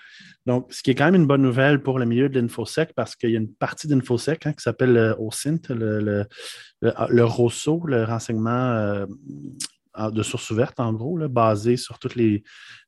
Donc, 0.47 0.73
ce 0.73 0.83
qui 0.83 0.91
est 0.91 0.95
quand 0.95 1.05
même 1.05 1.15
une 1.15 1.27
bonne 1.27 1.43
nouvelle 1.43 1.83
pour 1.83 1.99
le 1.99 2.07
milieu 2.07 2.29
de 2.29 2.41
l'InfoSec, 2.41 2.93
parce 2.95 3.17
qu'il 3.17 3.31
y 3.31 3.37
a 3.37 3.39
une 3.39 3.53
partie 3.53 3.87
d'InfoSec 3.87 4.47
hein, 4.47 4.53
qui 4.53 4.63
s'appelle 4.63 4.93
le 4.93 5.15
OSINT, 5.19 5.61
le, 5.71 6.01
le, 6.01 6.27
le, 6.81 6.93
le 7.09 7.25
ROSO, 7.25 7.83
le 7.87 8.05
renseignement 8.05 8.51
euh, 8.51 9.07
de 9.99 10.23
source 10.23 10.51
ouverte, 10.51 10.81
en 10.81 10.93
gros, 10.93 11.19
là, 11.19 11.29
basé 11.29 11.77
sur 11.77 11.99
toutes 11.99 12.15
les, 12.15 12.43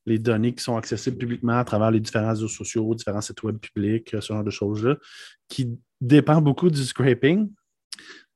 données 0.05 0.53
qui 0.53 0.63
sont 0.63 0.77
accessibles 0.77 1.17
publiquement 1.17 1.57
à 1.57 1.63
travers 1.63 1.91
les 1.91 1.99
différents 1.99 2.29
réseaux 2.29 2.47
sociaux, 2.47 2.93
différents 2.95 3.21
sites 3.21 3.43
web 3.43 3.57
publics, 3.57 4.09
ce 4.11 4.33
genre 4.33 4.43
de 4.43 4.51
choses-là, 4.51 4.97
qui 5.47 5.77
dépend 6.01 6.41
beaucoup 6.41 6.69
du 6.69 6.83
scraping. 6.83 7.49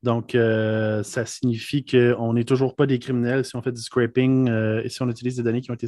Donc, 0.02 0.34
euh, 0.34 1.04
ça 1.04 1.26
signifie 1.26 1.84
qu'on 1.84 2.34
n'est 2.34 2.46
toujours 2.46 2.76
pas 2.76 2.86
des 2.86 3.00
criminels 3.00 3.44
si 3.44 3.56
on 3.58 3.62
fait 3.62 3.74
du 3.74 3.82
scraping 3.82 4.48
euh, 4.48 4.82
et 4.84 4.90
si 4.90 5.02
on 5.02 5.10
utilise 5.10 5.36
des 5.36 5.44
données 5.44 5.60
qui 5.60 5.72
ont 5.72 5.74
été 5.74 5.88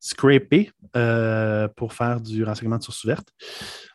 scrapées 0.00 0.72
euh, 0.96 1.68
pour 1.76 1.92
faire 1.92 2.20
du 2.20 2.42
renseignement 2.42 2.78
de 2.78 2.82
source 2.82 3.04
ouverte. 3.04 3.28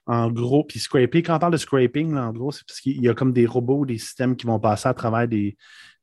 En 0.06 0.32
gros, 0.32 0.63
puis 0.63 0.80
scraper, 0.80 1.24
quand 1.24 1.36
on 1.36 1.39
parle 1.39 1.54
de 1.54 1.58
scraping, 1.58 2.15
en 2.15 2.32
gros, 2.32 2.54
c'est 2.54 2.65
parce 2.65 2.80
qu'il 2.80 3.02
y 3.02 3.10
a 3.10 3.13
comme 3.13 3.34
des 3.34 3.46
robots, 3.46 3.86
des 3.86 3.98
systèmes 3.98 4.38
qui 4.38 4.48
vont 4.48 4.60
passer 4.60 4.88
à 4.88 4.94
travers 4.94 5.28
des. 5.28 5.58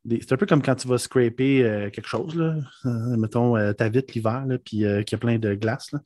C'est 0.09 0.33
un 0.33 0.37
peu 0.37 0.47
comme 0.47 0.63
quand 0.63 0.75
tu 0.75 0.89
vas 0.89 0.99
scraper 0.99 1.65
euh, 1.65 1.91
quelque 1.91 2.09
chose, 2.09 2.35
là. 2.35 2.57
Euh, 2.85 3.17
mettons 3.17 3.57
euh, 3.57 3.73
ta 3.73 3.89
vitre 3.89 4.13
l'hiver, 4.15 4.45
puis 4.65 4.85
euh, 4.85 5.03
qu'il 5.03 5.17
y 5.17 5.19
a 5.19 5.19
plein 5.19 5.39
de 5.39 5.55
glace. 5.55 5.93
là. 5.93 6.01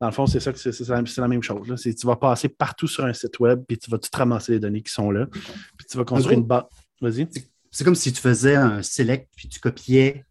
Dans 0.00 0.08
le 0.08 0.12
fond, 0.12 0.26
c'est 0.26 0.40
ça 0.40 0.52
que 0.52 0.58
c'est, 0.58 0.88
la, 0.88 1.28
même 1.28 1.42
chose. 1.42 1.68
là. 1.68 1.76
Tu 1.76 2.06
vas 2.06 2.16
passer 2.16 2.48
partout 2.48 2.86
sur 2.86 3.04
un 3.04 3.12
site 3.12 3.38
web, 3.38 3.62
puis 3.66 3.78
tu 3.78 3.90
vas 3.90 3.98
tout 3.98 4.10
ramasser 4.12 4.52
les 4.52 4.60
données 4.60 4.82
qui 4.82 4.92
sont 4.92 5.10
là. 5.10 5.26
Puis 5.26 5.86
tu 5.88 5.96
vas 5.96 6.04
construire 6.04 6.38
gros, 6.38 6.42
une 6.42 6.46
base. 6.46 6.64
Vas-y. 7.00 7.28
C'est 7.70 7.84
comme 7.84 7.94
si 7.94 8.12
tu 8.12 8.20
faisais 8.20 8.54
un 8.54 8.82
select 8.82 9.28
puis 9.36 9.48
tu 9.48 9.60
copiais, 9.60 10.24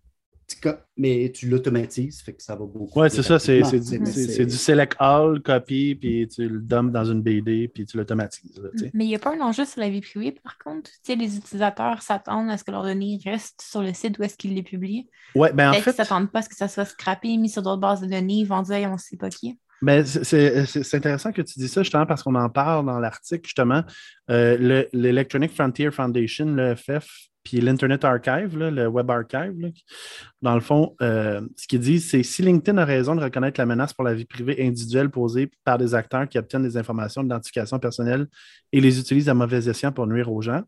mais 0.98 1.32
tu 1.34 1.48
l'automatises, 1.48 2.22
fait 2.22 2.34
que 2.34 2.44
ça 2.44 2.56
va 2.56 2.66
beaucoup. 2.66 3.00
Oui, 3.00 3.08
plus 3.08 3.16
c'est 3.16 3.24
ça, 3.24 3.40
c'est, 3.40 3.62
du, 4.46 4.52
select 4.52 4.96
all, 5.00 5.42
copy, 5.42 5.96
puis 5.96 6.28
tu 6.28 6.48
le 6.48 6.60
dumps 6.60 6.92
dans 6.92 7.06
une 7.06 7.22
BD, 7.22 7.68
puis 7.68 7.86
tu 7.86 7.98
l'automatises. 7.98 8.62
Mais 8.94 9.06
il 9.06 9.08
n'y 9.08 9.16
a 9.16 9.20
pas 9.20 9.36
un 9.36 9.42
enjeu 9.42 9.66
sur 9.66 9.80
la 9.80 9.90
vie 9.90 10.02
privée, 10.02 10.32
par 10.32 10.58
contre? 10.58 10.92
Les 11.08 11.38
utilisateurs 11.38 12.02
s'attendent 12.02 12.50
à 12.50 12.58
ce 12.58 12.64
que 12.64 12.72
leurs 12.72 12.84
données 12.84 13.20
restent 13.26 13.62
sur 13.62 13.82
le 13.82 13.94
site 13.94 14.20
où 14.20 14.24
est-ce 14.24 14.38
qu'ils 14.38 14.54
les 14.54 14.64
publient. 14.64 15.10
Ouais, 15.36 15.52
ben 15.54 15.72
en 15.72 15.74
fait, 15.74 15.92
ne 15.92 15.96
s'attendent 15.96 16.32
pas 16.32 16.40
à 16.40 16.42
ce 16.44 16.50
que 16.50 16.56
ça 16.56 16.68
soit 16.68 16.86
scrappé, 16.86 17.36
mis 17.38 17.50
sur 17.50 17.62
d'autres 17.62 17.82
bases 17.82 18.02
de 18.02 18.08
données, 18.08 18.44
vendu 18.44 18.74
à 18.74 18.78
on 18.90 18.94
ne 18.94 18.98
sait 18.98 19.18
pas 19.18 19.30
qui. 19.30 19.58
Ben, 19.82 20.06
c'est 20.06 20.94
intéressant 20.94 21.34
que 21.34 21.42
tu 21.42 21.60
dis 21.60 21.68
ça, 21.68 21.84
justement, 21.84 22.06
parce 22.06 22.24
qu'on 22.24 22.36
en 22.36 22.50
parle 22.50 22.86
dans 22.86 23.00
l'article, 23.00 23.46
justement. 23.46 23.84
Euh, 24.30 24.86
L'Electronic 24.94 25.52
Frontier 25.52 25.92
Foundation, 25.92 26.46
l'EFF, 26.46 27.06
puis 27.44 27.60
l'Internet 27.60 28.06
Archive, 28.06 28.58
le 28.58 28.88
Web 28.88 29.12
Archive, 29.12 29.72
dans 30.42 30.56
le 30.56 30.62
fond, 30.62 30.96
euh, 31.02 31.42
ce 31.58 31.68
qu'ils 31.68 31.80
disent, 31.80 32.10
c'est 32.10 32.24
si 32.24 32.42
LinkedIn 32.42 32.78
a 32.78 32.86
raison 32.86 33.16
de 33.16 33.22
reconnaître 33.22 33.60
la 33.60 33.66
menace 33.66 33.94
pour 33.94 34.04
la 34.04 34.14
vie 34.14 34.26
privée 34.26 34.66
individuelle 34.66 35.10
posée 35.10 35.52
par 35.64 35.78
des 35.78 35.94
acteurs 35.94 36.28
qui 36.30 36.38
obtiennent 36.38 36.64
des 36.64 36.78
informations 36.78 37.22
d'identification 37.22 37.80
personnelle 37.80 38.28
et 38.72 38.80
les 38.80 39.00
utilisent 39.00 39.30
à 39.30 39.34
mauvais 39.34 39.68
escient 39.68 39.92
pour 39.92 40.08
nuire 40.08 40.32
aux 40.32 40.42
gens, 40.42 40.64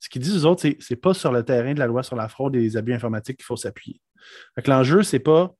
ce 0.00 0.08
qu'ils 0.08 0.22
disent 0.22 0.44
aux 0.44 0.50
autres, 0.50 0.62
c'est 0.62 0.78
n'est 0.90 0.96
pas 0.96 1.14
sur 1.14 1.32
le 1.32 1.42
terrain 1.42 1.74
de 1.74 1.78
la 1.78 1.86
loi 1.86 2.02
sur 2.02 2.16
la 2.16 2.28
fraude 2.28 2.54
et 2.56 2.60
les 2.60 2.76
abus 2.76 2.92
informatiques 2.92 3.38
qu'il 3.38 3.46
faut 3.46 3.56
s'appuyer. 3.56 4.00
L'enjeu, 4.66 5.02
c'est 5.02 5.18
pas. 5.18 5.54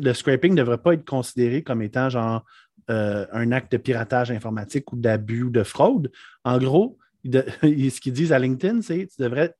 le 0.00 0.12
scraping 0.12 0.52
ne 0.52 0.58
devrait 0.58 0.78
pas 0.78 0.94
être 0.94 1.04
considéré 1.04 1.62
comme 1.62 1.82
étant 1.82 2.08
genre 2.08 2.44
euh, 2.90 3.26
un 3.32 3.52
acte 3.52 3.72
de 3.72 3.78
piratage 3.78 4.30
informatique 4.30 4.92
ou 4.92 4.96
d'abus 4.96 5.44
ou 5.44 5.50
de 5.50 5.62
fraude. 5.62 6.10
En 6.44 6.58
gros, 6.58 6.98
ce 7.62 8.00
qu'ils 8.00 8.12
disent 8.12 8.32
à 8.32 8.38
LinkedIn, 8.38 8.82
c'est 8.82 9.06
tu 9.06 9.22
devrais 9.22 9.54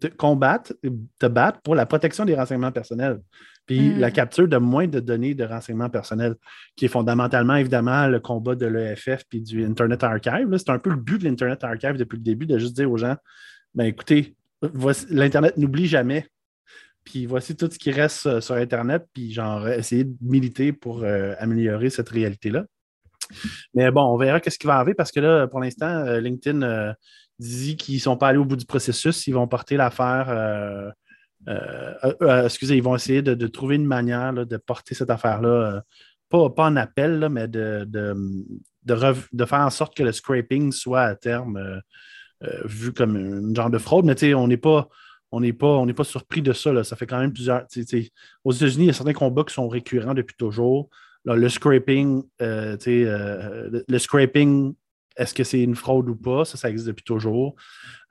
te 0.00 0.06
combattre, 0.06 0.72
te 1.18 1.26
battre 1.26 1.60
pour 1.62 1.74
la 1.74 1.86
protection 1.86 2.24
des 2.24 2.34
renseignements 2.34 2.72
personnels. 2.72 3.20
Puis 3.66 3.90
mm. 3.90 3.98
la 3.98 4.10
capture 4.10 4.48
de 4.48 4.56
moins 4.56 4.86
de 4.86 5.00
données 5.00 5.34
de 5.34 5.44
renseignements 5.44 5.90
personnels, 5.90 6.34
qui 6.76 6.84
est 6.84 6.88
fondamentalement, 6.88 7.56
évidemment, 7.56 8.06
le 8.06 8.20
combat 8.20 8.54
de 8.54 8.66
l'EFF 8.66 9.24
puis 9.28 9.40
du 9.40 9.64
Internet 9.64 10.04
Archive. 10.04 10.56
C'est 10.56 10.70
un 10.70 10.78
peu 10.78 10.90
le 10.90 10.96
but 10.96 11.18
de 11.18 11.24
l'Internet 11.24 11.62
Archive 11.64 11.96
depuis 11.96 12.16
le 12.16 12.22
début, 12.22 12.46
de 12.46 12.58
juste 12.58 12.76
dire 12.76 12.90
aux 12.90 12.96
gens 12.96 13.16
ben 13.74 13.84
écoutez, 13.84 14.36
l'Internet 15.10 15.56
n'oublie 15.56 15.86
jamais. 15.86 16.26
Puis 17.04 17.26
voici 17.26 17.56
tout 17.56 17.68
ce 17.70 17.78
qui 17.78 17.90
reste 17.90 18.40
sur 18.40 18.54
Internet, 18.54 19.06
puis 19.12 19.32
genre 19.32 19.68
essayer 19.68 20.04
de 20.04 20.14
militer 20.20 20.72
pour 20.72 21.02
euh, 21.02 21.34
améliorer 21.38 21.90
cette 21.90 22.10
réalité-là. 22.10 22.66
Mais 23.74 23.90
bon, 23.90 24.02
on 24.02 24.16
verra 24.16 24.40
qu'est-ce 24.40 24.58
qui 24.58 24.66
va 24.66 24.76
arriver 24.76 24.94
parce 24.94 25.12
que 25.12 25.20
là, 25.20 25.46
pour 25.46 25.60
l'instant, 25.60 25.86
euh, 25.86 26.20
LinkedIn 26.20 26.62
euh, 26.62 26.92
dit 27.38 27.76
qu'ils 27.76 27.96
ne 27.96 28.00
sont 28.00 28.16
pas 28.16 28.28
allés 28.28 28.38
au 28.38 28.44
bout 28.44 28.56
du 28.56 28.66
processus. 28.66 29.26
Ils 29.26 29.34
vont 29.34 29.46
porter 29.46 29.76
l'affaire. 29.76 30.26
Euh, 30.28 30.90
excusez, 32.44 32.76
ils 32.76 32.82
vont 32.82 32.94
essayer 32.94 33.22
de, 33.22 33.46
trouver 33.46 33.76
une 33.76 33.86
manière 33.86 34.32
de 34.32 34.56
porter 34.56 34.94
cette 34.94 35.10
affaire-là, 35.10 35.82
pas, 36.28 36.50
pas, 36.50 36.66
en 36.66 36.76
appel, 36.76 37.28
mais 37.30 37.48
de, 37.48 37.84
de, 37.84 39.44
faire 39.44 39.60
en 39.60 39.70
sorte 39.70 39.96
que 39.96 40.02
le 40.02 40.12
scraping 40.12 40.70
soit 40.70 41.02
à 41.02 41.14
terme 41.16 41.80
vu 42.64 42.92
comme 42.92 43.16
un 43.16 43.54
genre 43.54 43.70
de 43.70 43.78
fraude. 43.78 44.04
Mais 44.04 44.14
tu 44.14 44.26
sais, 44.26 44.34
on 44.34 44.46
n'est 44.46 44.56
pas 44.56 44.88
on 45.32 45.40
n'est 45.40 45.54
pas, 45.54 45.84
pas 45.96 46.04
surpris 46.04 46.42
de 46.42 46.52
ça. 46.52 46.84
Ça 46.84 46.94
fait 46.94 47.06
quand 47.06 47.18
même 47.18 47.32
plusieurs. 47.32 47.66
Aux 48.44 48.52
États-Unis, 48.52 48.84
il 48.84 48.88
y 48.88 48.90
a 48.90 48.92
certains 48.92 49.14
combats 49.14 49.44
qui 49.44 49.54
sont 49.54 49.66
récurrents 49.66 50.14
depuis 50.14 50.36
toujours 50.36 50.90
le 51.24 51.48
scraping, 51.48 52.22
euh, 52.40 52.76
euh, 52.86 53.82
le, 53.86 53.98
scraping, 53.98 54.74
est-ce 55.16 55.34
que 55.34 55.44
c'est 55.44 55.62
une 55.62 55.76
fraude 55.76 56.08
ou 56.08 56.16
pas? 56.16 56.44
Ça, 56.44 56.56
ça 56.56 56.70
existe 56.70 56.88
depuis 56.88 57.04
toujours. 57.04 57.54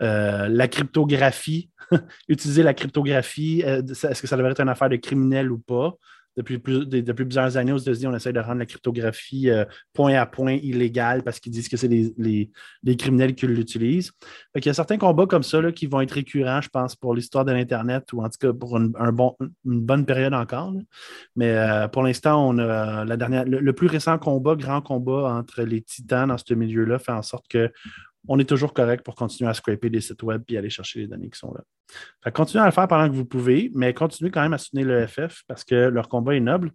Euh, 0.01 0.47
la 0.47 0.67
cryptographie, 0.67 1.69
utiliser 2.27 2.63
la 2.63 2.73
cryptographie, 2.73 3.61
est-ce 3.61 4.21
que 4.21 4.27
ça 4.27 4.37
devrait 4.37 4.51
être 4.51 4.61
une 4.61 4.69
affaire 4.69 4.89
de 4.89 4.95
criminel 4.95 5.51
ou 5.51 5.59
pas? 5.59 5.93
Depuis, 6.37 6.59
plusieurs 6.59 7.57
années 7.57 7.73
aux 7.73 7.77
États-Unis, 7.77 8.07
on 8.07 8.15
essaie 8.15 8.31
de 8.31 8.39
rendre 8.39 8.59
la 8.59 8.65
cryptographie 8.65 9.49
euh, 9.49 9.65
point 9.93 10.13
à 10.13 10.25
point 10.25 10.53
illégale 10.53 11.23
parce 11.23 11.39
qu'ils 11.39 11.51
disent 11.51 11.67
que 11.67 11.77
c'est 11.77 11.89
les, 11.89 12.49
criminels 12.97 13.35
qui 13.35 13.47
l'utilisent. 13.47 14.11
Il 14.55 14.65
y 14.65 14.69
a 14.69 14.73
certains 14.73 14.97
combats 14.97 15.25
comme 15.25 15.43
ça 15.43 15.71
qui 15.71 15.87
vont 15.87 16.01
être 16.01 16.11
récurrents, 16.11 16.61
je 16.61 16.69
pense, 16.69 16.95
pour 16.95 17.13
l'histoire 17.15 17.43
de 17.43 17.51
l'Internet 17.51 18.13
ou 18.13 18.23
en 18.23 18.29
tout 18.29 18.37
cas 18.39 18.53
pour 18.53 18.77
une, 18.77 18.93
un 18.97 19.11
bon, 19.11 19.35
une 19.39 19.81
bonne 19.81 20.05
période 20.05 20.33
encore. 20.33 20.73
Mais 21.35 21.51
euh, 21.51 21.87
pour 21.87 22.03
l'instant, 22.03 22.47
on 22.47 22.57
a 22.59 23.03
la 23.03 23.17
dernière, 23.17 23.43
le, 23.45 23.73
plus 23.73 23.87
récent 23.87 24.17
combat, 24.17 24.55
grand 24.55 24.81
combat 24.81 25.33
entre 25.33 25.63
les 25.63 25.81
titans 25.81 26.27
dans 26.27 26.37
ce 26.37 26.53
milieu-là, 26.53 26.99
fait 26.99 27.11
en 27.11 27.21
sorte 27.23 27.47
que 27.47 27.71
on 28.27 28.39
est 28.39 28.47
toujours 28.47 28.73
correct 28.73 29.03
pour 29.03 29.15
continuer 29.15 29.49
à 29.49 29.53
scraper 29.53 29.89
des 29.89 30.01
sites 30.01 30.21
web 30.23 30.43
et 30.49 30.57
aller 30.57 30.69
chercher 30.69 30.99
les 30.99 31.07
données 31.07 31.29
qui 31.29 31.39
sont 31.39 31.53
là. 31.53 31.61
Fait 32.23 32.31
continuez 32.31 32.63
à 32.63 32.67
le 32.67 32.71
faire 32.71 32.87
pendant 32.87 33.09
que 33.09 33.15
vous 33.15 33.25
pouvez, 33.25 33.71
mais 33.73 33.93
continuez 33.93 34.31
quand 34.31 34.41
même 34.41 34.53
à 34.53 34.57
soutenir 34.57 34.87
l'EFF 34.87 35.43
parce 35.47 35.63
que 35.63 35.75
leur 35.75 36.07
combat 36.07 36.35
est 36.35 36.39
noble. 36.39 36.71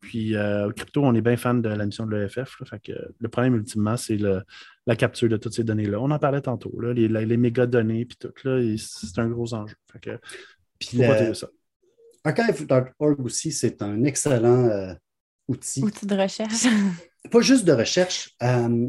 Puis 0.00 0.34
euh, 0.34 0.68
au 0.68 0.72
crypto, 0.72 1.02
on 1.04 1.14
est 1.14 1.20
bien 1.20 1.36
fan 1.36 1.62
de 1.62 1.68
la 1.68 1.86
mission 1.86 2.06
de 2.06 2.16
l'EFF. 2.16 2.60
le 3.20 3.28
problème 3.28 3.54
ultimement, 3.54 3.96
c'est 3.96 4.18
la 4.18 4.96
capture 4.96 5.28
de 5.28 5.36
toutes 5.36 5.54
ces 5.54 5.64
données-là. 5.64 5.98
On 6.00 6.10
en 6.10 6.18
parlait 6.18 6.40
tantôt, 6.40 6.72
les, 6.80 7.36
méga 7.36 7.66
données 7.66 8.04
puis 8.04 8.18
tout, 8.18 8.32
c'est 8.76 9.18
un 9.18 9.28
gros 9.28 9.54
enjeu. 9.54 9.76
Fait 9.92 10.00
que, 10.00 10.18
puis 10.78 10.98
ça. 11.34 11.48
Archive.org 12.24 13.20
aussi, 13.24 13.50
c'est 13.50 13.82
un 13.82 14.04
excellent 14.04 14.64
euh, 14.66 14.94
outil. 15.48 15.82
Outil 15.82 16.06
de 16.06 16.16
recherche. 16.16 16.66
Pas 17.30 17.40
juste 17.40 17.64
de 17.64 17.72
recherche. 17.72 18.30
Euh, 18.42 18.88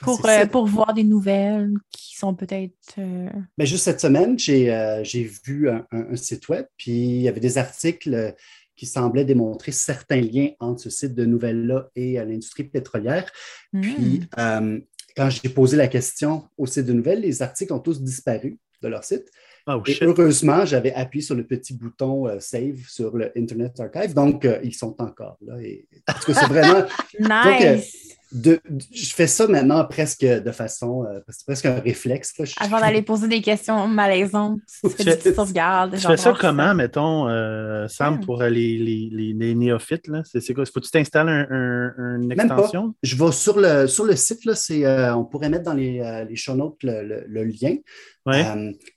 pour, 0.00 0.24
euh, 0.26 0.46
pour 0.46 0.66
voir 0.66 0.94
des 0.94 1.04
nouvelles 1.04 1.72
qui 1.90 2.16
sont 2.16 2.34
peut-être. 2.34 2.94
Euh, 2.98 3.28
Mais 3.58 3.66
juste 3.66 3.84
cette 3.84 4.00
semaine, 4.00 4.38
j'ai 4.38 4.72
euh, 4.72 5.02
vu 5.44 5.68
un, 5.68 6.16
site 6.16 6.48
web, 6.48 6.66
puis 6.76 6.92
il 6.92 7.22
y 7.22 7.28
avait 7.28 7.40
des 7.40 7.58
articles 7.58 8.34
qui 8.76 8.86
semblaient 8.86 9.24
démontrer 9.24 9.72
certains 9.72 10.20
liens 10.20 10.50
entre 10.58 10.82
ce 10.82 10.90
site 10.90 11.14
de 11.14 11.24
nouvelles-là 11.24 11.90
et 11.94 12.14
l'industrie 12.14 12.64
pétrolière. 12.64 13.30
Puis, 13.72 14.22
hmm. 14.36 14.78
quand 15.16 15.30
j'ai 15.30 15.48
posé 15.48 15.76
la 15.76 15.86
question 15.86 16.48
au 16.58 16.66
site 16.66 16.86
de 16.86 16.92
nouvelles, 16.92 17.20
les 17.20 17.42
articles 17.42 17.72
ont 17.72 17.78
tous 17.78 18.02
disparu 18.02 18.58
de 18.82 18.88
leur 18.88 19.04
site. 19.04 19.30
Oh, 19.66 19.80
et 19.86 19.96
heureusement, 20.02 20.66
j'avais 20.66 20.92
appuyé 20.92 21.24
sur 21.24 21.34
le 21.34 21.46
petit 21.46 21.72
bouton 21.72 22.38
Save 22.38 22.80
sur 22.88 23.16
le 23.16 23.32
Internet 23.36 23.80
Archive, 23.80 24.12
donc 24.12 24.46
ils 24.62 24.74
sont 24.74 24.94
encore 24.98 25.38
là. 25.40 25.58
Et, 25.62 25.86
parce 26.04 26.24
que 26.24 26.34
c'est 26.34 26.46
vraiment. 26.46 26.84
nice! 27.20 28.18
Je 28.34 29.14
fais 29.14 29.26
ça 29.26 29.46
maintenant 29.46 29.84
presque 29.84 30.24
de 30.24 30.50
façon, 30.50 31.04
euh, 31.04 31.20
c'est 31.28 31.46
presque 31.46 31.66
un 31.66 31.78
réflexe. 31.78 32.34
Avant 32.58 32.80
d'aller 32.80 33.02
poser 33.02 33.28
des 33.28 33.40
questions 33.40 33.86
malaisantes, 33.86 34.58
tu 34.82 34.90
fais 34.90 35.16
des 35.16 35.34
sauvegardes. 35.34 35.94
Tu 35.96 36.06
fais 36.06 36.16
ça 36.16 36.34
comment, 36.38 36.74
mettons, 36.74 37.28
euh, 37.28 37.86
Sam, 37.86 38.20
pour 38.20 38.42
les, 38.42 38.78
les, 38.78 39.54
néophytes? 39.54 40.10
C'est 40.24 40.54
quoi? 40.54 40.64
Faut-tu 40.66 40.90
t'installes 40.90 41.28
un, 41.28 42.18
une 42.20 42.32
extension? 42.32 42.94
Je 43.02 43.16
vais 43.16 43.32
sur 43.32 43.58
le, 43.58 43.86
sur 43.86 44.04
le 44.04 44.16
site, 44.16 44.44
là, 44.44 44.54
euh, 44.70 45.12
on 45.12 45.24
pourrait 45.24 45.48
mettre 45.48 45.64
dans 45.64 45.74
les, 45.74 46.26
les 46.28 46.36
show 46.36 46.54
notes 46.54 46.82
le, 46.82 47.44
lien. 47.44 47.76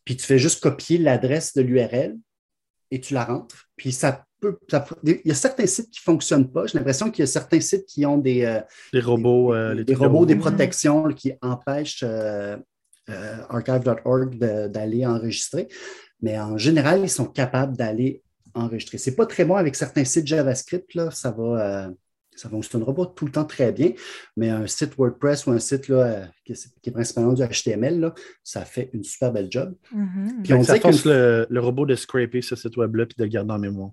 puis 0.03 0.17
tu 0.17 0.25
fais 0.25 0.39
juste 0.39 0.61
copier 0.63 0.97
l'adresse 0.97 1.53
de 1.53 1.61
l'URL 1.61 2.15
et 2.89 3.01
tu 3.01 3.13
la 3.13 3.25
rentres. 3.25 3.67
Puis 3.75 3.91
ça 3.91 4.23
il 5.03 5.21
y 5.25 5.31
a 5.31 5.35
certains 5.35 5.65
sites 5.65 5.89
qui 5.89 5.99
ne 5.99 6.13
fonctionnent 6.13 6.51
pas. 6.51 6.67
J'ai 6.67 6.77
l'impression 6.77 7.09
qu'il 7.09 7.23
y 7.23 7.27
a 7.27 7.27
certains 7.27 7.59
sites 7.59 7.85
qui 7.85 8.05
ont 8.05 8.17
des, 8.17 8.45
euh, 8.45 8.61
des 8.93 8.99
robots, 8.99 9.53
des, 9.73 9.83
des, 9.83 9.95
robots, 9.95 10.25
des 10.25 10.35
protections 10.35 11.07
qui 11.09 11.33
empêchent 11.41 12.03
euh, 12.03 12.57
euh, 13.09 13.37
archive.org 13.49 14.37
d'aller 14.37 15.05
enregistrer. 15.05 15.67
Mais 16.21 16.39
en 16.39 16.57
général, 16.57 17.01
ils 17.03 17.09
sont 17.09 17.25
capables 17.25 17.75
d'aller 17.75 18.23
enregistrer. 18.53 18.97
Ce 18.97 19.09
n'est 19.09 19.15
pas 19.15 19.25
très 19.25 19.45
bon 19.45 19.55
avec 19.55 19.75
certains 19.75 20.05
sites 20.05 20.27
JavaScript. 20.27 20.93
Là, 20.93 21.11
ça 21.11 21.31
va. 21.31 21.91
ça 22.35 22.47
ne 22.47 22.51
fonctionnera 22.51 22.93
pas 22.93 23.05
tout 23.07 23.25
le 23.25 23.31
temps 23.31 23.45
très 23.45 23.71
bien, 23.71 23.91
mais 24.35 24.49
un 24.49 24.67
site 24.67 24.95
WordPress 24.97 25.45
ou 25.47 25.51
un 25.51 25.59
site 25.59 25.87
là, 25.87 26.27
qui, 26.45 26.53
est, 26.53 26.91
principalement 26.91 27.33
du 27.33 27.43
HTML, 27.43 27.99
là, 27.99 28.13
ça 28.43 28.65
fait 28.65 28.89
une 28.93 29.03
super 29.03 29.31
belle 29.31 29.47
job. 29.49 29.75
Mm-hmm. 29.95 30.43
Puis 30.43 30.53
on 30.53 30.63
ça 30.63 30.79
force 30.79 31.05
le, 31.05 31.47
le, 31.49 31.59
robot 31.59 31.85
de 31.85 31.95
scraper 31.95 32.41
ce 32.41 32.55
site 32.55 32.77
web-là 32.77 33.03
et 33.03 33.07
de 33.07 33.23
le 33.23 33.29
garder 33.29 33.51
en 33.51 33.59
mémoire. 33.59 33.91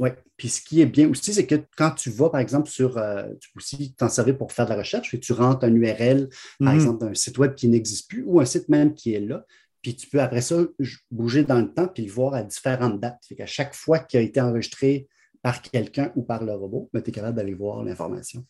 Oui. 0.00 0.10
Puis 0.36 0.48
ce 0.48 0.60
qui 0.60 0.80
est 0.80 0.86
bien 0.86 1.08
aussi, 1.08 1.32
c'est 1.32 1.46
que 1.46 1.54
quand 1.76 1.92
tu 1.92 2.10
vas, 2.10 2.30
par 2.30 2.40
exemple, 2.40 2.68
sur. 2.68 2.98
Euh, 2.98 3.28
tu 3.40 3.50
peux 3.52 3.58
aussi 3.58 3.94
t'en 3.94 4.08
servir 4.08 4.36
pour 4.36 4.52
faire 4.52 4.66
de 4.66 4.70
la 4.70 4.78
recherche. 4.78 5.14
Et 5.14 5.20
tu 5.20 5.32
rentres 5.32 5.64
un 5.64 5.74
URL, 5.74 6.28
par 6.58 6.72
mhm. 6.72 6.74
exemple, 6.74 7.06
d'un 7.06 7.14
site 7.14 7.38
web 7.38 7.54
qui 7.54 7.68
n'existe 7.68 8.08
plus 8.08 8.24
ou 8.26 8.40
un 8.40 8.44
site 8.44 8.68
même 8.68 8.94
qui 8.94 9.14
est 9.14 9.20
là. 9.20 9.44
Puis 9.82 9.94
tu 9.94 10.08
peux 10.08 10.20
après 10.20 10.40
ça 10.40 10.62
bouger 11.10 11.44
dans 11.44 11.60
le 11.60 11.72
temps 11.72 11.88
puis 11.88 12.06
le 12.06 12.10
voir 12.10 12.34
à 12.34 12.42
différentes 12.42 13.00
dates. 13.00 13.22
Fait 13.28 13.34
qu'à 13.34 13.46
chaque 13.46 13.74
fois 13.74 13.98
qu'il 13.98 14.18
a 14.18 14.22
été 14.22 14.40
enregistré 14.40 15.08
par 15.42 15.60
quelqu'un 15.60 16.10
ou 16.16 16.22
par 16.22 16.42
le 16.42 16.54
robot, 16.54 16.88
ben, 16.92 17.02
tu 17.02 17.10
es 17.10 17.12
capable 17.12 17.36
d'aller 17.36 17.52
voir 17.52 17.84
l'information. 17.84 18.44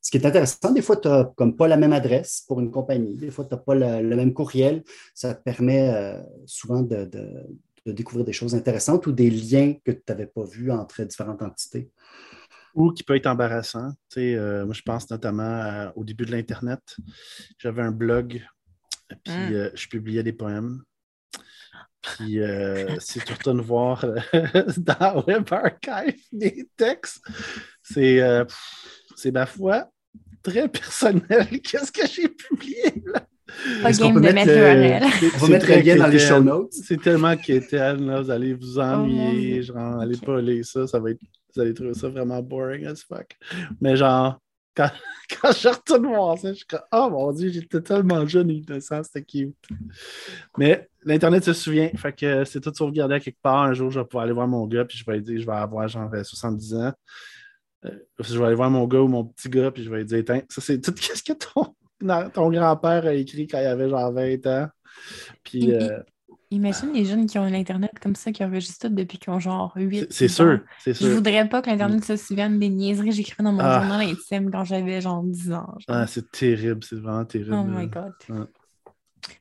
Ce 0.00 0.10
qui 0.10 0.18
est 0.18 0.26
intéressant, 0.26 0.70
des 0.70 0.82
fois, 0.82 0.96
tu 0.96 1.08
n'as 1.08 1.24
comme 1.24 1.56
pas 1.56 1.66
la 1.66 1.76
même 1.76 1.92
adresse 1.92 2.44
pour 2.46 2.60
une 2.60 2.70
compagnie, 2.70 3.16
des 3.16 3.30
fois, 3.30 3.46
tu 3.46 3.54
n'as 3.54 3.60
pas 3.60 3.74
le, 3.74 4.14
même 4.14 4.32
courriel. 4.32 4.84
Ça 5.14 5.34
te 5.34 5.42
permet 5.42 5.88
euh, 5.88 6.22
souvent 6.46 6.82
de, 6.82 7.06
de 7.06 7.46
découvrir 7.86 8.24
des 8.24 8.32
choses 8.32 8.54
intéressantes 8.54 9.06
ou 9.06 9.12
des 9.12 9.30
liens 9.30 9.74
que 9.84 9.90
tu 9.90 10.02
n'avais 10.08 10.26
pas 10.26 10.44
vus 10.44 10.70
entre 10.70 11.02
différentes 11.02 11.42
entités? 11.42 11.90
Ou 12.74 12.90
qui 12.90 13.02
peut 13.02 13.16
être 13.16 13.26
embarrassant. 13.26 13.92
Euh, 14.16 14.64
moi, 14.64 14.72
je 14.72 14.82
pense 14.82 15.10
notamment 15.10 15.92
au 15.94 16.04
début 16.04 16.24
de 16.24 16.30
l'Internet. 16.30 16.96
J'avais 17.58 17.82
un 17.82 17.90
blog, 17.90 18.42
puis 19.24 19.34
hmm. 19.34 19.52
euh, 19.52 19.70
je 19.74 19.88
publiais 19.88 20.22
des 20.22 20.32
poèmes. 20.32 20.82
Puis 22.00 22.40
euh, 22.40 22.96
si 23.00 23.20
tu 23.20 23.32
retournes 23.32 23.60
voir 23.60 24.04
dans 24.78 25.24
Web 25.26 25.52
Archive 25.52 26.22
des 26.32 26.68
textes, 26.76 27.20
c'est, 27.82 28.20
c'est 29.16 29.32
ma 29.32 29.44
foi 29.44 29.90
très 30.42 30.68
personnel. 30.68 31.60
Qu'est-ce 31.62 31.92
que 31.92 32.06
j'ai 32.06 32.28
publié 32.28 33.02
là? 33.04 33.26
Pas 33.82 33.90
Est-ce 33.90 33.98
qu'on 34.00 34.06
game 34.06 34.14
peut 34.14 34.20
de 34.20 34.32
mettre 34.32 34.46
mettre 34.46 34.58
le- 34.58 34.82
l'URL. 34.82 35.02
On 35.34 35.38
va 35.38 35.38
C'est 35.46 35.48
mettre 35.52 35.66
le 35.66 35.72
très 35.72 35.82
lien 35.82 35.96
dans 35.96 36.06
les 36.08 36.18
show 36.18 36.40
notes. 36.40 36.72
C'est 36.72 37.00
tellement 37.00 37.36
quétaine, 37.36 38.06
là. 38.06 38.20
Vous 38.22 38.30
allez 38.30 38.54
vous 38.54 38.78
Oh, 38.78 38.82
ennuyer. 38.82 39.62
Genre, 39.62 40.00
allez 40.00 40.16
pas 40.16 40.40
lire 40.40 40.64
ça. 40.64 40.86
Ça 40.86 40.98
va 40.98 41.10
être... 41.10 41.20
Vous 41.54 41.60
allez 41.60 41.74
trouver 41.74 41.94
ça 41.94 42.08
vraiment 42.08 42.40
boring 42.42 42.86
as 42.86 43.02
fuck. 43.06 43.36
Mais 43.80 43.94
genre, 43.96 44.38
quand, 44.74 44.90
quand 45.42 45.52
je 45.52 45.68
retourne 45.68 46.06
voir 46.06 46.38
ça, 46.38 46.48
je 46.48 46.54
suis 46.58 46.66
comme, 46.66 46.80
oh 46.92 47.08
mon 47.10 47.30
dieu, 47.32 47.50
j'étais 47.50 47.80
tellement 47.82 48.26
jeune 48.26 48.50
et 48.50 48.54
innocent, 48.54 49.02
c'était 49.04 49.22
cute. 49.22 49.54
Mais 50.56 50.88
l'Internet 51.04 51.44
se 51.44 51.52
souvient. 51.52 51.90
Fait 51.96 52.12
que 52.12 52.44
c'est 52.44 52.60
tout 52.60 52.72
sauvegardé 52.74 53.16
à 53.16 53.20
quelque 53.20 53.40
part. 53.42 53.62
Un 53.64 53.74
jour, 53.74 53.90
je 53.90 54.00
vais 54.00 54.06
pouvoir 54.06 54.24
aller 54.24 54.32
voir 54.32 54.48
mon 54.48 54.66
gars, 54.66 54.84
puis 54.86 54.96
je 54.96 55.04
vais 55.04 55.16
lui 55.18 55.22
dire, 55.22 55.40
je 55.40 55.46
vais 55.46 55.52
avoir 55.52 55.86
genre 55.88 56.10
euh, 56.14 56.24
70 56.24 56.74
ans. 56.74 56.92
Euh, 57.84 57.90
je 58.20 58.38
vais 58.38 58.44
aller 58.46 58.54
voir 58.54 58.70
mon 58.70 58.86
gars 58.86 59.00
ou 59.00 59.08
mon 59.08 59.24
petit 59.24 59.48
gars, 59.50 59.70
puis 59.70 59.82
je 59.84 59.90
vais 59.90 59.98
lui 59.98 60.04
dire, 60.06 60.22
Tiens, 60.24 60.42
ça 60.48 60.60
c'est 60.62 60.80
tout 60.80 60.94
ce 60.96 61.22
que 61.22 61.32
ton, 61.34 61.74
ton 62.34 62.50
grand-père 62.50 63.06
a 63.06 63.14
écrit 63.14 63.46
quand 63.46 63.58
il 63.60 63.66
avait 63.66 63.88
genre 63.88 64.12
20 64.12 64.46
ans. 64.46 64.68
Puis 65.44 65.72
euh, 65.74 65.98
Imagine 66.50 66.92
les 66.92 67.06
jeunes 67.06 67.24
qui 67.26 67.38
ont 67.38 67.46
l'Internet 67.46 67.92
comme 68.02 68.14
ça, 68.14 68.30
qui 68.30 68.44
enregistrent 68.44 68.88
tout 68.88 68.94
depuis 68.94 69.16
qu'ils 69.18 69.32
ont 69.32 69.38
genre 69.40 69.72
8 69.74 70.00
c'est- 70.00 70.12
c'est 70.12 70.28
sûr, 70.28 70.60
c'est 70.80 70.92
Je 70.92 70.98
sûr. 70.98 71.08
voudrais 71.14 71.48
pas 71.48 71.62
que 71.62 71.70
l'Internet 71.70 72.04
se 72.04 72.16
souvienne 72.16 72.58
des 72.58 72.68
niaiseries 72.68 73.08
que 73.08 73.14
j'écrivais 73.14 73.42
dans 73.42 73.52
mon 73.52 73.60
Ah. 73.60 73.80
journal 73.80 74.06
intime 74.06 74.50
quand 74.50 74.62
j'avais 74.64 75.00
genre 75.00 75.22
10 75.22 75.50
ans. 75.50 75.64
genre. 75.78 75.78
Ah, 75.88 76.06
c'est 76.06 76.30
terrible, 76.30 76.84
c'est 76.84 76.96
vraiment 76.96 77.24
terrible. 77.24 77.54
oh 77.54 77.64
my 77.64 77.86
god. 77.86 78.12
Ouais. 78.28 78.44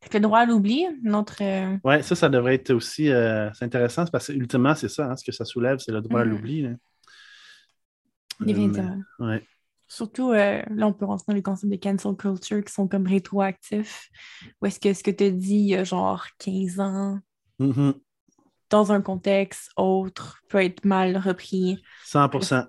Fait 0.02 0.10
que 0.10 0.18
le 0.18 0.22
droit 0.22 0.40
à 0.40 0.46
l'oubli, 0.46 0.86
notre. 1.04 1.42
euh, 1.44 1.76
Ouais, 1.84 2.02
ça, 2.02 2.16
ça 2.16 2.30
devrait 2.30 2.56
être 2.56 2.72
aussi 2.72 3.10
euh, 3.12 3.50
c'est 3.56 3.66
intéressant 3.66 4.06
parce 4.06 4.28
que 4.28 4.34
ultimement, 4.34 4.76
c'est 4.76 4.88
ça, 4.90 5.12
hein, 5.12 5.18
ce 5.18 5.26
que 5.26 5.32
ça 5.34 5.44
soulève, 5.44 5.80
c'est 5.80 5.92
le 5.92 6.02
droit 6.02 6.22
à 6.22 6.24
Mhm. 6.26 6.32
l'oubli. 6.32 6.68
Définitivement. 8.40 9.00
Euh, 9.20 9.28
ouais. 9.28 9.44
Surtout, 9.94 10.32
euh, 10.32 10.62
là, 10.70 10.88
on 10.88 10.94
peut 10.94 11.04
rentrer 11.04 11.26
dans 11.28 11.34
les 11.34 11.42
concepts 11.42 11.70
de 11.70 11.76
cancel 11.78 12.16
culture 12.16 12.64
qui 12.64 12.72
sont 12.72 12.88
comme 12.88 13.06
rétroactifs. 13.06 14.08
Ou 14.62 14.68
est-ce 14.68 14.80
que 14.80 14.94
ce 14.94 15.04
que 15.04 15.12
tu 15.12 15.26
as 15.26 15.32
dit 15.32 15.56
il 15.56 15.68
y 15.68 15.76
a 15.76 15.84
genre 15.84 16.26
15 16.38 16.80
ans, 16.80 17.20
Mhm. 17.60 17.96
dans 18.70 18.94
un 18.94 19.02
contexte 19.02 19.70
autre, 19.76 20.40
peut 20.48 20.64
être 20.64 20.86
mal 20.86 21.18
repris? 21.18 21.84
100%. 22.06 22.68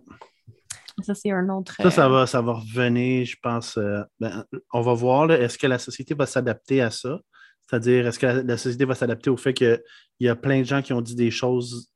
Ça, 1.00 1.14
c'est 1.14 1.30
un 1.30 1.48
autre. 1.48 1.76
Ça, 1.80 1.90
ça 1.92 2.06
euh, 2.06 2.08
va, 2.08 2.26
ça 2.26 2.42
va 2.42 2.54
revenir, 2.54 3.24
je 3.24 3.36
pense. 3.40 3.78
euh, 3.78 4.02
ben, 4.18 4.44
on 4.72 4.80
va 4.82 4.92
voir, 4.92 5.30
est-ce 5.30 5.56
que 5.56 5.68
la 5.68 5.78
société 5.78 6.14
va 6.14 6.26
s'adapter 6.26 6.80
à 6.82 6.90
ça? 6.90 7.20
C'est-à-dire, 7.60 8.08
est-ce 8.08 8.18
que 8.18 8.26
la, 8.26 8.42
la 8.42 8.56
société 8.56 8.84
va 8.84 8.96
s'adapter 8.96 9.30
au 9.30 9.36
fait 9.36 9.54
qu'il 9.54 9.80
y 10.18 10.28
a 10.28 10.34
plein 10.34 10.58
de 10.58 10.64
gens 10.64 10.82
qui 10.82 10.92
ont 10.92 11.00
dit 11.00 11.14
des 11.14 11.30
choses 11.30 11.88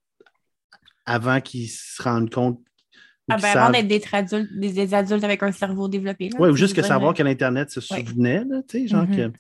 avant 1.05 1.41
qu'ils 1.41 1.69
se 1.69 2.01
rendent 2.01 2.31
compte? 2.33 2.61
Ah 3.29 3.37
ben, 3.39 3.57
avant 3.57 3.71
d'être 3.73 3.89
des 3.89 4.03
adultes, 4.13 4.51
des, 4.59 4.73
des 4.73 4.95
adultes 4.95 5.25
avec 5.25 5.43
un 5.43 5.53
cerveau 5.53 5.89
développé. 5.89 6.31
Oui, 6.39 6.49
ou 6.51 6.57
juste 6.57 6.75
que 6.77 6.83
savoir 6.83 7.13
que 7.15 7.23
l'Internet 7.23 7.71
se 7.71 7.81
souvenait, 7.81 8.43
tu 8.69 8.81
sais, 8.81 8.87
genre 8.89 9.07
Mhm. 9.09 9.17
que. 9.17 9.39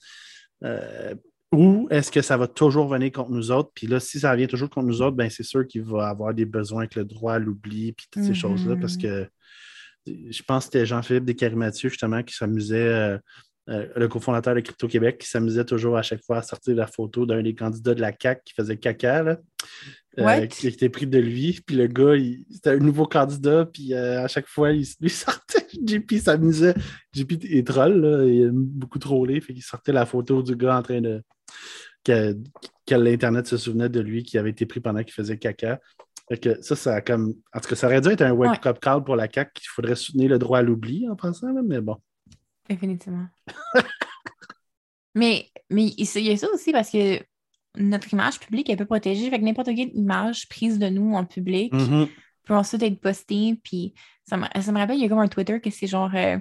euh, 0.64 1.14
ou 1.52 1.86
est-ce 1.90 2.10
que 2.10 2.22
ça 2.22 2.36
va 2.36 2.48
toujours 2.48 2.88
venir 2.88 3.12
contre 3.12 3.30
nous 3.30 3.52
autres? 3.52 3.70
Puis 3.74 3.86
là, 3.86 4.00
si 4.00 4.18
ça 4.18 4.34
vient 4.34 4.48
toujours 4.48 4.68
contre 4.68 4.88
nous 4.88 5.00
autres, 5.00 5.16
ben 5.16 5.30
c'est 5.30 5.44
sûr 5.44 5.66
qu'il 5.66 5.82
va 5.84 6.08
avoir 6.08 6.34
des 6.34 6.44
besoins 6.44 6.80
avec 6.80 6.96
le 6.96 7.04
droit 7.04 7.34
à 7.34 7.38
l'oubli, 7.38 7.92
puis 7.92 8.06
toutes 8.10 8.22
ces 8.24 8.30
Mhm. 8.30 8.34
choses-là, 8.34 8.76
parce 8.76 8.96
que 8.96 9.28
je 10.06 10.42
pense 10.42 10.66
que 10.66 10.72
c'était 10.72 10.86
Jean-Philippe 10.86 11.24
Descarimathieu, 11.24 11.88
justement, 11.88 12.22
qui 12.22 12.34
s'amusait, 12.34 12.76
euh, 12.88 13.18
euh, 13.70 13.86
le 13.96 14.08
cofondateur 14.08 14.54
de 14.54 14.60
Crypto-Québec, 14.60 15.18
qui 15.18 15.28
s'amusait 15.28 15.64
toujours 15.64 15.96
à 15.96 16.02
chaque 16.02 16.22
fois 16.24 16.38
à 16.38 16.42
sortir 16.42 16.74
la 16.76 16.86
photo 16.86 17.26
d'un 17.26 17.42
des 17.42 17.54
candidats 17.54 17.94
de 17.94 18.00
la 18.00 18.12
CAC 18.12 18.42
qui 18.44 18.52
faisait 18.54 18.76
caca, 18.76 19.22
là, 19.22 19.38
euh, 20.18 20.46
qui 20.46 20.68
était 20.68 20.88
pris 20.88 21.06
de 21.06 21.18
lui. 21.18 21.60
Puis 21.64 21.76
le 21.76 21.86
gars, 21.86 22.14
c'était 22.50 22.70
un 22.70 22.78
nouveau 22.78 23.06
candidat, 23.06 23.66
puis 23.66 23.94
euh, 23.94 24.24
à 24.24 24.28
chaque 24.28 24.46
fois, 24.46 24.72
il, 24.72 24.86
lui 25.00 25.10
sortait. 25.10 25.66
JP 25.84 26.14
s'amusait. 26.18 26.74
JP 27.12 27.44
est 27.44 27.66
troll, 27.66 28.00
là, 28.00 28.24
il 28.24 28.42
aime 28.42 28.64
beaucoup 28.64 28.98
troller, 28.98 29.40
fait 29.40 29.52
qu'il 29.52 29.62
sortait 29.62 29.92
la 29.92 30.06
photo 30.06 30.42
du 30.42 30.56
gars 30.56 30.78
en 30.78 30.82
train 30.82 31.00
de. 31.00 31.22
que, 32.04 32.36
que 32.86 32.94
l'Internet 32.94 33.46
se 33.46 33.56
souvenait 33.56 33.88
de 33.88 34.00
lui 34.00 34.22
qui 34.22 34.38
avait 34.38 34.50
été 34.50 34.66
pris 34.66 34.80
pendant 34.80 35.02
qu'il 35.02 35.12
faisait 35.12 35.38
caca. 35.38 35.80
Fait 36.28 36.38
que 36.38 36.62
ça, 36.62 36.74
ça 36.74 36.94
a 36.94 37.00
comme. 37.00 37.34
En 37.52 37.60
tout 37.60 37.68
cas, 37.68 37.76
ça 37.76 37.86
aurait 37.86 38.00
dû 38.00 38.08
être 38.08 38.22
un 38.22 38.32
wake-up 38.32 38.78
call 38.80 39.04
pour 39.04 39.16
la 39.16 39.28
CAQ 39.32 39.52
qu'il 39.54 39.68
faudrait 39.68 39.94
soutenir 39.94 40.30
le 40.30 40.38
droit 40.38 40.58
à 40.58 40.62
l'oubli 40.62 41.08
en 41.08 41.14
pensant, 41.14 41.52
là, 41.52 41.62
mais 41.64 41.80
bon. 41.80 41.96
Définitivement. 42.68 43.26
mais 45.14 45.48
mais 45.70 45.86
il 45.86 46.22
y 46.22 46.30
a 46.30 46.36
ça 46.36 46.48
aussi 46.52 46.72
parce 46.72 46.90
que 46.90 47.20
notre 47.76 48.12
image 48.12 48.40
publique 48.40 48.68
est 48.70 48.76
peu 48.76 48.86
protégée. 48.86 49.28
Fait 49.30 49.38
que 49.38 49.44
n'importe 49.44 49.68
quelle 49.74 49.90
image 49.94 50.48
prise 50.48 50.78
de 50.78 50.88
nous 50.88 51.14
en 51.14 51.24
public 51.24 51.72
Mhm. 51.72 52.08
peut 52.46 52.54
ensuite 52.54 52.82
être 52.82 53.00
postée. 53.00 53.58
Puis 53.62 53.92
ça 54.28 54.36
me, 54.36 54.44
ça 54.60 54.72
me 54.72 54.78
rappelle, 54.78 54.96
il 54.96 55.02
y 55.02 55.04
a 55.04 55.08
comme 55.08 55.20
un 55.20 55.28
Twitter 55.28 55.60
que 55.60 55.70
c'est 55.70 55.86
genre 55.86 56.10
euh, 56.14 56.36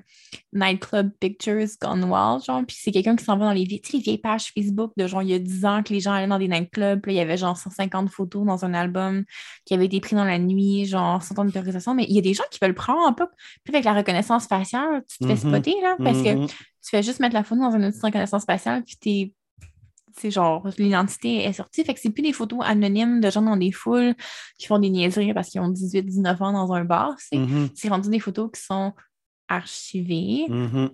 Nightclub 0.53 1.11
Pictures 1.19 1.67
Gone 1.81 2.03
Wild, 2.03 2.43
genre. 2.43 2.63
Puis 2.65 2.77
c'est 2.79 2.91
quelqu'un 2.91 3.15
qui 3.15 3.23
s'en 3.23 3.37
va 3.37 3.45
dans 3.45 3.51
les, 3.51 3.63
vieilles 3.65 4.17
pages 4.17 4.51
Facebook 4.53 4.91
de 4.97 5.05
genre 5.07 5.21
il 5.21 5.29
y 5.29 5.33
a 5.33 5.39
10 5.39 5.65
ans 5.65 5.83
que 5.83 5.93
les 5.93 5.99
gens 5.99 6.11
allaient 6.13 6.27
dans 6.27 6.39
des 6.39 6.47
nightclubs. 6.47 7.05
Là, 7.05 7.11
il 7.11 7.15
y 7.15 7.19
avait 7.19 7.37
genre 7.37 7.57
150 7.57 8.09
photos 8.09 8.45
dans 8.45 8.65
un 8.65 8.73
album 8.73 9.23
qui 9.65 9.73
avait 9.73 9.85
été 9.85 9.99
pris 9.99 10.15
dans 10.15 10.23
la 10.25 10.39
nuit, 10.39 10.85
genre 10.85 11.21
sans 11.21 11.35
ton 11.35 11.47
autorisation. 11.47 11.93
Mais 11.93 12.05
il 12.09 12.15
y 12.15 12.19
a 12.19 12.21
des 12.21 12.33
gens 12.33 12.43
qui 12.51 12.59
veulent 12.61 12.71
le 12.71 12.75
prendre 12.75 13.05
un 13.07 13.13
peu. 13.13 13.25
Puis 13.63 13.73
avec 13.73 13.85
la 13.85 13.93
reconnaissance 13.93 14.47
faciale, 14.47 15.03
tu 15.07 15.17
te 15.19 15.25
fais 15.27 15.33
Mhm. 15.33 15.53
spotter, 15.53 15.75
là, 15.81 15.95
parce 16.03 16.21
que 16.21 16.33
Mhm. 16.35 16.47
tu 16.47 16.89
fais 16.89 17.03
juste 17.03 17.19
mettre 17.19 17.33
la 17.35 17.43
photo 17.43 17.61
dans 17.61 17.71
un 17.75 17.87
outil 17.87 17.99
de 17.99 18.05
reconnaissance 18.05 18.43
spatiale, 18.43 18.83
puis 18.83 18.95
t'es. 18.99 19.33
C'est 20.17 20.31
genre, 20.31 20.65
l'identité 20.77 21.43
est 21.43 21.53
sortie. 21.53 21.83
Fait 21.83 21.93
que 21.93 21.99
c'est 21.99 22.09
plus 22.09 22.21
des 22.23 22.31
photos 22.33 22.59
anonymes 22.63 23.19
de 23.19 23.29
gens 23.29 23.41
dans 23.41 23.57
des 23.57 23.71
foules 23.71 24.15
qui 24.57 24.65
font 24.67 24.79
des 24.79 24.89
niaiseries 24.89 25.33
parce 25.33 25.49
qu'ils 25.49 25.59
ont 25.61 25.69
18-19 25.69 26.41
ans 26.41 26.53
dans 26.53 26.71
un 26.73 26.85
bar. 26.85 27.19
sais. 27.19 27.37
Mhm. 27.37 27.69
C'est 27.75 27.89
rendu 27.89 28.09
des 28.09 28.19
photos 28.21 28.49
qui 28.53 28.61
sont 28.61 28.93
archivées. 29.49 30.45
Mhm. 30.49 30.89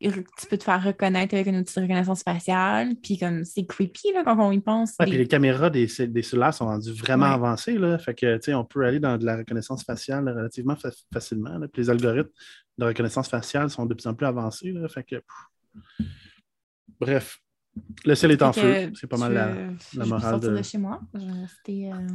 Et 0.00 0.12
Tu 0.12 0.46
peux 0.48 0.56
te 0.56 0.62
faire 0.62 0.80
reconnaître 0.84 1.34
avec 1.34 1.48
un 1.48 1.58
outil 1.58 1.74
de 1.74 1.80
reconnaissance 1.80 2.22
faciale. 2.22 2.94
Puis 3.02 3.18
comme 3.18 3.44
c'est 3.44 3.64
creepy 3.66 4.12
là, 4.12 4.22
quand 4.22 4.38
on 4.38 4.52
y 4.52 4.60
pense. 4.60 4.94
Ouais, 5.00 5.06
Des- 5.06 5.10
puis 5.12 5.18
les 5.18 5.26
caméras 5.26 5.70
des, 5.70 5.86
des 6.06 6.22
cellulaires 6.22 6.54
sont 6.54 6.66
rendues 6.66 6.92
vraiment 6.92 7.26
Ouais. 7.26 7.32
avancées. 7.32 7.78
Là. 7.78 7.98
Fait 7.98 8.14
que, 8.14 8.36
tu 8.36 8.42
sais, 8.44 8.54
on 8.54 8.64
peut 8.64 8.84
aller 8.84 9.00
dans 9.00 9.18
de 9.18 9.24
la 9.26 9.38
reconnaissance 9.38 9.82
faciale 9.82 10.28
relativement 10.28 10.76
fa- 10.76 10.90
facilement. 11.12 11.58
là. 11.58 11.66
Puis 11.66 11.82
les 11.82 11.90
algorithmes 11.90 12.30
de 12.78 12.84
reconnaissance 12.84 13.28
faciale 13.28 13.70
sont 13.70 13.86
de 13.86 13.94
plus 13.94 14.06
en 14.06 14.14
plus 14.14 14.26
avancés. 14.26 14.70
Là. 14.70 14.86
Fait 14.88 15.02
que. 15.02 15.16
Bref, 17.00 17.38
le 18.04 18.14
ciel 18.14 18.30
est 18.32 18.42
en 18.42 18.52
feu. 18.52 18.92
C'est 18.94 19.06
pas 19.06 19.16
mal 19.16 19.32
la, 19.34 19.46
la 19.54 19.54
je 19.92 19.98
morale 20.08 20.30
sortir 20.32 20.50
de. 20.50 20.56
de 20.58 20.62
chez 20.62 20.78
moi. 20.78 21.00
Je 21.14 21.20
vais 21.20 21.32
rester. 21.42 21.92
euh, 21.92 22.06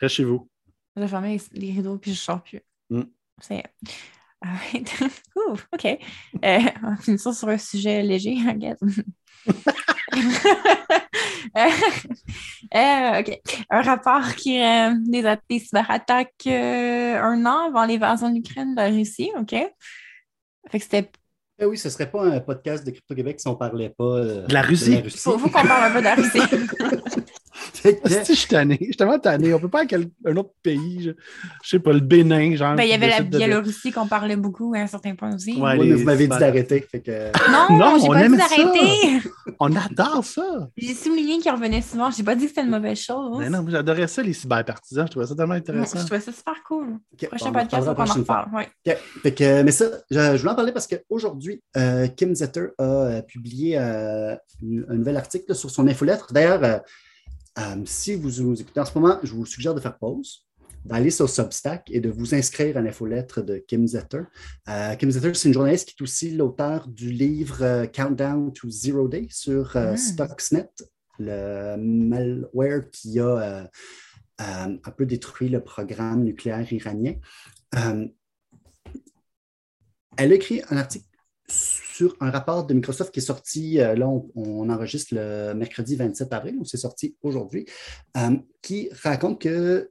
Reste 0.00 0.14
chez 0.16 0.24
vous. 0.24 0.48
Je 0.96 1.02
vais 1.02 1.08
fermer 1.08 1.38
les, 1.52 1.60
les 1.60 1.72
rideaux 1.72 1.98
puis 1.98 2.12
je 2.12 2.18
sors 2.18 2.42
plus. 2.42 2.60
Mm. 2.90 3.02
C'est. 3.40 3.62
Ouh, 5.36 5.56
OK. 5.72 5.84
Euh, 5.86 5.98
on 6.82 6.96
finit 6.96 7.18
ça 7.18 7.32
sur 7.32 7.48
un 7.48 7.58
sujet 7.58 8.02
léger, 8.02 8.32
I 8.32 8.54
guess. 8.56 8.78
Euh, 11.56 11.68
euh, 12.74 13.20
OK. 13.20 13.40
Un 13.70 13.82
rapport 13.82 14.34
qui 14.34 14.60
euh, 14.60 14.94
des, 15.00 15.22
des 15.48 15.58
cyberattaques 15.58 16.32
euh, 16.46 17.20
un 17.20 17.44
an 17.46 17.68
avant 17.68 17.84
l'invasion 17.86 18.30
de 18.30 18.34
l'Ukraine 18.36 18.74
de 18.74 18.80
la 18.80 18.88
Russie, 18.88 19.30
OK? 19.38 19.50
Fait 19.50 20.78
que 20.78 20.80
c'était. 20.80 21.10
Eh 21.62 21.64
oui, 21.64 21.78
ce 21.78 21.86
ne 21.86 21.92
serait 21.92 22.10
pas 22.10 22.24
un 22.24 22.40
podcast 22.40 22.84
de 22.84 22.90
Crypto-Québec 22.90 23.38
si 23.38 23.46
on 23.46 23.52
ne 23.52 23.56
parlait 23.56 23.94
pas 23.96 24.02
euh, 24.16 24.46
De 24.48 24.52
la 24.52 24.62
Russie? 24.62 25.00
Faut, 25.16 25.38
faut 25.38 25.48
qu'on 25.48 25.62
parle 25.62 25.84
un 25.84 25.92
peu 25.92 26.00
de 26.00 26.04
la 26.04 26.14
Russie. 26.16 26.40
Je 27.84 28.32
suis 28.34 28.48
tanné, 28.48 28.76
je 28.80 28.84
suis 28.86 28.96
tellement 28.96 29.18
tanné. 29.18 29.52
On 29.54 29.58
peut 29.58 29.68
pas 29.68 29.82
à 29.82 29.86
quel- 29.86 30.08
un 30.24 30.36
autre 30.36 30.52
pays, 30.62 31.02
je, 31.02 31.10
je 31.62 31.68
sais 31.68 31.78
pas, 31.78 31.92
le 31.92 32.00
Bénin, 32.00 32.54
genre. 32.56 32.74
Ben, 32.74 32.84
il 32.84 32.90
y 32.90 32.92
avait 32.92 33.08
la 33.08 33.20
de- 33.22 33.36
Biélorussie 33.36 33.92
qu'on 33.92 34.06
parlait 34.06 34.36
beaucoup 34.36 34.72
à 34.74 34.78
un 34.80 34.86
certain 34.86 35.14
point 35.14 35.34
aussi. 35.34 35.60
Ouais, 35.60 35.76
Oui, 35.78 35.86
les 35.86 35.92
mais 35.92 35.98
vous 35.98 36.04
m'avez 36.04 36.26
dit 36.28 36.38
d'arrêter. 36.38 36.80
Que... 36.92 37.50
Non, 37.50 37.76
Non, 37.76 37.98
j'ai 37.98 38.08
on 38.08 38.12
pas 38.12 38.28
dit 38.28 38.36
d'arrêter. 38.36 39.28
On 39.60 39.74
adore 39.76 40.24
ça. 40.24 40.68
J'ai 40.76 40.94
souligné 40.94 41.38
qu'il 41.38 41.52
revenait 41.52 41.82
souvent. 41.82 42.10
J'ai 42.10 42.22
pas 42.22 42.34
dit 42.34 42.44
que 42.44 42.48
c'était 42.48 42.62
une 42.62 42.70
mauvaise 42.70 42.98
chose. 42.98 43.38
Mais 43.38 43.50
non, 43.50 43.64
j'adorais 43.68 44.08
ça, 44.08 44.22
les 44.22 44.32
cyberpartisans. 44.32 45.06
Je 45.06 45.10
trouvais 45.10 45.26
ça 45.26 45.34
tellement 45.36 45.54
intéressant. 45.54 45.98
je 46.00 46.06
trouvais 46.06 46.20
ça 46.20 46.32
super 46.32 46.62
cool. 46.66 46.98
Prochain 47.28 47.46
bon, 47.50 47.60
podcast, 47.60 47.86
on 47.86 48.00
en 48.00 48.04
reparle. 48.04 48.48
Ouais. 48.54 48.68
OK. 48.86 48.96
Fait 49.22 49.34
que, 49.34 49.62
mais 49.62 49.70
ça, 49.72 49.86
je, 50.10 50.18
je 50.18 50.38
voulais 50.38 50.52
en 50.52 50.54
parler 50.56 50.72
parce 50.72 50.86
qu'aujourd'hui, 50.88 51.51
euh, 51.76 52.06
Kim 52.08 52.34
Zetter 52.34 52.68
a 52.78 52.82
euh, 52.82 53.22
publié 53.22 53.78
euh, 53.78 54.34
un 54.62 54.94
nouvel 54.94 55.16
article 55.16 55.54
sur 55.54 55.70
son 55.70 55.88
infolettre. 55.88 56.32
D'ailleurs, 56.32 56.82
si 57.84 58.14
vous 58.14 58.42
nous 58.42 58.60
écoutez 58.60 58.80
en 58.80 58.84
ce 58.84 58.98
moment, 58.98 59.18
je 59.22 59.34
vous 59.34 59.44
suggère 59.44 59.74
de 59.74 59.80
faire 59.80 59.98
pause, 59.98 60.46
d'aller 60.84 61.10
sur 61.10 61.28
Substack 61.28 61.90
et 61.90 62.00
de 62.00 62.10
vous 62.10 62.34
inscrire 62.34 62.76
à 62.76 62.80
l'infolettre 62.80 63.42
de 63.42 63.58
Kim 63.58 63.86
Zetter. 63.86 64.22
Kim 64.98 65.10
Zetter, 65.10 65.34
c'est 65.34 65.48
une 65.48 65.54
journaliste 65.54 65.90
qui 65.90 65.96
est 65.98 66.02
aussi 66.02 66.30
l'auteur 66.30 66.88
du 66.88 67.10
livre 67.10 67.86
Countdown 67.86 68.52
to 68.52 68.70
Zero 68.70 69.06
Day 69.06 69.26
sur 69.30 69.76
euh, 69.76 69.92
Mm. 69.92 69.96
Stuxnet, 69.96 70.70
le 71.18 71.76
malware 71.76 72.90
qui 72.90 73.20
a 73.20 73.68
un 74.38 74.90
peu 74.96 75.06
détruit 75.06 75.48
le 75.48 75.62
programme 75.62 76.24
nucléaire 76.24 76.72
iranien. 76.72 77.14
Euh, 77.76 78.06
elle 80.16 80.32
a 80.32 80.34
écrit 80.34 80.62
un 80.70 80.76
article 80.76 81.06
sur 82.02 82.16
un 82.20 82.30
rapport 82.32 82.66
de 82.66 82.74
Microsoft 82.74 83.12
qui 83.12 83.20
est 83.20 83.22
sorti, 83.22 83.80
euh, 83.80 83.94
là, 83.94 84.08
on, 84.08 84.28
on 84.34 84.68
enregistre 84.70 85.14
le 85.14 85.54
mercredi 85.54 85.94
27 85.94 86.32
avril, 86.32 86.56
donc 86.56 86.66
c'est 86.66 86.76
sorti 86.76 87.16
aujourd'hui, 87.22 87.64
euh, 88.16 88.36
qui 88.60 88.88
raconte 89.04 89.40
que 89.40 89.90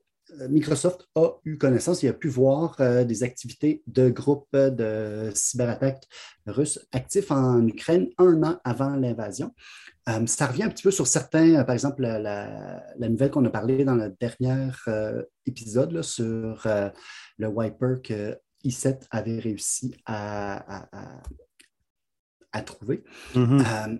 Microsoft 0.49 1.07
a 1.16 1.28
eu 1.45 1.57
connaissance, 1.57 2.03
il 2.03 2.07
a 2.07 2.14
pu 2.14 2.30
voir 2.30 2.78
des 3.05 3.24
activités 3.24 3.84
de 3.86 4.07
groupes 4.09 4.55
de 4.55 5.30
cyberattaques 5.36 6.07
russes 6.45 6.80
actifs 6.93 7.32
en 7.32 7.68
Ukraine 7.68 8.07
un 8.18 8.41
an 8.43 8.57
avant 8.64 8.95
l'invasion. 8.95 9.53
ça 10.28 10.47
revient 10.47 10.64
un 10.64 10.70
petit 10.70 10.84
peu 10.84 10.91
sur 10.91 11.05
certains, 11.05 11.66
par 11.66 11.74
exemple, 11.74 12.03
la, 12.03 12.82
nouvelle 13.09 13.30
qu'on 13.30 13.43
a 13.43 13.49
parlé 13.49 13.84
dans 13.84 13.95
le 13.95 14.16
dernier 14.22 14.70
épisode 15.45 16.01
sur 16.01 16.66
le 17.38 17.47
wiper 17.47 18.01
que 18.01 18.38
i7 18.64 19.01
avait 19.12 19.39
réussi 19.39 19.95
à, 20.05 20.88
trouver. 22.60 23.04
Mm-hmm 23.36 23.99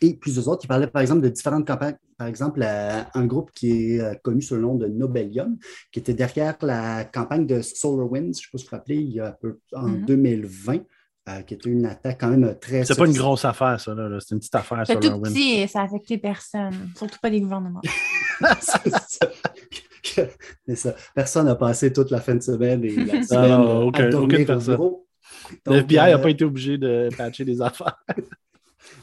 et 0.00 0.14
plusieurs 0.14 0.48
autres 0.48 0.62
qui 0.62 0.66
parlaient, 0.66 0.86
par 0.86 1.02
exemple, 1.02 1.22
de 1.22 1.28
différentes 1.28 1.66
campagnes. 1.66 1.96
Par 2.18 2.26
exemple, 2.26 2.62
un 2.62 3.26
groupe 3.26 3.50
qui 3.52 3.94
est 3.94 4.00
euh, 4.00 4.14
connu 4.22 4.40
sous 4.40 4.54
le 4.54 4.62
nom 4.62 4.74
de 4.74 4.86
Nobelium, 4.86 5.58
qui 5.92 5.98
était 5.98 6.14
derrière 6.14 6.56
la 6.62 7.04
campagne 7.04 7.46
de 7.46 7.60
SolarWinds, 7.60 8.24
je 8.24 8.28
ne 8.28 8.32
sais 8.32 8.48
pas 8.52 8.58
si 8.58 8.64
vous 8.64 8.70
vous 8.70 8.76
rappelez, 8.76 8.96
il 8.96 9.12
y 9.12 9.20
a 9.20 9.28
un 9.28 9.32
peu, 9.32 9.58
en 9.74 9.88
2020. 9.88 10.74
Mm-hmm. 10.74 10.84
Euh, 11.28 11.42
qui 11.42 11.54
était 11.54 11.70
une 11.70 11.84
attaque 11.86 12.20
quand 12.20 12.28
même 12.28 12.56
très. 12.60 12.84
C'est 12.84 12.96
pas 12.96 13.04
une 13.04 13.12
grosse 13.12 13.44
affaire, 13.44 13.80
ça. 13.80 13.92
Là. 13.92 14.16
C'est 14.20 14.36
une 14.36 14.38
petite 14.38 14.54
affaire. 14.54 14.84
C'est 14.86 15.00
tout 15.00 15.20
petit 15.22 15.66
ça 15.66 15.82
affectait 15.82 16.18
personne, 16.18 16.92
surtout 16.94 17.18
pas 17.20 17.28
les 17.28 17.40
gouvernements. 17.40 17.80
c'est 20.66 20.76
ça. 20.76 20.94
Personne 21.16 21.46
n'a 21.46 21.56
passé 21.56 21.92
toute 21.92 22.12
la 22.12 22.20
fin 22.20 22.36
de 22.36 22.42
semaine 22.42 22.84
et 22.84 22.94
la 22.94 23.22
semaine 23.24 23.52
ah, 23.52 23.80
aucun, 23.80 24.12
aucune 24.12 24.44
Le 25.66 25.76
FBI 25.76 26.10
n'a 26.10 26.18
pas 26.18 26.30
été 26.30 26.44
obligé 26.44 26.78
de 26.78 27.08
patcher 27.16 27.44
des 27.44 27.60
affaires. 27.60 28.02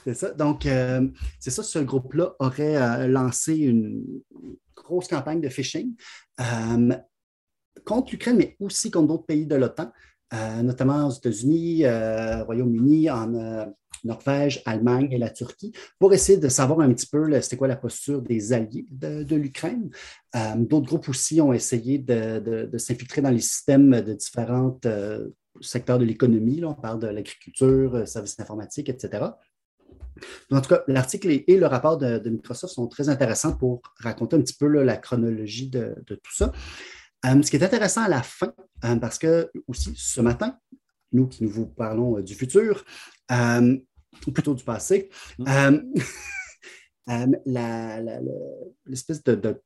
C'est 0.03 0.13
ça. 0.13 0.31
Donc, 0.31 0.65
euh, 0.65 1.07
c'est 1.39 1.51
ça, 1.51 1.63
ce 1.63 1.79
groupe-là 1.79 2.35
aurait 2.39 2.77
euh, 2.77 3.07
lancé 3.07 3.55
une 3.55 4.03
grosse 4.75 5.07
campagne 5.07 5.41
de 5.41 5.49
phishing 5.49 5.93
euh, 6.39 6.95
contre 7.85 8.11
l'Ukraine, 8.11 8.37
mais 8.37 8.55
aussi 8.59 8.91
contre 8.91 9.07
d'autres 9.07 9.25
pays 9.25 9.45
de 9.45 9.55
l'OTAN, 9.55 9.91
notamment 10.63 11.07
aux 11.07 11.11
États-Unis, 11.11 11.83
Royaume-Uni, 11.85 13.09
en 13.09 13.67
Norvège, 14.03 14.61
Allemagne 14.65 15.09
et 15.11 15.17
la 15.17 15.29
Turquie, 15.29 15.73
pour 15.99 16.13
essayer 16.13 16.39
de 16.39 16.49
savoir 16.49 16.79
un 16.79 16.91
petit 16.93 17.05
peu 17.05 17.39
c'était 17.41 17.57
quoi 17.57 17.67
la 17.67 17.75
posture 17.75 18.21
des 18.21 18.51
alliés 18.51 18.85
de, 18.89 19.35
l'Ukraine. 19.35 19.91
d'autres 20.55 20.87
groupes 20.87 21.09
aussi 21.09 21.39
ont 21.39 21.53
essayé 21.53 21.99
de, 21.99 22.39
de 22.65 22.77
s'infiltrer 22.77 23.21
dans 23.21 23.29
les 23.29 23.41
systèmes 23.41 24.01
de 24.01 24.13
différents 24.13 24.79
secteurs 25.61 25.99
de 25.99 26.05
l'économie. 26.05 26.63
On 26.63 26.73
parle 26.73 26.99
de 26.99 27.07
l'agriculture, 27.07 28.07
services 28.07 28.39
informatiques, 28.39 28.89
etc. 28.89 29.25
En 30.51 30.61
tout 30.61 30.69
cas, 30.69 30.83
l'article 30.87 31.43
et, 31.47 31.57
le 31.57 31.65
rapport 31.65 31.97
de, 31.97 32.29
Microsoft 32.29 32.73
sont 32.73 32.87
très 32.87 33.09
intéressants 33.09 33.55
pour 33.55 33.81
raconter 33.97 34.35
un 34.35 34.41
petit 34.41 34.55
peu 34.55 34.67
la 34.67 34.97
chronologie 34.97 35.69
de, 35.69 35.95
tout 36.07 36.33
ça. 36.33 36.51
Euh, 37.25 37.41
ce 37.41 37.49
qui 37.49 37.55
est 37.55 37.63
intéressant 37.63 38.01
à 38.01 38.09
la 38.09 38.21
fin, 38.21 38.53
euh, 38.83 38.97
parce 38.97 39.17
que 39.17 39.49
aussi 39.67 39.93
ce 39.95 40.21
matin, 40.21 40.59
nous 41.13 41.27
qui 41.27 41.43
nous 41.43 41.49
vous 41.49 41.67
parlons 41.67 42.17
euh, 42.17 42.21
du 42.21 42.35
futur, 42.35 42.83
ou 43.31 44.31
plutôt 44.31 44.53
du 44.53 44.63
passé, 44.63 45.09
l'espèce 48.85 49.23
de, 49.23 49.61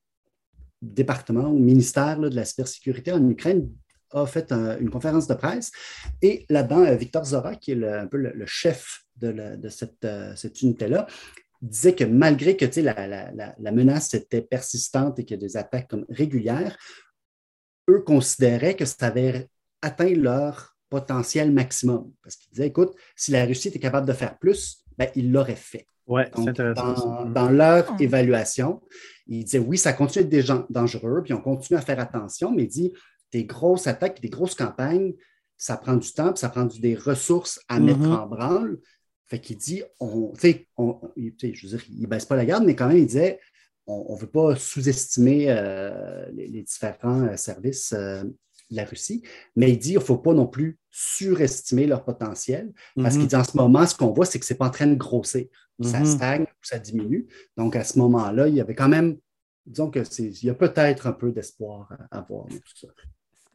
département 0.80 1.50
ou 1.50 1.58
ministère 1.58 2.20
de 2.20 2.36
la 2.36 2.46
cybersécurité 2.46 3.12
en 3.12 3.28
Ukraine 3.28 3.68
a 4.12 4.26
fait 4.26 4.52
une 4.52 4.90
conférence 4.90 5.28
de 5.28 5.34
presse. 5.34 5.72
Et 6.22 6.46
là-dedans, 6.50 6.96
Victor 6.96 7.26
Zora, 7.26 7.56
qui 7.56 7.72
est 7.72 7.88
un 7.88 8.08
peu 8.08 8.18
le 8.18 8.46
chef 8.46 9.08
de, 9.20 9.70
cette, 9.70 10.06
euh, 10.06 10.36
cette 10.36 10.62
unité-là, 10.62 11.08
disait 11.62 11.96
que 11.96 12.04
malgré 12.04 12.56
que 12.56 12.66
la, 12.82 13.32
la, 13.58 13.72
menace 13.72 14.14
était 14.14 14.42
persistante 14.42 15.20
et 15.20 15.26
qu'il 15.26 15.38
y 15.38 15.44
a 15.44 15.48
des 15.48 15.58
attaques 15.58 15.88
comme 15.88 16.06
régulières, 16.10 16.78
eux 17.90 18.02
considéraient 18.02 18.76
que 18.76 18.86
ça 18.86 19.08
avait 19.08 19.50
atteint 19.82 20.14
leur 20.14 20.76
potentiel 20.90 21.52
maximum. 21.52 22.12
Parce 22.22 22.36
qu'ils 22.36 22.52
disaient, 22.52 22.68
écoute, 22.68 22.96
si 23.16 23.32
la 23.32 23.46
Russie 23.46 23.70
était 23.70 23.80
capable 23.80 24.08
de 24.08 24.14
faire 24.14 24.38
plus, 24.38 24.84
ben, 24.98 25.10
ils 25.16 25.32
l'auraient 25.32 25.56
fait. 25.56 25.88
Ouais, 26.06 26.30
c'est 26.34 26.50
intéressant. 26.50 27.26
Dans, 27.26 27.50
leur 27.50 27.92
ah. 27.92 27.98
évaluation, 28.00 28.82
ils 29.26 29.44
disaient, 29.44 29.60
oui, 29.60 29.78
ça 29.78 29.94
continue 29.94 30.26
d'être 30.26 30.68
dangereux, 30.70 31.22
puis 31.24 31.34
on 31.34 31.42
continue 31.42 31.78
à 31.78 31.82
faire 31.82 32.00
attention, 32.00 32.52
mais 32.52 32.64
ils 32.64 32.70
disent, 32.70 32.92
des 33.32 33.46
grosses 33.46 33.88
attaques, 33.88 34.22
des 34.22 34.30
grosses 34.30 34.56
campagnes, 34.56 35.14
ça 35.58 35.76
prend 35.78 35.96
du 35.96 36.12
temps, 36.12 36.32
puis 36.32 36.40
ça 36.40 36.50
prend 36.50 36.66
des 36.66 36.96
ressources 36.96 37.60
à 37.68 37.80
mettre 37.80 38.00
mm-hmm. 38.00 38.20
en 38.20 38.28
branle. 38.28 38.80
Fait 39.26 39.40
qu'il 39.40 39.58
dit, 39.58 39.84
on, 40.00 40.32
on, 40.78 41.00
je 41.18 41.68
veux 41.68 41.78
dire, 41.78 41.84
il 41.90 42.02
ne 42.02 42.08
baisse 42.08 42.26
pas 42.26 42.36
la 42.36 42.46
garde, 42.46 42.64
mais 42.64 42.76
quand 42.76 42.88
même, 42.88 42.98
il 42.98 43.08
disait, 43.08 43.40
on 43.88 44.16
ne 44.16 44.20
veut 44.20 44.28
pas 44.28 44.56
sous-estimer 44.56 45.46
euh, 45.50 46.30
les, 46.34 46.62
différents 46.62 47.24
euh, 47.24 47.38
services 47.38 47.94
euh, 47.94 48.24
de 48.24 48.76
la 48.76 48.86
Russie, 48.86 49.24
mais 49.56 49.72
il 49.72 49.80
dit, 49.80 49.92
il 49.92 49.96
ne 49.96 50.02
faut 50.02 50.18
pas 50.18 50.34
non 50.34 50.46
plus 50.46 50.78
surestimer 50.90 51.88
leur 51.88 52.04
potentiel, 52.04 52.72
parce 52.96 53.16
qu'il 53.16 53.24
mhm. 53.24 53.30
dit, 53.30 53.36
en 53.36 53.44
ce 53.44 53.58
moment, 53.58 53.86
ce 53.86 53.96
qu'on 53.96 54.12
voit, 54.12 54.26
c'est 54.26 54.40
que 54.40 54.46
ce 54.46 54.54
n'est 54.54 54.58
pas 54.58 54.68
en 54.68 54.72
train 54.72 54.88
de 54.88 54.96
grossir. 54.96 55.46
Ça 55.82 56.00
mhm. 56.00 56.06
stagne 56.06 56.44
ou 56.44 56.66
ça 56.66 56.80
diminue. 56.80 57.28
Donc, 57.56 57.76
à 57.76 57.84
ce 57.84 58.00
moment-là, 58.00 58.48
il 58.48 58.56
y 58.56 58.62
avait 58.62 58.76
quand 58.76 58.90
même, 58.90 59.18
disons 59.66 59.92
que 59.92 60.00
il 60.20 60.44
y 60.44 60.50
a 60.50 60.56
peut-être 60.56 61.08
un 61.08 61.14
peu 61.14 61.32
d'espoir 61.32 61.92
à, 62.12 62.22
tout 62.22 62.48
ça 62.76 62.88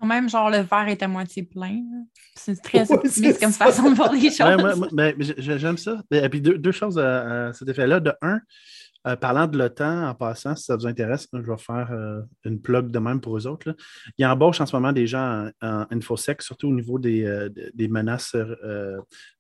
même, 0.07 0.29
genre, 0.29 0.51
le 0.51 0.59
verre 0.59 0.89
est 0.89 1.03
à 1.03 1.09
moitié 1.09 1.43
plein. 1.43 1.81
C'est 2.35 2.61
très 2.61 2.91
optimiste 2.91 3.41
comme 3.41 3.53
façon 3.53 3.91
de 3.91 3.95
voir 3.97 4.13
les 4.13 4.31
choses. 4.31 4.93
Ouais, 4.93 5.15
J'aime 5.39 5.79
ça. 5.79 6.03
Et 6.11 6.29
puis, 6.29 6.41
deux, 6.41 6.73
choses 6.73 6.99
à, 6.99 7.53
cet 7.53 7.69
effet-là. 7.69 8.01
De 8.01 8.13
un, 8.23 8.41
euh, 9.07 9.17
parlant 9.17 9.47
de 9.47 9.59
l'OTAN, 9.59 10.09
en 10.09 10.15
passant, 10.15 10.55
si 10.55 10.65
ça 10.65 10.77
vous 10.77 10.87
intéresse, 10.87 11.29
je 11.33 11.39
vais 11.39 11.59
faire 11.59 11.89
euh, 11.91 12.21
une 12.45 12.61
plug 12.61 12.91
de 12.91 12.99
même 12.99 13.21
pour 13.21 13.37
eux 13.37 13.47
autres. 13.47 13.69
Là. 13.69 13.75
Il 14.17 14.27
embauche 14.27 14.61
en 14.61 14.67
ce 14.67 14.77
moment 14.77 14.93
des 14.93 15.07
gens 15.07 15.51
en, 15.61 15.87
InfoSec, 15.91 16.41
surtout 16.43 16.69
au 16.69 16.75
niveau 16.75 16.99
des, 16.99 17.25
euh, 17.25 17.49
des 17.75 17.89
menaces, 17.89 18.37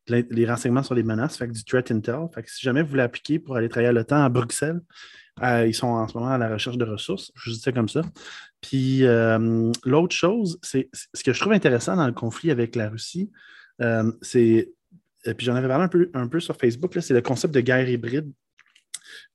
les 0.08 0.46
renseignements 0.46 0.82
sur 0.82 0.94
les 0.94 1.04
menaces, 1.04 1.36
fait 1.36 1.46
du 1.46 1.64
threat 1.64 1.90
intel. 1.90 2.28
Fait 2.34 2.42
que 2.42 2.50
si 2.50 2.62
jamais 2.62 2.82
vous 2.82 2.88
voulez 2.88 3.02
appliquer 3.02 3.38
pour 3.38 3.56
aller 3.56 3.68
travailler 3.68 3.90
à 3.90 3.92
l'OTAN 3.92 4.24
à 4.24 4.28
Bruxelles, 4.28 4.80
ils 5.40 5.74
sont 5.74 5.86
en 5.86 6.06
ce 6.08 6.16
moment 6.16 6.30
à 6.30 6.38
la 6.38 6.48
recherche 6.48 6.76
de 6.76 6.84
ressources, 6.84 7.32
je 7.34 7.50
dis 7.50 7.58
ça 7.58 7.72
comme 7.72 7.88
ça. 7.88 8.02
Puis 8.60 9.02
l'autre 9.84 10.14
chose, 10.14 10.58
c'est 10.62 10.88
ce 10.92 11.22
que 11.22 11.32
je 11.32 11.40
trouve 11.40 11.52
intéressant 11.52 11.96
dans 11.96 12.06
le 12.06 12.12
conflit 12.12 12.50
avec 12.50 12.76
la 12.76 12.88
Russie, 12.88 13.30
c'est, 14.20 14.72
puis 15.24 15.46
j'en 15.46 15.54
avais 15.54 15.68
parlé 15.68 15.84
un 15.84 15.88
peu, 15.88 16.10
un 16.14 16.28
peu 16.28 16.40
sur 16.40 16.56
Facebook, 16.56 16.96
c'est 17.00 17.14
le 17.14 17.22
concept 17.22 17.54
de 17.54 17.60
guerre 17.60 17.88
hybride 17.88 18.30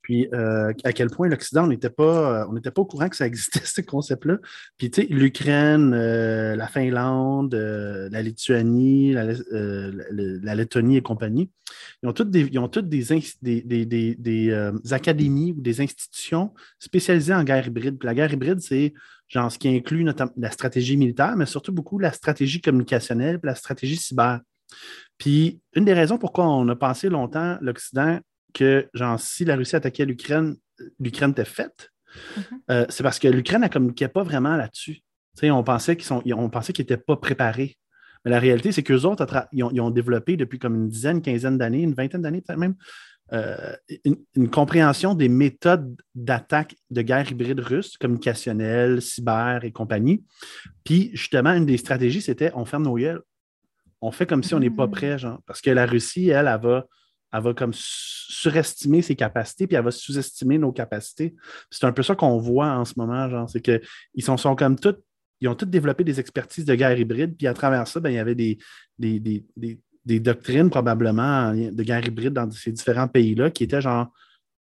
puis 0.07 0.29
euh, 0.33 0.71
à 0.85 0.93
quel 0.93 1.09
point 1.09 1.27
l'Occident, 1.27 1.65
on 1.65 1.67
n'était 1.67 1.89
pas, 1.89 2.47
on 2.47 2.55
pas 2.61 2.81
au 2.81 2.85
courant 2.85 3.09
que 3.09 3.17
ça 3.17 3.27
existait, 3.27 3.59
ce 3.65 3.81
concept-là. 3.81 4.37
Puis 4.77 4.89
tu 4.89 5.01
sais, 5.01 5.07
l'Ukraine, 5.09 5.93
euh, 5.93 6.55
la 6.55 6.67
Finlande, 6.67 7.53
euh, 7.53 8.07
la 8.09 8.21
Lituanie, 8.21 9.11
la, 9.11 10.55
Lettonie 10.55 10.95
et 10.95 11.01
compagnie, 11.01 11.51
ils 12.01 12.07
ont 12.07 12.13
toutes 12.13 12.29
des, 12.29 12.57
ont 12.57 12.69
toutes 12.69 12.87
des, 12.87 13.03
des, 13.41 14.73
académies 14.91 15.51
ou 15.51 15.59
des 15.59 15.81
institutions 15.81 16.53
spécialisées 16.79 17.33
en 17.33 17.43
guerre 17.43 17.67
hybride. 17.67 17.97
Puis 17.97 18.07
la 18.07 18.15
guerre 18.15 18.31
hybride, 18.31 18.61
c'est 18.61 18.93
genre 19.27 19.51
ce 19.51 19.59
qui 19.59 19.67
inclut 19.67 20.05
notamment 20.05 20.31
la 20.37 20.51
stratégie 20.51 20.95
militaire, 20.95 21.35
mais 21.35 21.45
surtout 21.45 21.73
beaucoup 21.73 21.99
la 21.99 22.13
stratégie 22.13 22.61
communicationnelle, 22.61 23.41
puis 23.41 23.47
la 23.47 23.55
stratégie 23.55 23.97
cyber. 23.97 24.39
Puis 25.17 25.59
une 25.73 25.83
des 25.83 25.93
raisons 25.93 26.17
pourquoi 26.17 26.47
on 26.47 26.65
a 26.69 26.75
pensé 26.77 27.09
longtemps 27.09 27.57
l'Occident 27.59 28.21
que, 28.57 28.89
genre, 28.93 29.19
si 29.19 29.45
la 29.45 29.55
Russie 29.55 29.75
attaquait 29.75 30.05
l'Ukraine, 30.05 30.55
l'Ukraine 30.99 31.31
était 31.31 31.45
faite, 31.45 31.91
mm-hmm. 32.15 32.41
euh, 32.71 32.85
c'est 32.89 33.03
parce 33.03 33.19
que 33.19 33.27
l'Ukraine 33.27 33.61
ne 33.61 33.67
communiquait 33.67 34.07
pas 34.07 34.23
vraiment 34.23 34.55
là-dessus. 34.55 35.01
On 35.43 35.63
pensait 35.63 35.95
qu'ils 35.95 36.83
n'étaient 36.83 36.97
pas 36.97 37.17
préparés. 37.17 37.77
Mais 38.25 38.31
la 38.31 38.39
réalité, 38.39 38.71
c'est 38.71 38.83
qu'eux 38.83 39.03
autres, 39.03 39.47
ils 39.51 39.63
ont, 39.63 39.91
développé 39.91 40.35
depuis 40.35 40.59
comme 40.59 40.75
une 40.75 40.89
dizaine, 40.89 41.21
quinzaine 41.21 41.57
d'années, 41.57 41.81
une 41.81 41.93
vingtaine 41.93 42.21
d'années 42.21 42.41
peut-être 42.41 42.59
même, 42.59 42.75
euh, 43.33 43.75
une, 44.35 44.49
compréhension 44.49 45.13
des 45.13 45.29
méthodes 45.29 45.95
d'attaque 46.15 46.75
de 46.89 47.01
guerre 47.01 47.29
hybride 47.29 47.59
russe, 47.59 47.97
communicationnelle, 47.97 49.01
cyber 49.01 49.63
et 49.63 49.71
compagnie. 49.71 50.23
Puis, 50.83 51.11
justement, 51.13 51.51
une 51.51 51.65
des 51.65 51.77
stratégies, 51.77 52.21
c'était 52.21 52.51
on 52.55 52.65
ferme 52.65 52.83
nos 52.83 52.97
yeux. 52.97 53.23
On 54.01 54.11
fait 54.11 54.25
comme 54.25 54.43
si 54.43 54.55
on 54.55 54.59
n'est 54.59 54.69
pas 54.69 54.87
mm. 54.87 54.91
prêt, 54.91 55.17
genre. 55.19 55.41
Parce 55.45 55.61
que 55.61 55.69
la 55.69 55.85
Russie, 55.85 56.29
elle, 56.29 56.47
elle 56.47 56.61
va 56.61 56.85
elle 57.33 57.41
va 57.41 57.53
comme 57.53 57.71
surestimer 57.73 59.01
ses 59.01 59.15
capacités, 59.15 59.67
puis 59.67 59.75
elle 59.75 59.83
va 59.83 59.91
sous-estimer 59.91 60.57
nos 60.57 60.71
capacités. 60.71 61.35
C'est 61.69 61.85
un 61.85 61.91
peu 61.91 62.03
ça 62.03 62.15
qu'on 62.15 62.37
voit 62.37 62.69
en 62.69 62.85
ce 62.85 62.93
moment, 62.97 63.29
genre, 63.29 63.49
c'est 63.49 63.61
qu'ils 63.61 64.23
sont, 64.23 64.37
sont 64.37 64.55
comme 64.55 64.79
tous, 64.79 64.95
ils 65.41 65.47
ont 65.47 65.55
tous 65.55 65.65
développé 65.65 66.03
des 66.03 66.19
expertises 66.19 66.65
de 66.65 66.75
guerre 66.75 66.97
hybride, 66.97 67.35
puis 67.37 67.47
à 67.47 67.53
travers 67.53 67.87
ça, 67.87 67.99
ben, 67.99 68.09
il 68.09 68.15
y 68.15 68.19
avait 68.19 68.35
des, 68.35 68.57
des, 68.97 70.19
doctrines 70.19 70.69
probablement 70.69 71.53
de 71.53 71.83
guerre 71.83 72.05
hybride 72.05 72.33
dans 72.33 72.49
ces 72.49 72.71
différents 72.71 73.09
pays-là 73.09 73.51
qui 73.51 73.63
étaient 73.65 73.81
genre 73.81 74.07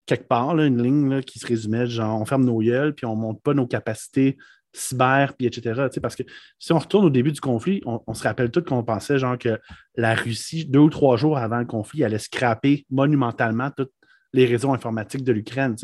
quelque 0.05 0.27
part, 0.27 0.57
une 0.57 0.81
ligne 0.81 1.21
qui 1.21 1.39
se 1.39 1.47
résumait 1.47 1.87
genre 1.87 2.19
on 2.19 2.25
ferme 2.25 2.45
nos 2.45 2.59
gueules, 2.59 2.95
puis 2.95 3.05
on 3.05 3.15
ne 3.15 3.21
monte 3.21 3.41
pas 3.41 3.53
nos 3.53 3.67
capacités 3.67 4.37
cyber, 4.73 5.33
puis 5.37 5.47
etc. 5.47 5.87
Parce 6.01 6.15
que 6.15 6.23
si 6.59 6.73
on 6.73 6.79
retourne 6.79 7.05
au 7.05 7.09
début 7.09 7.31
du 7.31 7.39
conflit, 7.39 7.81
on, 7.85 8.13
se 8.13 8.23
rappelle 8.23 8.51
tout 8.51 8.63
qu'on 8.63 8.83
pensait 8.83 9.19
genre 9.19 9.37
que 9.37 9.59
la 9.95 10.15
Russie, 10.15 10.65
deux 10.65 10.79
ou 10.79 10.89
trois 10.89 11.15
jours 11.15 11.37
avant 11.37 11.59
le 11.59 11.65
conflit, 11.65 12.03
allait 12.03 12.19
scraper 12.19 12.85
monumentalement 12.89 13.69
toute 13.71 13.91
les 14.33 14.45
réseaux 14.45 14.73
informatiques 14.73 15.23
de 15.23 15.31
l'Ukraine. 15.31 15.75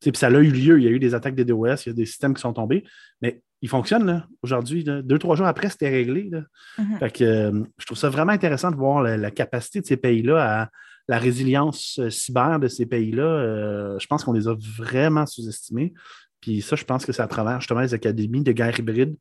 Puis 0.00 0.12
ça 0.14 0.28
a 0.28 0.30
eu 0.30 0.50
lieu, 0.50 0.78
il 0.78 0.84
y 0.84 0.88
a 0.88 0.90
eu 0.90 1.00
des 1.00 1.14
attaques 1.14 1.34
des 1.34 1.44
DOS, 1.44 1.86
il 1.86 1.88
y 1.88 1.90
a 1.90 1.94
des 1.94 2.06
systèmes 2.06 2.34
qui 2.34 2.40
sont 2.40 2.52
tombés, 2.52 2.84
mais 3.20 3.42
ils 3.62 3.68
fonctionnent 3.68 4.24
aujourd'hui. 4.42 4.84
Deux, 4.84 5.18
trois 5.18 5.36
jours 5.36 5.46
après, 5.46 5.68
c'était 5.68 5.90
réglé. 5.90 6.30
Mhm. 6.78 6.98
Fait 6.98 7.10
que, 7.10 7.24
euh, 7.24 7.64
je 7.78 7.86
trouve 7.86 7.98
ça 7.98 8.08
vraiment 8.08 8.32
intéressant 8.32 8.70
de 8.70 8.76
voir 8.76 9.02
la, 9.02 9.30
capacité 9.30 9.80
de 9.80 9.86
ces 9.86 9.96
pays-là 9.96 10.62
à 10.62 10.68
la 11.08 11.18
résilience 11.18 11.98
euh, 11.98 12.08
cyber 12.08 12.58
de 12.58 12.68
ces 12.68 12.86
pays-là. 12.86 13.22
Euh, 13.22 13.98
je 13.98 14.06
pense 14.06 14.24
qu'on 14.24 14.32
les 14.32 14.48
a 14.48 14.54
vraiment 14.78 15.26
sous-estimés. 15.26 15.92
Puis 16.40 16.62
ça, 16.62 16.76
je 16.76 16.84
pense 16.84 17.04
que 17.04 17.12
c'est 17.12 17.22
à 17.22 17.28
travers 17.28 17.60
justement 17.60 17.80
les 17.80 17.94
académies 17.94 18.42
de 18.42 18.52
guerre 18.52 18.78
hybride 18.78 19.16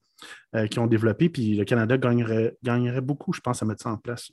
qui 0.72 0.80
ont 0.80 0.88
développé. 0.88 1.30
Puis 1.30 1.56
le 1.56 1.66
Canada 1.66 1.98
gagnerait, 1.98 2.58
gagnerait 2.64 3.02
beaucoup, 3.02 3.34
je 3.34 3.42
pense, 3.42 3.62
à 3.62 3.66
mettre 3.66 3.84
ça 3.84 3.90
en 3.90 3.98
place. 3.98 4.32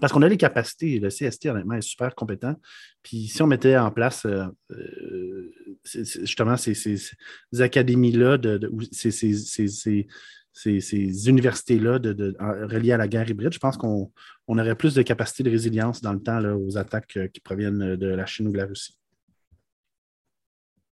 Parce 0.00 0.12
qu'on 0.12 0.22
a 0.22 0.28
les 0.28 0.36
capacités. 0.36 1.00
Le 1.00 1.08
CST, 1.08 1.46
honnêtement, 1.46 1.74
est 1.74 1.82
super 1.82 2.14
compétent. 2.14 2.54
Puis 3.02 3.26
si 3.28 3.42
on 3.42 3.46
mettait 3.46 3.76
en 3.76 3.90
place 3.90 4.24
euh, 4.26 4.46
euh, 4.70 5.52
justement 5.84 6.56
ces, 6.56 7.10
académies-là, 7.58 8.38
de, 8.38 8.70
ces, 8.92 11.28
universités-là 11.28 11.98
de, 11.98 12.36
reliées 12.38 12.92
à 12.92 12.98
la 12.98 13.08
guerre 13.08 13.28
hybride, 13.28 13.52
je 13.52 13.58
pense 13.58 13.76
qu'on 13.76 14.12
aurait 14.46 14.76
plus 14.76 14.94
de 14.94 15.02
capacité 15.02 15.42
de 15.42 15.50
résilience 15.50 16.00
dans 16.02 16.12
le 16.12 16.22
temps 16.22 16.44
aux 16.44 16.76
attaques 16.76 17.16
euh, 17.16 17.26
qui 17.28 17.40
proviennent 17.40 17.96
de 17.96 18.06
la 18.06 18.26
Chine 18.26 18.48
ou 18.48 18.52
de 18.52 18.58
la 18.58 18.66
Russie. 18.66 18.96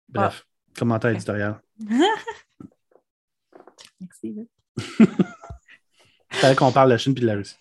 Bref, 0.09 0.45
commentaire 0.77 1.11
éditorial. 1.11 1.61
Merci. 3.99 4.47
Il 4.99 5.07
fallait 6.37 6.55
qu'on 6.55 6.71
parle 6.71 6.89
de 6.89 6.93
la 6.93 6.97
Chine 6.97 7.13
et 7.17 7.21
de 7.21 7.25
la 7.25 7.35
Russie. 7.35 7.55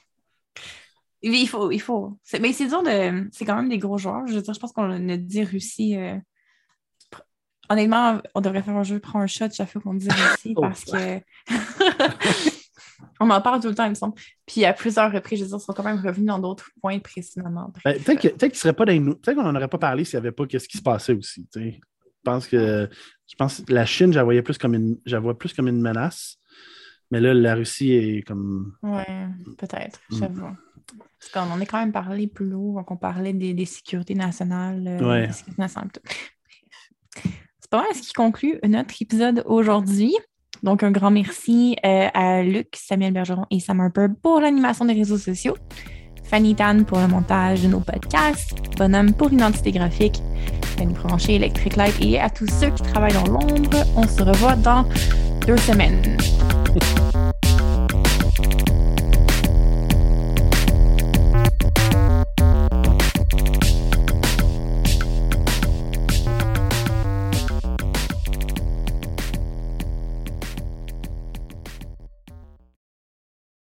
Il 1.22 1.48
faut, 1.48 1.70
il 1.72 1.80
faut. 1.80 2.16
Mais 2.40 2.52
c'est 2.52 2.68
dur 2.68 2.82
de. 2.82 3.28
C'est 3.32 3.44
quand 3.44 3.56
même 3.56 3.68
des 3.68 3.78
gros 3.78 3.98
joueurs. 3.98 4.26
Je 4.26 4.34
veux 4.34 4.42
dire, 4.42 4.54
je 4.54 4.60
pense 4.60 4.72
qu'on 4.72 5.08
a 5.08 5.16
dit 5.16 5.42
Russie. 5.42 5.96
Euh, 5.96 6.16
honnêtement, 7.68 8.20
on 8.34 8.40
devrait 8.40 8.62
faire 8.62 8.76
un 8.76 8.84
jeu, 8.84 9.00
prendre 9.00 9.24
un 9.24 9.26
shot 9.26 9.50
chaque 9.52 9.70
fois 9.70 9.82
qu'on 9.82 9.94
dit 9.94 10.08
Russie 10.08 10.52
oh, 10.56 10.60
parce 10.60 10.84
que. 10.84 11.20
on 13.20 13.30
en 13.30 13.40
parle 13.40 13.60
tout 13.60 13.68
le 13.68 13.74
temps, 13.74 13.86
il 13.86 13.90
me 13.90 13.94
semble. 13.94 14.14
Puis 14.46 14.64
à 14.64 14.72
plusieurs 14.72 15.10
reprises, 15.10 15.40
je 15.40 15.44
veux 15.44 15.50
dire, 15.50 15.58
ils 15.60 15.64
sont 15.64 15.72
quand 15.72 15.82
même 15.82 16.00
revenus 16.00 16.28
dans 16.28 16.38
d'autres 16.38 16.70
points 16.80 17.00
précisément. 17.00 17.72
Ben, 17.84 18.00
peut-être 18.00 18.54
serait 18.54 18.72
pas 18.72 18.84
Peut-être 18.86 19.34
qu'on 19.34 19.42
n'en 19.42 19.56
aurait 19.56 19.68
pas 19.68 19.78
parlé 19.78 20.04
s'il 20.04 20.20
n'y 20.20 20.26
avait 20.26 20.32
pas 20.32 20.46
qu'est-ce 20.46 20.68
qui 20.68 20.78
se 20.78 20.82
passait 20.82 21.14
aussi. 21.14 21.48
Pense 22.28 22.46
que. 22.46 22.88
Je 23.26 23.34
pense 23.36 23.60
que 23.60 23.72
la 23.72 23.84
Chine, 23.84 24.12
je 24.12 24.18
la 24.18 24.24
voyais 24.24 24.42
plus 24.42 24.56
comme 24.56 24.74
une, 24.74 24.96
plus 25.38 25.52
comme 25.52 25.68
une 25.68 25.80
menace. 25.80 26.38
Mais 27.10 27.20
là, 27.20 27.34
la 27.34 27.54
Russie 27.54 27.92
est 27.92 28.22
comme. 28.26 28.74
Oui, 28.82 29.02
peut-être, 29.58 30.00
mm. 30.10 30.18
j'avoue. 30.18 30.56
Parce 31.18 31.32
qu'on 31.32 31.52
en 31.52 31.60
est 31.60 31.66
quand 31.66 31.78
même 31.78 31.92
parlé 31.92 32.26
plus 32.26 32.52
haut, 32.54 32.74
donc 32.74 32.90
on 32.90 32.96
parlait 32.96 33.32
des, 33.32 33.64
sécurités 33.64 34.14
nationales. 34.14 34.86
Euh, 34.86 35.26
C'est 37.60 37.70
pas 37.70 37.82
mal 37.82 37.94
ce 37.94 38.00
qui 38.00 38.12
conclut 38.12 38.58
notre 38.64 38.94
épisode 39.00 39.42
aujourd'hui. 39.46 40.14
Donc, 40.62 40.82
un 40.82 40.90
grand 40.90 41.10
merci 41.10 41.76
euh, 41.84 42.08
à 42.14 42.42
Luc, 42.42 42.68
Samuel 42.74 43.12
Bergeron 43.12 43.46
et 43.50 43.60
Sam 43.60 43.80
Harper 43.80 44.06
pour 44.22 44.40
l'animation 44.40 44.84
des 44.84 44.94
réseaux 44.94 45.18
sociaux. 45.18 45.56
Fanny 46.28 46.54
Tan 46.54 46.84
pour 46.84 46.98
le 46.98 47.08
montage 47.08 47.62
de 47.62 47.68
nos 47.68 47.80
podcasts, 47.80 48.54
Bonhomme 48.76 49.12
pour 49.14 49.30
l'identité 49.30 49.72
graphique, 49.72 50.22
Fanny 50.76 50.92
Provencher, 50.92 51.36
Electric 51.36 51.76
Light 51.76 51.94
et 52.00 52.20
à 52.20 52.28
tous 52.28 52.46
ceux 52.48 52.70
qui 52.70 52.82
travaillent 52.82 53.14
dans 53.14 53.32
l'ombre. 53.32 53.84
On 53.96 54.06
se 54.06 54.22
revoit 54.22 54.56
dans 54.56 54.84
deux 55.46 55.56
semaines. 55.56 56.18